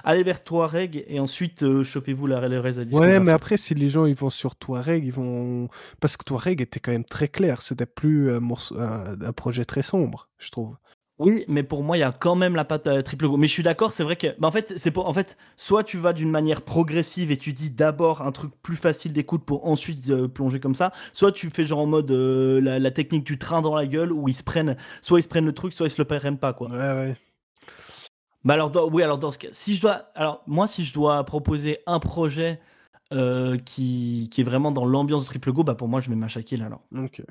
Allez 0.05 0.23
vers 0.23 0.43
Touareg 0.43 1.03
et 1.07 1.19
ensuite 1.19 1.63
euh, 1.63 1.83
chopez-vous 1.83 2.25
la, 2.27 2.39
de 2.47 2.55
la 2.55 2.97
Ouais, 2.97 3.19
mais 3.19 3.33
après, 3.33 3.57
si 3.57 3.75
les 3.75 3.89
gens 3.89 4.05
ils 4.05 4.15
vont 4.15 4.29
sur 4.29 4.55
Touareg, 4.55 5.03
ils 5.03 5.11
vont. 5.11 5.67
Parce 5.99 6.15
que 6.15 6.23
Touareg 6.23 6.61
était 6.61 6.79
quand 6.79 6.91
même 6.91 7.03
très 7.03 7.27
clair. 7.27 7.61
C'était 7.61 7.85
plus 7.85 8.31
un 8.31 9.33
projet 9.33 9.65
très 9.65 9.83
sombre, 9.83 10.29
je 10.37 10.49
trouve. 10.49 10.77
Oui, 11.19 11.45
mais 11.47 11.63
pour 11.63 11.83
moi, 11.83 11.97
il 11.97 12.01
y 12.01 12.03
a 12.03 12.11
quand 12.11 12.35
même 12.35 12.55
la 12.55 12.63
patte, 12.63 12.85
heu, 12.85 13.01
Triple 13.01 13.27
Go. 13.27 13.37
Mais 13.37 13.47
je 13.47 13.51
suis 13.53 13.63
d'accord, 13.63 13.91
c'est 13.91 14.03
vrai 14.03 14.15
que 14.17 14.27
bah, 14.39 14.47
en 14.47 14.51
fait, 14.51 14.73
c'est 14.77 14.91
pour 14.91 15.07
en 15.07 15.13
fait, 15.13 15.35
soit 15.55 15.83
tu 15.83 15.97
vas 15.97 16.13
d'une 16.13 16.29
manière 16.29 16.61
progressive 16.61 17.31
et 17.31 17.37
tu 17.37 17.53
dis 17.53 17.71
d'abord 17.71 18.21
un 18.21 18.31
truc 18.31 18.51
plus 18.61 18.75
facile 18.75 19.13
d'écoute 19.13 19.43
pour 19.43 19.65
ensuite, 19.67 20.07
heu, 20.09 20.27
plonger 20.27 20.59
comme 20.59 20.75
ça, 20.75 20.91
soit 21.13 21.31
tu 21.31 21.49
fais 21.49 21.65
genre 21.65 21.79
en 21.79 21.87
mode, 21.87 22.11
heu, 22.11 22.59
la 22.59 22.77
la 22.77 22.91
technique 22.91 23.23
du 23.25 23.39
train 23.39 23.63
dans 23.63 23.75
la 23.75 23.87
gueule 23.87 24.11
où 24.11 24.27
ils 24.29 24.35
se 24.35 24.43
prennent 24.43 24.77
soit 25.01 25.19
ils 25.19 25.23
se 25.23 25.27
prennent 25.27 25.45
le 25.47 25.53
truc, 25.53 25.73
soit 25.73 25.87
ils 25.87 25.89
se 25.91 25.99
le 25.99 26.05
prennent 26.05 26.37
pas, 26.37 26.53
quoi. 26.53 26.69
Ouais, 26.69 26.75
ouais. 26.77 27.15
Bah, 28.45 28.53
alors 28.53 28.69
dans 28.69 28.87
oui, 28.87 29.01
alors 29.01 29.17
dans 29.17 29.31
ce 29.31 29.39
cas 29.39 29.47
si 29.51 29.75
je 29.75 29.81
dois 29.81 30.11
alors 30.13 30.43
moi, 30.45 30.67
si 30.67 30.85
je 30.85 30.93
dois 30.93 31.23
proposer 31.23 31.79
un 31.87 31.99
projet, 31.99 32.59
qui 33.65 34.29
qui 34.31 34.41
est 34.41 34.43
vraiment 34.43 34.71
dans 34.71 34.85
l'ambiance 34.85 35.23
de 35.23 35.27
Triple 35.27 35.51
Go, 35.51 35.63
bah, 35.63 35.73
pour 35.73 35.87
moi, 35.87 35.99
je 35.99 36.11
mets 36.11 36.15
Masha 36.15 36.43
Kill 36.43 36.61
alors. 36.61 36.81
OK. 36.95 37.23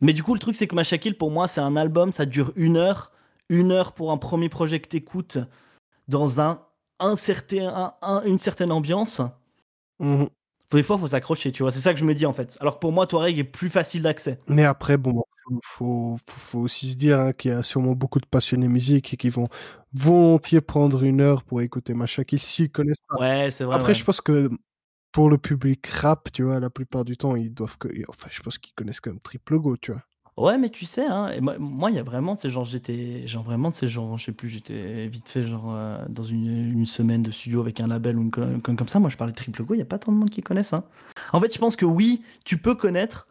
Mais 0.00 0.12
du 0.12 0.22
coup, 0.22 0.34
le 0.34 0.40
truc, 0.40 0.54
c'est 0.54 0.66
que 0.68 0.74
Masha 0.74 0.98
Kill, 0.98 1.16
pour 1.16 1.30
moi, 1.32 1.48
c'est 1.48 1.60
un 1.60 1.74
album, 1.76 2.12
ça 2.12 2.26
dure 2.26 2.52
1 2.56 2.76
heure. 2.76 3.10
1 3.48 3.72
heure 3.72 3.92
pour 3.94 4.10
un 4.12 4.18
premier 4.18 4.48
projet 4.48 4.80
que 4.80 4.88
tu 4.88 4.96
écoutes 4.98 5.38
dans 6.08 6.40
un 6.40 6.66
un 7.00 7.16
certain 7.16 7.68
un 7.68 7.94
un 8.02 8.22
une 8.24 8.38
certaine 8.38 8.72
ambiance. 8.72 9.22
Mmh 9.98 10.28
Des 10.72 10.82
fois, 10.82 10.98
faut 10.98 11.06
s'accrocher, 11.06 11.52
tu 11.52 11.62
vois? 11.62 11.72
C'est 11.72 11.80
ça 11.80 11.94
que 11.94 12.00
je 12.00 12.04
me 12.04 12.12
dis, 12.14 12.26
en 12.26 12.34
fait. 12.34 12.58
Alors 12.60 12.74
que 12.74 12.80
pour 12.80 12.92
moi, 12.92 13.06
Touareg 13.06 13.38
est 13.38 13.44
plus 13.44 13.70
facile 13.70 14.02
d'accès. 14.02 14.38
Mais 14.48 14.64
après, 14.64 14.96
bon, 14.98 15.22
faut 15.62 16.18
faut 16.28 16.58
aussi 16.60 16.90
se 16.92 16.96
dire, 16.96 17.18
hein, 17.20 17.32
qu'il 17.32 17.50
y 17.50 17.54
a 17.54 17.62
sûrement 17.62 17.92
beaucoup 17.94 18.20
de 18.20 18.26
passionnés 18.26 18.68
musique 18.68 19.14
et 19.14 19.16
qui 19.16 19.30
vont 19.30 19.48
volontiers 19.92 20.60
prendre 20.60 21.04
1 21.04 21.20
heure 21.20 21.44
pour 21.44 21.60
écouter 21.62 21.94
Masha 21.94 22.24
Kill 22.24 22.38
s'ils 22.40 22.70
connaissent 22.70 22.96
pas. 23.08 23.18
Ouais, 23.18 23.50
c'est 23.50 23.64
vrai, 23.64 23.78
Après, 23.78 23.94
ouais. 23.94 24.00
je 24.00 24.04
pense 24.04 24.20
que 24.20 24.50
pour 25.12 25.30
le 25.30 25.38
public 25.38 25.86
rap, 25.88 26.32
tu 26.32 26.44
vois, 26.44 26.60
la 26.60 26.70
plupart 26.70 27.04
du 27.06 27.16
temps, 27.18 27.36
ils 27.36 27.54
doivent 27.54 27.78
que 27.78 27.88
enfin, 28.08 28.28
je 28.32 28.42
pense 28.42 28.58
qu'ils 28.58 28.74
connaissent 28.74 29.00
quand 29.00 29.10
même 29.12 29.20
Triple 29.20 29.58
Go, 29.60 29.76
tu 29.78 29.92
vois? 29.92 30.02
Ouais, 30.36 30.58
mais 30.58 30.68
tu 30.68 30.84
sais, 30.84 31.06
hein, 31.06 31.30
moi 31.60 31.90
il 31.90 31.96
y 31.96 31.98
a 32.00 32.02
vraiment, 32.02 32.34
c'est 32.36 32.50
genre, 32.50 32.64
j'étais 32.64 33.24
genre 33.28 33.44
vraiment, 33.44 33.70
c'est 33.70 33.86
genre, 33.86 34.18
je 34.18 34.24
sais 34.24 34.32
plus, 34.32 34.48
j'étais 34.48 35.06
vite 35.06 35.28
fait, 35.28 35.46
genre, 35.46 35.72
heu, 35.72 35.98
dans 36.08 36.24
une 36.24 36.84
semaine 36.86 37.22
de 37.22 37.30
studio 37.30 37.60
avec 37.60 37.78
un 37.80 37.86
label 37.86 38.18
ou 38.18 38.22
une 38.22 38.30
co 38.32 38.42
comme 38.76 38.88
ça. 38.88 38.98
Moi, 38.98 39.10
je 39.10 39.16
parlais 39.16 39.32
de 39.32 39.36
Triple 39.36 39.62
Go, 39.62 39.74
il 39.74 39.78
y 39.78 39.82
a 39.82 39.84
pas 39.86 39.98
tant 39.98 40.10
de 40.10 40.16
monde 40.16 40.30
qui 40.30 40.42
connaissent, 40.42 40.72
hein. 40.72 40.82
En 41.32 41.40
fait, 41.40 41.54
je 41.54 41.58
pense 41.58 41.76
que 41.76 41.84
oui, 41.84 42.22
tu 42.44 42.58
peux 42.58 42.74
connaître, 42.74 43.28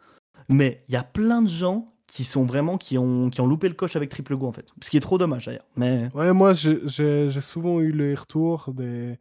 mais 0.48 0.82
il 0.88 0.94
y 0.94 0.96
a 0.96 1.02
plein 1.04 1.42
de 1.42 1.48
gens 1.48 1.92
qui 2.06 2.24
sont 2.24 2.44
vraiment 2.44 2.78
qui 2.78 2.96
ont 2.96 3.28
qui 3.28 3.40
ont 3.42 3.46
loupé 3.46 3.68
le 3.68 3.74
coche 3.74 3.96
avec 3.96 4.08
Triple 4.08 4.36
Go, 4.36 4.46
en 4.46 4.52
fait. 4.52 4.72
Ce 4.82 4.88
qui 4.88 4.96
est 4.96 5.00
trop 5.00 5.18
dommage, 5.18 5.44
d'ailleurs, 5.44 5.66
mais 5.76 6.08
Ouais, 6.14 6.32
moi, 6.32 6.54
j'ai 6.54 7.40
souvent 7.42 7.80
eu 7.80 7.92
les 7.92 8.14
retours 8.14 8.72
des 8.72 9.18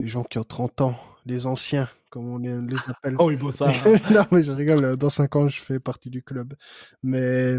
des 0.00 0.08
gens 0.08 0.24
qui 0.24 0.38
ont 0.38 0.44
30 0.44 0.80
ans, 0.82 0.96
les 1.24 1.46
anciens, 1.46 1.88
comme 2.12 2.28
on 2.28 2.38
les 2.38 2.52
appelle. 2.88 3.16
oh, 3.18 3.30
il 3.30 3.38
faut 3.38 3.50
ça, 3.50 3.72
Non, 4.10 4.26
mais 4.30 4.42
je 4.42 4.52
rigole, 4.52 4.96
dans 4.98 5.08
5 5.08 5.34
ans, 5.34 5.48
je 5.48 5.60
fais 5.62 5.80
partie 5.80 6.10
du 6.10 6.22
club. 6.22 6.54
Mais 7.02 7.56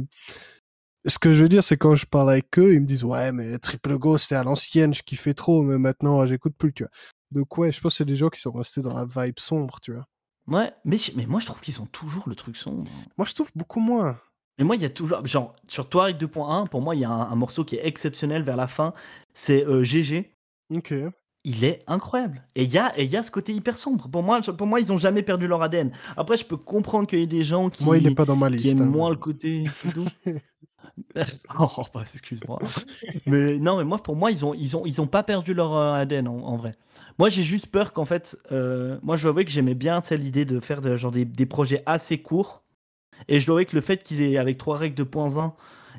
ce 1.05 1.17
que 1.19 1.33
je 1.33 1.41
veux 1.41 1.49
dire, 1.49 1.63
c'est 1.63 1.75
quand 1.77 1.95
je 1.95 2.05
parle 2.05 2.29
avec 2.29 2.57
eux, 2.59 2.73
ils 2.73 2.79
me 2.81 2.85
disent: 2.85 3.03
«Ouais, 3.03 3.31
mais 3.31 3.57
Triple 3.57 3.97
Go, 3.97 4.17
c'était 4.17 4.35
à 4.35 4.43
l'ancienne, 4.43 4.93
je 4.93 5.01
kiffais 5.01 5.33
trop, 5.33 5.63
mais 5.63 5.77
maintenant, 5.77 6.25
j'écoute 6.25 6.53
plus», 6.57 6.71
tu 6.71 6.83
vois? 6.83 6.91
Donc 7.31 7.57
ouais, 7.57 7.71
je 7.71 7.81
pense 7.81 7.93
que 7.93 7.97
c'est 7.97 8.05
des 8.05 8.15
gens 8.15 8.29
qui 8.29 8.39
sont 8.39 8.51
restés 8.51 8.81
dans 8.81 8.93
la 8.93 9.05
vibe 9.05 9.39
sombre, 9.39 9.79
tu 9.81 9.91
vois? 9.93 10.05
Ouais, 10.47 10.71
mais 10.85 10.97
mais 11.15 11.25
moi, 11.25 11.39
je 11.39 11.47
trouve 11.47 11.61
qu'ils 11.61 11.81
ont 11.81 11.85
toujours 11.87 12.29
le 12.29 12.35
truc 12.35 12.55
sombre. 12.57 12.91
Moi, 13.17 13.25
je 13.25 13.33
trouve 13.33 13.49
beaucoup 13.55 13.79
moins. 13.79 14.19
Mais 14.59 14.65
moi, 14.65 14.75
il 14.75 14.81
y 14.83 14.85
a 14.85 14.89
toujours 14.89 15.25
genre, 15.25 15.55
sur 15.67 15.89
Touareg 15.89 16.17
2.1, 16.17 16.67
pour 16.67 16.81
moi, 16.81 16.95
il 16.95 17.01
y 17.01 17.05
a 17.05 17.09
un 17.09 17.31
un 17.31 17.35
morceau 17.35 17.65
qui 17.65 17.75
est 17.75 17.85
exceptionnel 17.87 18.43
vers 18.43 18.57
la 18.57 18.67
fin, 18.67 18.93
c'est, 19.33 19.65
heu, 19.65 19.83
GG. 19.83 20.31
OK. 20.69 20.93
Il 21.45 21.65
est 21.65 21.83
incroyable 21.87 22.41
et 22.55 22.63
il 22.63 22.71
y 22.71 22.77
a 22.77 22.97
et 22.97 23.03
y 23.05 23.17
a 23.17 23.23
ce 23.23 23.29
côté 23.29 23.53
hyper 23.53 23.75
sombre. 23.75 24.07
Pour 24.09 24.23
moi 24.23 24.39
pour 24.41 24.65
moi, 24.65 24.79
ils 24.79 24.93
ont 24.93 24.97
jamais 24.97 25.23
perdu 25.23 25.45
leur 25.47 25.61
ADN. 25.61 25.91
Après, 26.15 26.37
je 26.37 26.45
peux 26.45 26.55
comprendre 26.55 27.05
qu'il 27.05 27.19
y 27.19 27.23
ait 27.23 27.27
des 27.27 27.43
gens 27.43 27.69
qui 27.69 27.83
Moi, 27.83 27.97
il 27.97 28.07
est 28.07 28.15
pas 28.15 28.23
dans 28.23 28.35
ma 28.37 28.49
qui 28.49 28.55
liste, 28.55 28.79
aiment 28.79 28.83
hein. 28.83 28.89
moins 28.89 29.09
le 29.09 29.17
côté 29.17 29.65
doux. 29.93 30.05
Oh, 31.59 31.69
bah, 31.93 32.03
excuse-moi. 32.13 32.59
Mais 33.25 33.57
non, 33.57 33.77
mais 33.77 33.83
moi, 33.83 33.97
pour 34.01 34.15
moi, 34.15 34.31
ils 34.31 34.45
ont 34.45 34.53
ils 34.53 34.75
ont 34.77 34.85
ils 34.85 35.01
ont 35.01 35.07
pas 35.07 35.23
perdu 35.23 35.53
leur, 35.53 35.73
heu, 35.75 35.93
ADN 35.93 36.27
en 36.27 36.37
en 36.37 36.57
vrai. 36.57 36.75
Moi, 37.19 37.29
j'ai 37.29 37.43
juste 37.43 37.67
peur 37.67 37.93
qu'en 37.93 38.05
fait, 38.05 38.37
heu, 38.51 38.99
moi, 39.01 39.15
je 39.15 39.23
dois 39.23 39.29
avouer 39.31 39.45
que 39.45 39.51
j'aimais 39.51 39.75
bien, 39.75 40.01
l'idée 40.11 40.45
de 40.45 40.59
faire 40.59 40.81
de 40.81 40.95
genre 40.95 41.11
des 41.11 41.25
des 41.25 41.45
projets 41.45 41.81
assez 41.85 42.21
courts 42.21 42.63
et 43.27 43.39
je 43.39 43.45
dois 43.47 43.55
avouer 43.55 43.65
que 43.65 43.75
le 43.75 43.81
fait 43.81 44.03
qu'ils 44.03 44.21
aient 44.21 44.37
avec 44.37 44.57
Touareg 44.57 44.95
2.1, 44.95 45.53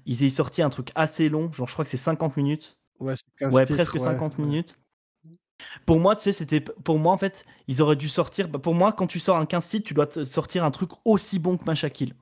ils 0.07 0.22
aient 0.24 0.30
sorti 0.30 0.62
un 0.62 0.70
truc 0.70 0.90
assez 0.94 1.28
long, 1.28 1.52
genre 1.52 1.68
je 1.68 1.72
crois 1.74 1.85
que 1.85 1.90
c'est 1.90 1.96
50 1.96 2.37
minutes. 2.37 2.78
Ouais, 3.00 3.14
c'est 3.16 3.24
15 3.38 3.54
Ouais, 3.54 3.66
presque 3.66 3.94
ouais, 3.94 3.98
50 4.00 4.38
ouais. 4.38 4.44
minutes. 4.44 4.78
Pour 5.86 6.00
moi, 6.00 6.16
tu 6.16 6.22
sais, 6.22 6.32
c'était 6.32 6.60
pour 6.60 6.98
moi, 6.98 7.12
en 7.12 7.18
fait, 7.18 7.44
ils 7.68 7.82
auraient 7.82 7.96
dû 7.96 8.08
sortir 8.08 8.48
bah, 8.48 8.58
pour 8.58 8.74
moi, 8.74 8.92
quand 8.92 9.06
tu 9.06 9.18
sors 9.18 9.36
un 9.36 9.46
15 9.46 9.68
titres, 9.68 9.86
tu 9.86 9.94
dois 9.94 10.06
te 10.06 10.24
sortir 10.24 10.64
un 10.64 10.70
truc 10.70 10.90
aussi 11.04 11.38
bon 11.38 11.56
que 11.56 11.64
Masha 11.64 11.90
Kill 11.90 12.14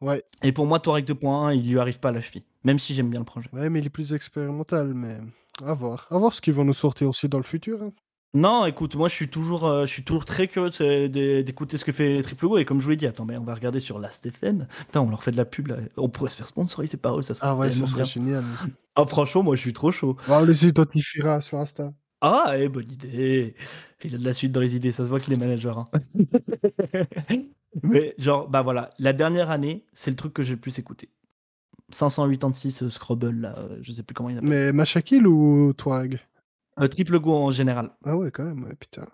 Ouais. 0.00 0.24
et 0.42 0.50
pour 0.50 0.66
moi, 0.66 0.80
Touareg 0.80 1.06
2.1, 1.06 1.54
il 1.54 1.70
lui 1.70 1.78
arrive 1.78 2.00
pas 2.00 2.08
à 2.08 2.12
la 2.12 2.20
cheville, 2.20 2.42
même 2.64 2.80
si 2.80 2.92
j'aime 2.92 3.08
bien 3.08 3.20
le 3.20 3.24
projet. 3.24 3.48
Ouais, 3.52 3.70
mais 3.70 3.78
il 3.78 3.86
est 3.86 3.90
plus 3.90 4.12
expérimental, 4.12 4.94
mais 4.94 5.18
à 5.64 5.74
voir. 5.74 6.08
À 6.10 6.18
voir 6.18 6.32
ce 6.32 6.40
qu'ils 6.40 6.54
vont 6.54 6.64
nous 6.64 6.74
sortir 6.74 7.08
aussi 7.08 7.28
dans 7.28 7.38
le 7.38 7.44
futur, 7.44 7.82
hein. 7.82 7.92
Non, 8.34 8.64
écoute, 8.64 8.94
moi, 8.96 9.08
je 9.08 9.14
suis 9.14 9.28
toujours, 9.28 9.68
heu, 9.68 9.84
je 9.84 9.92
suis 9.92 10.04
toujours 10.04 10.24
très 10.24 10.48
curieux 10.48 10.70
d'écouter 11.42 11.76
ce 11.76 11.84
que 11.84 11.92
fait 11.92 12.22
Triple 12.22 12.46
Go 12.46 12.56
et 12.56 12.64
comme 12.64 12.78
je 12.80 12.84
vous 12.84 12.90
l'ai 12.90 12.96
dit, 12.96 13.06
attends, 13.06 13.26
mais 13.26 13.36
on 13.36 13.44
va 13.44 13.54
regarder 13.54 13.78
sur 13.78 13.98
Last.fm. 13.98 14.66
Putain, 14.86 15.02
on 15.02 15.10
leur 15.10 15.22
fait 15.22 15.32
de 15.32 15.36
la 15.36 15.44
pub, 15.44 15.66
là. 15.66 15.76
On 15.98 16.08
pourrait 16.08 16.30
se 16.30 16.38
faire 16.38 16.46
sponsoriser 16.46 16.96
par 16.96 17.18
eux, 17.18 17.22
ça 17.22 17.34
serait 17.34 17.46
Ah 17.46 17.54
ouais, 17.54 17.70
ça 17.70 17.86
serait 17.86 18.06
génial. 18.06 18.42
Ah 18.94 19.04
franchement, 19.06 19.42
moi, 19.42 19.54
je 19.54 19.60
suis 19.60 19.74
trop 19.74 19.92
chaud. 19.92 20.16
Bah, 20.26 20.38
on 20.40 20.44
les 20.44 20.66
identifiera 20.66 21.42
sur 21.42 21.58
Insta. 21.58 21.92
Ah 22.24 22.54
eh, 22.56 22.68
bonne 22.68 22.90
idée! 22.90 23.56
Il 24.04 24.14
a 24.14 24.18
de 24.18 24.24
la 24.24 24.32
suite 24.32 24.52
dans 24.52 24.60
les 24.60 24.76
idées, 24.76 24.92
ça 24.92 25.04
se 25.04 25.10
voit 25.10 25.18
qu'il 25.18 25.32
est 25.32 25.36
manager, 25.36 25.78
hein. 25.78 25.84
Mais 27.82 28.14
genre, 28.16 28.48
bah, 28.48 28.62
voilà, 28.62 28.90
la 29.00 29.12
dernière 29.12 29.50
année, 29.50 29.84
c'est 29.92 30.10
le 30.10 30.16
truc 30.16 30.32
que 30.32 30.42
j'ai 30.44 30.54
le 30.54 30.60
plus 30.60 30.78
écouté. 30.78 31.10
586, 31.90 32.82
heu, 32.82 32.88
Scrabble 32.88 33.40
là, 33.40 33.58
heu, 33.58 33.78
je 33.82 33.92
sais 33.92 34.04
plus 34.04 34.14
comment 34.14 34.30
il 34.30 34.38
appelle. 34.38 34.48
Mais 34.48 34.72
Masha 34.72 35.02
Kill 35.02 35.26
ou 35.26 35.72
Touareg? 35.72 36.20
Heu, 36.80 36.88
Triple 36.88 37.18
Go 37.18 37.34
en 37.34 37.50
général. 37.50 37.90
Ah 38.04 38.16
ouais, 38.16 38.30
quand 38.30 38.44
même, 38.44 38.62
ouais, 38.64 38.76
putain. 38.76 39.06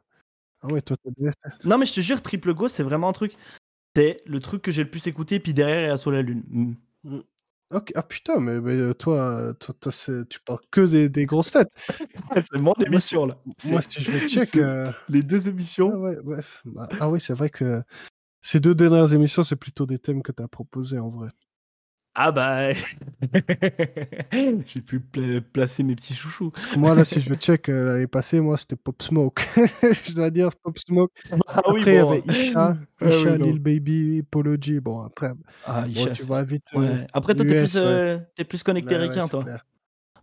Ah 0.60 0.68
ouais, 0.68 0.82
toi, 0.82 0.96
tu 1.02 1.10
bien 1.16 1.32
Non, 1.64 1.78
mais 1.78 1.86
je 1.86 1.94
te 1.94 2.00
jure, 2.00 2.20
Triple 2.20 2.52
Go, 2.52 2.68
c'est 2.68 2.82
vraiment 2.82 3.08
un 3.08 3.12
truc 3.12 3.36
c'est 3.96 4.22
le 4.26 4.38
truc 4.38 4.62
que 4.62 4.70
j'ai 4.70 4.84
le 4.84 4.90
plus 4.90 5.08
écouté, 5.08 5.40
puis 5.40 5.54
derrière, 5.54 5.80
il 5.80 5.86
y 5.86 5.90
a 5.90 5.96
Sous 5.96 6.12
la 6.12 6.22
lune. 6.22 6.44
Mmh. 6.50 7.20
Ah 7.94 8.02
putain, 8.02 8.40
mais 8.40 8.60
mais 8.60 8.72
heu, 8.76 8.94
toi, 8.94 9.52
toi 9.60 9.74
toi, 9.78 9.92
tu 10.28 10.40
parles 10.40 10.58
que 10.70 10.80
des 10.86 11.08
des 11.10 11.26
grosses 11.26 11.50
têtes. 11.52 11.70
c'est 12.22 12.52
mon 12.58 12.74
émission 12.74 13.26
là. 13.26 13.36
moi, 13.62 13.80
si 13.82 14.02
je 14.02 14.10
vais 14.10 14.20
check, 14.20 14.56
heu 14.56 14.92
les 15.08 15.22
2 15.22 15.48
ah 15.86 15.88
émissions. 15.88 15.98
ouais, 15.98 16.16
bref. 16.22 16.62
Bah, 16.64 16.92
ah 16.98 17.10
oui, 17.10 17.20
c'est 17.20 17.34
vrai 17.34 17.50
que 17.50 17.82
ces 18.42 18.60
2 18.60 18.74
dernières 18.74 19.12
émissions, 19.14 19.44
c'est 19.44 19.56
plutôt 19.56 19.86
des 19.86 19.98
thèmes 20.00 20.22
que 20.22 20.32
tu 20.32 20.42
as 20.42 20.48
proposés, 20.48 20.98
en 21.00 21.10
vrai. 21.10 21.28
Ah 22.20 22.32
bah 22.32 22.72
j'ai 24.32 24.80
pu 24.80 24.98
pla 24.98 25.40
placer 25.52 25.84
mes 25.84 25.94
petits 25.94 26.14
chouchous. 26.14 26.50
Parce 26.50 26.66
que 26.66 26.76
moi, 26.76 26.96
là, 26.96 27.04
si 27.04 27.20
je 27.20 27.28
veux 27.30 27.36
check, 27.36 27.68
heu, 27.68 27.92
l'année 27.92 28.06
passée, 28.08 28.40
moi, 28.40 28.58
c'était 28.58 28.74
Pop 28.74 29.00
Smoke. 29.00 29.40
Je 30.04 30.14
dois 30.14 30.30
dire 30.30 30.50
Pop 30.56 30.76
Smoke. 30.78 31.12
Ah 31.46 31.62
oui, 31.70 31.80
Après, 31.80 31.94
il 31.94 31.96
y 31.96 32.02
bon, 32.02 32.10
avait 32.10 32.22
Isha, 32.26 32.76
ah 33.00 33.04
oui, 33.04 33.08
Isha. 33.10 33.36
Lil 33.36 33.60
Baby, 33.60 34.22
Polo 34.28 34.56
G. 34.60 34.80
Bon, 34.80 35.02
après, 35.02 35.32
Ah 35.62 35.82
bon, 35.82 35.88
Isha, 35.90 36.10
tu 36.10 36.22
vois 36.24 36.42
vite, 36.42 36.64
ouais. 36.74 37.06
Après 37.12 37.34
toi, 37.36 37.44
tu 37.44 37.52
es 37.52 37.54
US, 37.54 37.70
plus, 37.70 37.78
ouais. 37.78 38.02
tu 38.34 38.42
es 38.42 38.44
plus 38.44 38.62
connecté 38.64 38.96
Ouais, 38.96 39.00
ouais, 39.08 39.08
requin, 39.08 39.22
c'est 39.22 39.30
toi. 39.30 39.44
clair. 39.44 39.64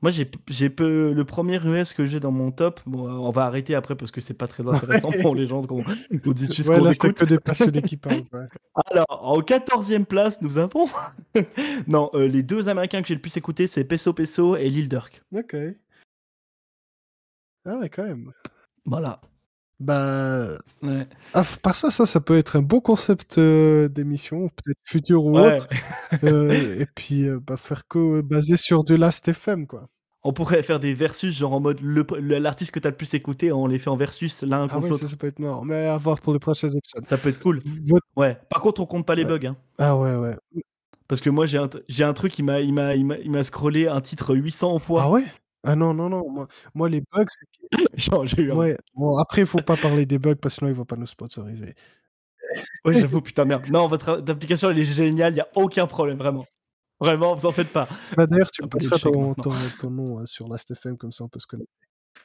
Moi, 0.01 0.12
j'ai 0.12 0.69
peu 0.69 1.13
le 1.13 1.23
1er 1.23 1.65
US 1.65 1.93
que 1.93 2.05
j'ai 2.05 2.19
dans 2.19 2.31
mon 2.31 2.51
top, 2.51 2.79
bon, 2.86 3.10
on 3.10 3.31
va 3.31 3.45
arrêter 3.45 3.75
après 3.75 3.95
parce 3.95 4.12
que 4.12 4.21
c'est 4.21 4.34
pas 4.34 4.47
très 4.47 4.67
intéressant 4.67 5.10
Ouais. 5.10 5.21
pour 5.21 5.36
les 5.36 5.47
gens 5.47 5.65
qu'on 5.65 5.81
qu'on 5.84 6.31
dit 6.31 6.45
juste 6.47 6.69
Ouais, 6.69 6.77
qu'on 6.79 6.89
écoute. 6.89 7.13
que 7.17 7.25
des 7.25 7.39
passionnés 7.39 7.81
qui 7.81 7.97
parlent, 7.97 8.23
ouais. 8.34 8.45
Alors, 8.91 9.05
en 9.10 9.39
14e 9.41 10.05
place, 10.05 10.41
nous 10.41 10.58
avons 10.58 10.88
non, 11.88 12.10
heu, 12.13 12.25
les 12.25 12.43
2 12.43 12.67
américains 12.69 13.01
que 13.01 13.08
j'ai 13.08 13.15
le 13.15 13.21
plus 13.21 13.36
écoutés, 13.38 13.67
c'est 13.67 13.84
Peso 13.86 14.13
Peso 14.13 14.55
et 14.55 14.69
Lil 14.69 14.89
Durk. 14.89 15.23
OK. 15.36 15.55
Ah 17.65 17.77
ouais, 17.77 17.89
quand 17.89 18.03
même. 18.03 18.31
Voilà. 18.86 19.21
Bah, 19.79 20.57
Ouais. 20.81 21.07
à 21.33 21.43
part 21.61 21.75
ça, 21.75 21.91
ça, 21.91 22.05
ça 22.05 22.21
peut 22.21 22.38
être 22.38 22.55
un 22.57 22.61
bon 22.61 22.79
concept, 22.81 23.38
heu, 23.38 23.89
d'émission, 23.89 24.49
peut-être 24.49 24.79
futur 24.85 25.25
ou 25.25 25.39
Ouais. 25.39 25.41
autre. 25.41 25.67
Heu 26.23 26.79
et 26.81 26.85
puis, 26.88 27.23
heu, 27.25 27.39
bah, 27.39 27.57
faire 27.57 27.88
que 27.88 28.21
basé 28.21 28.57
sur 28.57 28.83
du 28.85 28.97
Last.fm, 28.97 29.67
quoi. 29.67 29.89
On 30.23 30.34
pourrait 30.34 30.63
faire 30.63 30.80
des 30.80 30.93
versus, 30.93 31.36
genre 31.38 31.53
en 31.53 31.59
mode 31.59 31.80
l'artiste 31.82 32.71
que 32.71 32.80
tu 32.80 32.88
as 32.88 32.91
le 32.91 32.97
plus 32.97 33.13
écouté, 33.13 33.51
on 33.51 33.67
les 33.67 33.80
fait 33.80 33.89
en 33.89 33.97
versus 33.97 34.41
l'un 34.43 34.67
Ah 34.67 34.73
contre 34.73 34.84
ouais, 34.86 34.93
ça, 34.93 35.01
l'autre. 35.03 35.09
ça 35.09 35.15
peut 35.17 35.28
être 35.28 35.39
marrant, 35.39 35.63
mais 35.63 35.86
à 35.86 35.97
voir 35.97 36.19
pour 36.19 36.34
les 36.34 36.39
prochains 36.39 36.69
épisodes. 36.69 37.05
Ça 37.05 37.17
peut 37.17 37.30
être 37.30 37.39
cool. 37.39 37.61
Votre 37.63 38.05
Ouais. 38.15 38.38
Par 38.49 38.61
contre, 38.61 38.82
on 38.82 38.86
compte 38.86 39.05
pas 39.05 39.15
les 39.15 39.26
bugs, 39.26 39.45
hein. 39.45 39.57
ah 39.78 39.97
ouais, 39.97 40.15
ouais. 40.15 40.36
Parce 41.07 41.21
que 41.21 41.30
moi, 41.30 41.45
j'ai 41.45 41.57
un 41.59 41.69
un 41.99 42.13
truc, 42.13 42.39
il 42.39 42.43
m'a 42.45 43.43
scrollé 43.43 43.88
un 43.88 44.01
titre 44.01 44.36
800 44.36 44.76
Ah 44.76 44.80
fois. 44.80 45.11
ouais? 45.11 45.26
Ah 45.66 45.76
non, 45.76 45.93
non, 45.93 46.09
non, 46.09 46.30
moi 46.30 46.47
moi, 46.74 46.89
les 46.89 47.01
bugs, 47.01 47.26
c'est 47.28 47.45
que 47.45 47.66
Genre, 47.97 48.26
j'ai 48.28 48.41
eu 48.43 48.51
un 48.51 48.55
ouais, 48.55 48.78
bon, 48.93 49.18
après, 49.18 49.41
il 49.41 49.47
faut 49.47 49.61
pas 49.61 49.78
parler 49.78 50.05
des 50.05 50.20
bugs 50.20 50.36
parce 50.36 50.55
que 50.55 50.59
sinon, 50.59 50.70
ils 50.72 50.76
vont 50.76 50.86
pas 50.86 50.95
nous 50.97 51.07
sponsoriser. 51.07 51.76
ouais, 52.86 52.93
j'avoue, 52.93 53.22
putain, 53.22 53.45
merde. 53.45 53.70
Non, 53.70 53.88
votre 53.88 54.24
application, 54.30 54.70
elle 54.70 54.80
est 54.80 54.86
géniale, 54.86 55.34
il 55.34 55.38
y 55.38 55.41
a 55.41 55.47
aucun 55.55 55.88
problème, 55.88 56.18
vraiment. 56.18 56.45
Vraiment, 56.99 57.36
vous 57.36 57.45
en 57.45 57.51
faites 57.51 57.72
pas. 57.74 57.88
Bah, 58.16 58.26
d'ailleurs, 58.28 58.51
tu 58.51 58.63
me 58.63 58.70
passeras 58.70 58.95
d'échec 58.95 59.11
ton 59.11 59.30
maintenant. 59.30 59.43
ton 59.43 59.51
ton 59.80 59.89
nom, 59.89 60.22
heu, 60.22 60.26
sur 60.26 60.47
Last.fm, 60.47 60.97
comme 60.97 61.11
ça, 61.11 61.24
on 61.26 61.30
peut 61.30 61.39
se 61.39 61.47
connecter. 61.47 61.72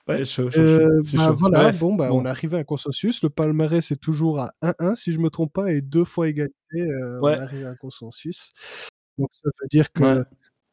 Ouais, 0.09 0.25
chaud, 0.25 0.51
chaud, 0.51 0.67
chaud. 0.67 0.81
Heu, 0.83 1.01
Je 1.05 1.09
suis 1.09 1.19
bah, 1.19 1.27
chaud. 1.29 1.35
voilà, 1.35 1.59
Bref, 1.65 1.81
bon, 1.81 1.95
bah, 1.97 2.13
on 2.13 2.25
est 2.25 2.29
arrivé 2.29 2.57
à 2.57 2.61
un 2.61 2.65
consensus. 2.65 3.23
Le 3.23 3.31
palmarès 3.31 3.91
est 3.91 3.97
toujours 4.01 4.41
à 4.41 4.53
1-1, 4.63 4.95
si 4.97 5.13
je 5.13 5.19
me 5.19 5.31
trompe 5.31 5.53
pas 5.53 5.73
et 5.73 5.81
2 5.81 6.05
fois 6.05 6.29
égalité, 6.29 6.55
heu, 6.77 7.19
on 7.23 7.29
est 7.29 7.39
arrivé 7.39 7.67
à 7.67 7.71
un 7.71 7.77
consensus. 7.77 8.53
Donc 9.19 9.29
ça 9.33 9.51
veut 9.61 9.69
dire 9.69 9.87
Ouais. 9.99 10.23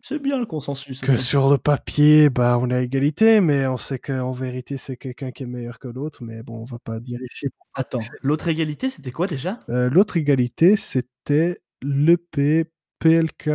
C'est 0.08 0.20
bien 0.20 0.40
le 0.40 0.46
consensus 0.46 1.02
Que 1.02 1.18
sur 1.18 1.50
le 1.50 1.58
papier, 1.58 2.30
bah, 2.30 2.58
on 2.62 2.70
à 2.72 2.80
égalité, 2.80 3.42
mais 3.42 3.68
on 3.68 3.76
sait 3.76 4.00
qu'en 4.00 4.32
vérité, 4.32 4.78
c'est 4.78 4.96
quelqu'un 4.96 5.32
qui 5.32 5.44
est 5.44 5.48
meilleur 5.48 5.80
que 5.80 5.90
l'autre, 5.90 6.24
mais 6.24 6.44
bon, 6.44 6.62
on 6.62 6.64
va 6.64 6.80
pas 6.80 7.02
dire 7.02 7.20
ici 7.22 7.48
Attends, 7.76 8.00
l'autre 8.22 8.48
égalité, 8.48 8.90
c'était 8.90 9.12
quoi 9.12 9.28
déjà? 9.28 9.60
Heu, 9.68 9.90
l'autre 9.90 10.16
égalité, 10.16 10.78
c'était 10.78 11.58
l'EP 11.82 12.64
PLK 13.00 13.50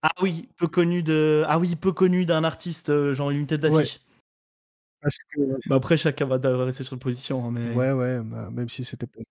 Ah 0.00 0.12
oui, 0.22 0.48
peu 0.56 0.66
connu 0.66 1.02
de 1.02 1.44
ah 1.46 1.58
oui, 1.58 1.76
peu 1.76 1.92
connu 1.92 2.24
d'un 2.24 2.42
artiste, 2.42 2.88
heu, 2.88 3.12
genre 3.12 3.30
une 3.30 3.46
tête 3.46 3.62
Ouais. 3.66 3.84
Parce 5.02 5.16
que 5.18 5.40
Bah, 5.66 5.76
après 5.76 5.96
chacun 5.96 6.26
va 6.26 6.36
rester 6.64 6.84
sur 6.84 6.94
une 6.94 6.98
position, 7.00 7.44
hein, 7.46 7.50
mais 7.52 7.76
Ouais, 7.76 7.92
ouais, 7.92 8.20
bah, 8.24 8.50
même 8.50 8.70
si 8.70 8.84
c'était 8.84 9.06
PLK 9.06 9.26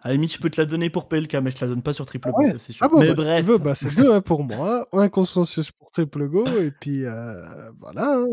à 0.00 0.08
la 0.08 0.14
limite, 0.14 0.32
je 0.34 0.38
peux 0.40 0.50
te 0.50 0.60
la 0.60 0.66
donner 0.66 0.90
pour 0.90 1.08
PLK, 1.08 1.34
mais 1.36 1.50
je 1.52 1.56
te 1.56 1.64
la 1.64 1.68
donne 1.70 1.82
pas 1.82 1.92
sur 1.94 2.06
Ah 2.22 2.28
Triple 2.28 2.32
Co, 2.34 2.44
ouais? 2.44 2.50
ça 2.50 2.58
c'est 2.58 2.72
sûr. 2.72 2.86
Ah 2.86 2.88
bon, 2.88 3.02
Mais 3.02 3.12
bah, 3.14 3.14
si 3.14 3.28
tu 3.32 3.42
veux, 3.42 3.58
bref. 3.58 3.58
bah, 3.58 3.74
c'est 3.74 3.90
2-1 3.90 4.20
pour 4.20 4.42
moi, 4.44 4.88
un 4.92 5.08
consensus 5.08 5.70
pour 5.70 5.90
Triple 5.90 6.28
Co 6.30 6.60
et 6.60 6.70
puis, 6.72 7.04
heu, 7.04 7.42
voilà, 7.78 8.16
hein. 8.18 8.26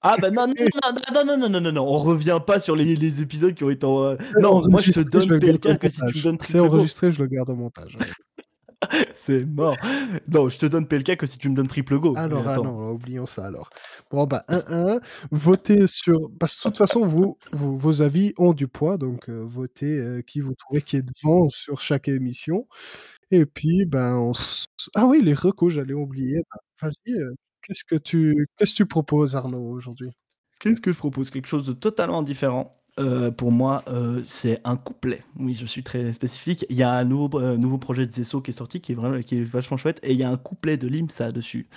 Ah 0.00 0.16
bah, 0.18 0.30
non, 0.30 0.46
non, 0.48 0.54
non, 0.56 0.92
non, 0.94 1.24
non, 1.24 1.36
non, 1.38 1.48
non, 1.50 1.60
non, 1.60 1.72
non, 1.72 1.82
on 1.86 1.96
revient 1.98 2.40
pas 2.46 2.58
sur 2.60 2.74
les 2.76 2.96
les 2.96 3.20
épisodes 3.22 3.54
qui 3.54 3.64
ont 3.64 3.70
été 3.70 3.86
en, 3.86 4.16
C'est 4.30 4.36
non, 4.38 4.62
moi 4.68 4.80
je 4.82 4.90
te 4.90 5.00
enregistré, 5.00 5.20
je 5.20 5.28
donne 5.28 5.32
le 5.34 5.40
au 5.64 5.72
PLK 5.72 5.78
que 5.78 5.88
si 5.88 6.04
tu 6.04 6.16
me 6.18 6.22
montage. 6.22 6.22
donnes 6.22 6.38
C'est 6.40 6.58
Triple 6.58 6.70
Co. 6.70 6.88
enregistré, 6.88 7.12
je 7.12 7.20
le 7.22 7.26
garde 7.28 7.50
au 7.50 7.56
montage. 7.56 7.98
C'est 9.14 9.44
mort. 9.46 9.80
Non, 10.28 10.48
je 10.48 10.58
te 10.58 10.66
donne 10.66 10.86
PLK 10.86 11.16
que 11.16 11.26
si 11.26 11.38
tu 11.38 11.48
me 11.48 11.54
donnes 11.54 11.68
Triple 11.68 11.98
mais 12.00 12.10
Alors, 12.14 12.46
ah 12.46 12.58
non, 12.58 12.90
oublions 12.90 13.24
ça 13.24 13.46
alors. 13.46 13.70
Bon, 14.10 14.26
bah, 14.26 14.44
1-1, 14.48 15.00
votez 15.30 15.86
sur 15.86 16.30
parce 16.38 16.56
que 16.58 16.68
de 16.68 16.74
toute 16.74 16.76
façon, 16.78 17.06
vous 17.06 17.38
vous 17.52 17.78
vos 17.78 18.02
avis 18.02 18.34
ont 18.36 18.52
du 18.52 18.68
poids, 18.68 18.98
donc 18.98 19.30
heu, 19.30 19.40
votez, 19.44 19.98
heu, 19.98 20.20
qui 20.22 20.40
vous 20.40 20.54
trouvez 20.54 20.82
qui 20.82 20.96
est 20.96 21.02
devant 21.02 21.48
sur 21.48 21.80
chaque 21.80 22.08
émission 22.08 22.66
et 23.32 23.46
puis, 23.46 23.84
ben, 23.86 24.16
on 24.16 24.32
s 24.32 24.66
ah 24.96 25.06
oui, 25.06 25.22
les 25.22 25.34
recos, 25.34 25.72
j'allais 25.74 25.94
oublier, 25.94 26.42
bah, 26.50 26.58
vas-y, 26.82 27.12
heu, 27.14 27.34
qu'est-ce 27.62 27.84
que 27.84 27.96
tu 27.96 28.48
qu'est-ce 28.58 28.72
que 28.72 28.76
tu 28.78 28.86
proposes 28.86 29.36
Arnaud, 29.36 29.70
aujourd'hui? 29.70 30.12
Qu'est-ce 30.60 30.80
que 30.80 30.92
je 30.92 30.98
propose? 30.98 31.30
Quelque 31.30 31.46
chose 31.48 31.66
de 31.66 31.72
totalement 31.72 32.22
différent. 32.22 32.81
Heu, 32.98 33.30
pour 33.32 33.52
moi, 33.52 33.82
heu, 33.88 34.22
c'est 34.26 34.60
un 34.64 34.76
couplet. 34.76 35.22
Oui, 35.38 35.54
je 35.54 35.64
suis 35.64 35.82
très 35.82 36.12
spécifique. 36.12 36.66
Il 36.68 36.76
y 36.76 36.82
a 36.82 36.92
un 36.92 37.04
heu, 37.04 37.56
nouveau 37.56 37.78
projet 37.78 38.04
de 38.06 38.10
Zesso 38.12 38.42
qui 38.42 38.50
est 38.50 38.54
sorti, 38.54 38.80
qui 38.82 38.92
est 38.92 38.94
vraiment 38.94 39.20
qui 39.22 39.38
est 39.38 39.42
vachement 39.42 39.78
chouette 39.78 39.98
et 40.02 40.12
il 40.12 40.18
y 40.18 40.22
a 40.24 40.28
un 40.30 40.36
couplet 40.36 40.76
de 40.76 40.86
Limsa 40.88 41.32
dessus. 41.32 41.68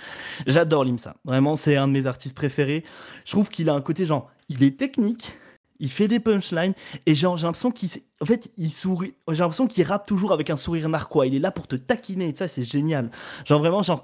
J'adore 0.46 0.84
Limsa. 0.84 1.16
Vraiment, 1.24 1.56
c'est 1.56 1.76
un 1.76 1.88
de 1.88 1.92
mes 1.92 2.06
artistes 2.06 2.36
préférés. 2.36 2.84
Je 3.26 3.32
trouve 3.32 3.50
qu'il 3.50 3.70
a 3.70 3.74
un 3.74 3.82
côté 3.82 4.06
genre, 4.06 4.30
il 4.48 4.62
est 4.64 4.78
technique, 4.78 5.36
il 5.80 5.90
fait 5.90 6.08
des 6.08 6.20
punchlines 6.20 6.74
et 7.06 7.14
genre, 7.14 7.36
j'ai 7.36 7.46
l'impression 7.46 7.70
qu'il 7.70 7.90
en 8.22 8.26
fait, 8.26 8.50
il 8.58 8.70
sourit 8.70 9.14
j'ai 9.30 9.38
l'impression 9.38 9.68
qu'il 9.68 9.84
rappe 9.84 10.06
toujours 10.06 10.32
avec 10.32 10.50
un 10.50 10.56
sourire 10.58 10.88
narquois. 10.88 11.26
Il 11.26 11.34
est 11.36 11.40
là 11.40 11.52
pour 11.52 11.68
te 11.68 11.76
taquiner 11.76 12.30
et 12.30 12.34
ça, 12.34 12.48
c'est 12.48 12.64
génial. 12.64 13.10
Genre 13.46 13.60
vraiment, 13.60 13.82
genre, 13.82 14.02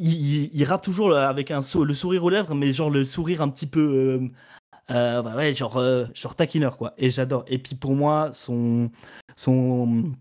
il 0.00 0.64
rappe 0.64 0.82
toujours, 0.82 1.14
avec 1.16 1.50
un 1.50 1.60
le 1.84 1.94
sourire 1.94 2.24
aux 2.24 2.30
lèvres, 2.30 2.54
mais 2.54 2.72
genre 2.72 2.90
le 2.90 3.04
sourire 3.04 3.42
un 3.42 3.48
petit 3.48 3.66
peu, 3.66 4.20
bah, 4.88 5.34
ouais, 5.36 5.54
genre, 5.54 5.78
heu, 5.78 6.08
genre 6.14 6.34
taquineur, 6.34 6.76
quoi. 6.76 6.94
Et 6.98 7.10
j'adore. 7.10 7.44
Et 7.46 7.58
puis 7.58 7.74
pour 7.74 7.94
moi, 7.94 8.30
son 8.32 8.90
son, 9.36 10.12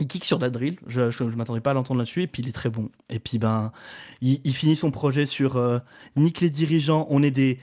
il 0.00 0.06
kick 0.08 0.24
sur 0.24 0.38
de 0.38 0.44
la 0.44 0.50
drill. 0.50 0.76
Je 0.86 1.10
je 1.10 1.28
je 1.28 1.36
m'attendais 1.36 1.60
pas 1.60 1.70
à 1.70 1.74
l'entendre 1.74 1.98
là-dessus 1.98 2.22
et 2.22 2.26
puis 2.26 2.42
il 2.42 2.48
est 2.48 2.52
très 2.52 2.70
bon 2.70 2.90
et 3.10 3.18
puis, 3.18 3.38
ben, 3.38 3.72
il 4.22 4.54
finit 4.54 4.76
son 4.76 4.90
projet 4.90 5.26
sur, 5.26 5.56
heu: 5.58 5.80
«Nique 6.16 6.40
les 6.40 6.50
dirigeants, 6.50 7.06
on 7.10 7.22
est 7.22 7.30
des 7.30 7.58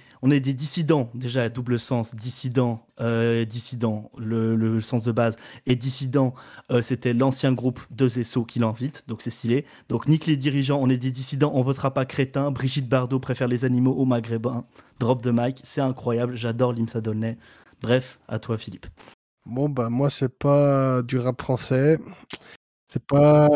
dissidents». 0.53 1.09
Déjà, 1.13 1.49
double 1.49 1.79
sens, 1.79 2.15
dissident, 2.15 2.85
heu, 3.01 3.45
dissident, 3.45 4.11
le 4.17 4.79
sens 4.81 5.03
de 5.03 5.11
base 5.11 5.35
et 5.65 5.75
dissident, 5.75 6.33
heu, 6.71 6.81
c'était 6.81 7.13
l'ancien 7.13 7.51
groupe 7.53 7.81
de 7.91 8.07
Zesso 8.07 8.45
qui 8.45 8.59
l'invite, 8.59 9.03
donc 9.07 9.21
c'est 9.21 9.31
stylé. 9.31 9.65
Donc: 9.89 10.07
«Nique 10.07 10.25
les 10.27 10.37
dirigeants, 10.37 10.79
on 10.81 10.89
est 10.89 10.97
des 10.97 11.11
dissidents, 11.11 11.51
on 11.53 11.63
votera 11.63 11.93
pas 11.93 12.05
crétin. 12.05 12.51
Brigitte 12.51 12.87
Bardot 12.87 13.19
préfère 13.19 13.47
les 13.47 13.65
animaux 13.65 13.93
aux 13.93 14.05
maghrébins». 14.05 14.65
Drop 14.99 15.21
the 15.23 15.31
mic, 15.33 15.59
c'est 15.63 15.81
incroyable, 15.81 16.37
j'adore 16.37 16.73
Limsa 16.73 17.01
Dolnay. 17.01 17.37
Bref, 17.81 18.19
à 18.27 18.37
toi 18.39 18.57
Philippe. 18.57 18.85
Bon, 19.45 19.69
bah, 19.69 19.89
moi, 19.89 20.09
c'est 20.11 20.29
pas 20.29 21.01
du 21.01 21.17
rap 21.17 21.41
français, 21.41 21.99
c'est 22.87 23.03
pas 23.05 23.49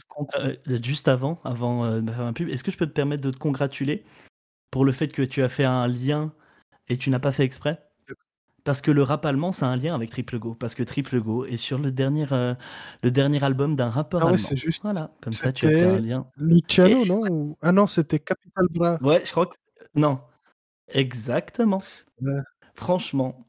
te 0.78 0.84
juste 0.86 1.08
avant 1.08 1.40
avant, 1.44 1.88
de 2.00 2.10
ma 2.10 2.32
pub, 2.32 2.48
est-ce 2.48 2.64
que 2.64 2.70
je 2.72 2.76
peux 2.76 2.86
te 2.86 2.92
permettre 2.92 3.22
de 3.22 3.30
te 3.30 3.38
congratuler 3.38 4.04
pour 4.70 4.84
le 4.84 4.92
fait 4.92 5.08
que 5.08 5.22
tu 5.22 5.42
as 5.42 5.48
fait 5.48 5.64
un 5.64 5.88
lien 5.88 6.32
et 6.88 6.96
tu 6.98 7.10
n'as 7.10 7.18
pas 7.20 7.32
fait 7.32 7.44
exprès? 7.44 7.80
Parce 8.64 8.80
que 8.80 8.90
le 8.90 9.02
rap 9.02 9.26
allemand, 9.26 9.52
ça 9.52 9.66
a 9.66 9.70
un 9.70 9.76
lien 9.76 9.94
avec 9.94 10.10
Triple 10.10 10.38
Co, 10.38 10.54
parce 10.54 10.74
que 10.74 10.82
Triple 10.82 11.20
Co 11.22 11.44
est 11.44 11.58
sur 11.58 11.78
le 11.78 11.90
dernier, 11.92 12.26
heu, 12.32 12.56
le 13.02 13.10
dernier 13.10 13.42
album 13.44 13.76
d'un 13.76 13.90
rappeur 13.90 14.22
Ah 14.22 14.26
ouais, 14.26 14.38
c'est 14.38 14.54
allemand. 14.54 14.56
juste. 14.56 14.82
Voilà, 14.82 15.10
comme 15.20 15.32
ça 15.32 15.52
tu 15.52 15.66
as 15.66 15.70
fait 15.70 15.84
un 15.84 16.00
lien 16.00 16.26
et 16.38 16.44
Luciano, 16.44 17.04
non? 17.04 17.20
Ou 17.30 17.58
ah 17.60 17.72
non, 17.72 17.86
c'était 17.86 18.18
Capital 18.18 18.66
Bra. 18.70 18.98
Ouais, 19.02 19.22
je 19.24 19.30
crois 19.30 19.46
que 19.46 19.56
non, 19.94 20.20
exactement. 20.88 21.82
Ouais. 22.20 22.40
Franchement, 22.74 23.46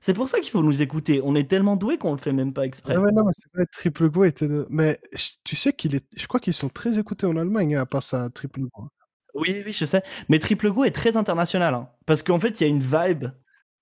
c'est 0.00 0.14
pour 0.14 0.28
ça 0.28 0.40
qu'il 0.40 0.50
faut 0.50 0.62
nous 0.62 0.82
écouter. 0.82 1.20
On 1.24 1.34
est 1.34 1.48
tellement 1.48 1.76
doués 1.76 1.98
qu'on 1.98 2.12
le 2.12 2.18
fait 2.18 2.32
même 2.32 2.52
pas 2.52 2.64
exprès. 2.66 2.96
ouais, 2.96 3.12
non, 3.12 3.24
mais 3.24 3.32
c'est 3.36 3.50
vrai, 3.54 3.66
Triple 3.72 4.10
Co 4.10 4.24
était 4.24 4.48
de 4.48 4.66
mais 4.70 4.98
tu 5.44 5.56
sais 5.56 5.72
qu'il 5.72 5.94
est 5.94 6.06
je 6.16 6.26
crois 6.26 6.40
qu'ils 6.40 6.54
sont 6.54 6.68
très 6.68 6.98
écoutés 6.98 7.26
en 7.26 7.36
Allemagne, 7.36 7.76
hein, 7.76 7.82
à 7.82 7.86
part 7.86 8.02
ça, 8.02 8.30
Triple 8.30 8.62
Co. 8.72 8.88
Oui, 9.36 9.62
oui, 9.66 9.72
je 9.72 9.84
sais, 9.84 10.02
mais 10.28 10.38
Triple 10.38 10.72
Co 10.72 10.84
est 10.84 10.90
très 10.90 11.16
international, 11.16 11.74
hein, 11.74 11.88
parce 12.06 12.22
qu'en 12.22 12.40
fait, 12.40 12.58
il 12.60 12.64
y 12.64 12.66
a 12.66 12.68
une 12.68 12.80
vibe 12.80 13.26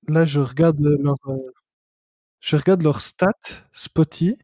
Là, 0.09 0.26
je 0.26 0.40
regarde, 0.40 0.80
heu, 0.80 0.98
leur, 1.00 1.16
heu, 1.28 1.40
je 2.40 2.57
regarde 2.57 2.82
stats 2.98 3.32
Spoti, 3.72 4.38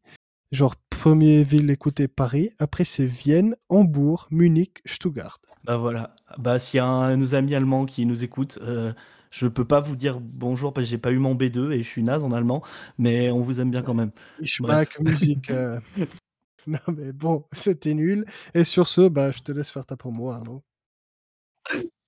genre 0.53 0.75
1er 0.91 1.43
ville 1.43 1.71
écoutée 1.71 2.09
Paris, 2.09 2.51
après 2.59 2.85
c'est 2.85 3.07
Vienne, 3.07 3.57
Hambourg, 3.69 4.29
Munich, 4.31 4.81
Stuttgart. 4.87 5.41
Bah, 5.65 5.77
voilà, 5.77 6.15
bah, 6.39 6.59
s'il 6.59 6.79
y 6.79 6.81
a 6.81 6.87
un 6.87 7.11
de 7.13 7.17
nos 7.17 7.35
amis 7.35 7.55
allemands 7.55 7.87
qui 7.87 8.07
nous 8.07 8.25
écoute, 8.25 8.59
heu, 8.63 8.95
je 9.31 9.47
peux 9.47 9.67
pas 9.67 9.81
vous 9.81 9.97
dire 9.97 10.21
bonjour 10.21 10.73
parce 10.73 10.87
que 10.87 10.91
j'ai 10.91 10.99
pas 10.99 11.13
eu 11.13 11.19
mon 11.19 11.35
B2 11.35 11.73
et 11.73 11.83
je 11.83 11.89
suis 11.89 12.03
naze 12.03 12.25
en 12.25 12.33
allemand, 12.33 12.63
mais 12.99 13.31
on 13.31 13.43
vous 13.43 13.61
aime 13.61 13.71
bien 13.71 13.83
quand 13.83 13.95
même. 13.95 14.13
Bref. 14.61 14.89
Musik, 15.01 15.51
heu, 15.51 15.81
non, 16.67 16.79
mais 16.97 17.13
bon, 17.13 17.45
c'était 17.53 17.95
nul 17.95 18.27
et 18.55 18.65
sur 18.65 18.89
ce, 18.89 19.09
bah, 19.09 19.31
je 19.33 19.41
te 19.41 19.53
laisse 19.53 19.71
faire 19.71 19.87
ta 19.87 19.97
promo, 19.97 20.31
Arnaud. 20.31 20.63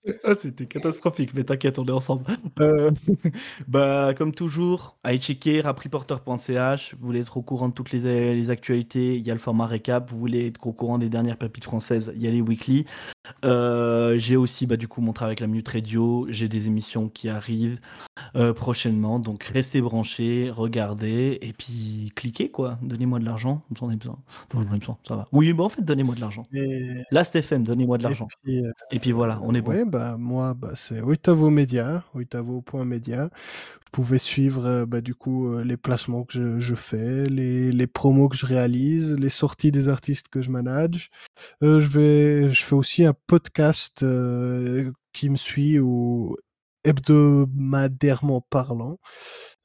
Ah, 0.25 0.35
c'était 0.35 0.67
catastrophique, 0.67 1.33
mais 1.35 1.45
t'inquiète, 1.45 1.79
on 1.79 1.87
est 1.87 1.93
ensemble. 1.93 2.25
Euh, 2.59 2.91
bah, 3.69 4.15
comme 4.17 4.35
toujours, 4.35 4.99
allez 5.05 5.21
checker 5.21 5.61
rapreporter.ch. 5.61 6.95
Vous 6.97 7.07
voulez 7.07 7.21
être 7.21 7.37
au 7.37 7.43
courant 7.43 7.69
de 7.69 7.75
toutes 7.75 7.93
les, 7.93 8.35
les 8.35 8.51
actualités, 8.51 9.17
il 9.17 9.25
y 9.25 9.31
a 9.31 9.35
le 9.35 9.39
format 9.39 9.67
récap. 9.67 10.11
Vous 10.11 10.19
voulez 10.19 10.49
être 10.49 10.67
au 10.67 10.73
courant 10.73 10.99
des 10.99 11.09
dernières 11.09 11.37
pépites 11.37 11.65
françaises, 11.65 12.13
il 12.17 12.23
y 12.23 12.27
a 12.27 12.31
les 12.31 12.41
weekly. 12.41 12.85
Euh, 13.45 14.19
j'ai 14.19 14.37
aussi, 14.37 14.67
bah, 14.67 14.77
du 14.77 14.89
coup, 14.89 15.01
mon 15.01 15.13
travail 15.13 15.33
avec 15.33 15.41
la 15.41 15.47
Minute 15.47 15.69
Radio. 15.69 16.27
J'ai 16.31 16.49
des 16.49 16.67
émissions 16.67 17.09
qui 17.09 17.29
arrivent 17.29 17.79
euh, 18.37 18.53
prochainement. 18.53 19.19
Donc, 19.19 19.45
restez 19.45 19.81
branchés, 19.81 20.51
regardez 20.51 21.39
et 21.43 21.53
puis 21.53 22.13
cliquez, 22.15 22.51
quoi. 22.51 22.79
Donnez-moi 22.83 23.19
de 23.19 23.25
l'argent. 23.25 23.63
J'en 23.79 23.91
ai 23.91 23.97
besoin. 23.97 24.19
Enfin, 24.53 24.65
j'en 24.69 24.75
ai 24.75 24.79
besoin, 24.79 24.99
ça 25.07 25.17
va. 25.17 25.29
Oui, 25.33 25.53
bon, 25.53 25.65
en 25.65 25.69
fait, 25.69 25.83
donnez-moi 25.83 26.15
de 26.15 26.21
l'argent. 26.21 26.47
Et, 26.53 27.03
Là, 27.11 27.25
Stéphane, 27.25 27.63
donnez-moi 27.65 27.99
de 27.99 28.03
l'argent. 28.05 28.29
euh, 28.49 28.73
Et 28.91 28.99
puis 28.99 29.13
voilà, 29.13 29.39
on 29.43 29.55
est 29.55 29.61
bon. 29.61 29.71
ouais, 29.73 29.85
bah, 29.85 30.17
moi, 30.19 30.55
bah, 30.55 30.73
c'est 30.75 31.01
Oitavo 31.01 31.51
Média, 31.51 32.05
Oitavo.media. 32.15 33.31
Vous 33.85 33.91
pouvez 34.03 34.19
suivre, 34.19 34.65
euh, 34.65 34.87
bah, 34.87 35.01
du 35.03 35.15
coup, 35.15 35.59
les 35.59 35.77
placements 35.77 36.25
que 36.25 36.33
je, 36.33 36.61
je 36.61 36.75
fais, 36.75 37.27
les, 37.27 37.71
les 37.73 37.87
promos 37.87 38.29
que 38.29 38.37
je 38.37 38.47
réalise, 38.47 39.13
les 39.13 39.29
sorties 39.29 39.71
des 39.71 39.89
artistes 39.89 40.29
que 40.29 40.41
je 40.41 40.51
manage. 40.51 41.11
Je 41.61 41.67
vais, 41.79 42.53
je 42.53 42.65
fais 42.65 42.75
aussi 42.75 43.05
un 43.05 43.15
podcast 43.27 44.05
qui 45.13 45.29
me 45.29 45.37
suit 45.37 45.79
au 45.79 46.37
hebdomadairement 46.85 48.41
parlant 48.51 48.99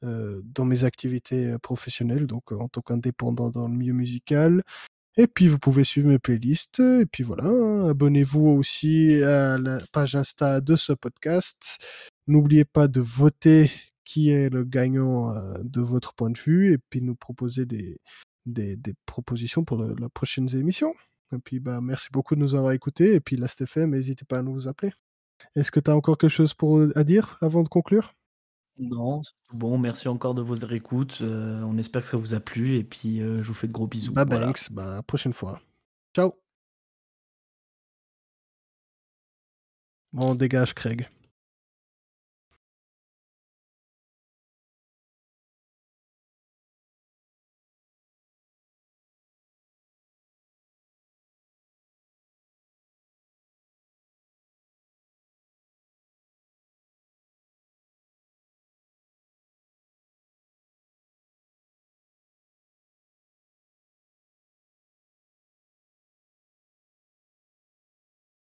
euh, 0.04 0.40
dans 0.44 0.64
mes 0.64 0.84
activités 0.84 1.46
euh, 1.46 1.58
professionnelles, 1.58 2.26
donc 2.26 2.52
euh, 2.52 2.56
en 2.56 2.68
tant 2.68 2.80
qu'indépendant 2.82 3.50
dans 3.50 3.68
le 3.68 3.74
milieu 3.74 3.92
musical. 3.92 4.62
Et 5.16 5.26
puis 5.26 5.48
vous 5.48 5.58
pouvez 5.58 5.84
suivre 5.84 6.08
mes 6.08 6.20
playlists. 6.20 6.80
Et 6.80 7.06
puis 7.06 7.24
voilà, 7.24 7.44
hein, 7.44 7.88
abonnez-vous 7.88 8.46
aussi 8.46 9.22
à 9.22 9.58
la 9.58 9.78
page 9.92 10.14
Insta 10.14 10.60
de 10.60 10.76
ce 10.76 10.92
podcast. 10.92 11.84
N'oubliez 12.28 12.64
pas 12.64 12.86
de 12.86 13.00
voter 13.00 13.70
qui 14.04 14.30
est 14.30 14.48
le 14.48 14.64
gagnant 14.64 15.34
de 15.62 15.80
votre 15.80 16.14
point 16.14 16.30
de 16.30 16.38
vue 16.38 16.72
et 16.72 16.78
puis 16.78 17.02
nous 17.02 17.16
proposer 17.16 17.66
des, 17.66 17.98
propositions 19.06 19.64
pour 19.64 19.78
le- 19.78 19.96
la 19.98 20.08
prochaine 20.08 20.48
émission. 20.54 20.94
Et 21.34 21.38
puis 21.38 21.58
bah 21.60 21.80
merci 21.82 22.08
beaucoup 22.12 22.34
de 22.36 22.40
nous 22.40 22.54
avoir 22.54 22.72
écoutés. 22.72 23.14
Et 23.14 23.20
puis 23.20 23.36
la 23.36 23.48
FM, 23.48 23.90
n'hésitez 23.90 24.24
pas 24.24 24.38
à 24.38 24.42
nous 24.42 24.68
appeler. 24.68 24.92
Est-ce 25.56 25.70
que 25.70 25.80
tu 25.80 25.90
as 25.90 25.96
encore 25.96 26.18
quelque 26.18 26.30
chose 26.30 26.54
pour, 26.54 26.86
à 26.94 27.04
dire 27.04 27.36
avant 27.40 27.62
de 27.62 27.68
conclure? 27.68 28.14
Non, 28.78 29.22
c'est 29.22 29.32
tout 29.48 29.56
bon. 29.56 29.76
Merci 29.76 30.08
encore 30.08 30.34
de 30.34 30.42
votre 30.42 30.72
écoute. 30.72 31.18
Euh, 31.20 31.62
on 31.62 31.78
espère 31.78 32.02
que 32.02 32.08
ça 32.08 32.16
vous 32.16 32.34
a 32.34 32.40
plu 32.40 32.76
et 32.76 32.84
puis 32.84 33.20
euh, 33.20 33.42
je 33.42 33.48
vous 33.48 33.54
fais 33.54 33.66
de 33.66 33.72
gros 33.72 33.86
bisous. 33.88 34.12
Bah 34.12 34.24
Voilà. 34.24 34.46
Banks, 34.46 34.70
bah 34.70 35.02
prochaine 35.06 35.32
fois. 35.32 35.60
Ciao 36.14 36.32
Bon, 40.12 40.30
on 40.30 40.34
dégage 40.34 40.74
Craig. 40.74 41.08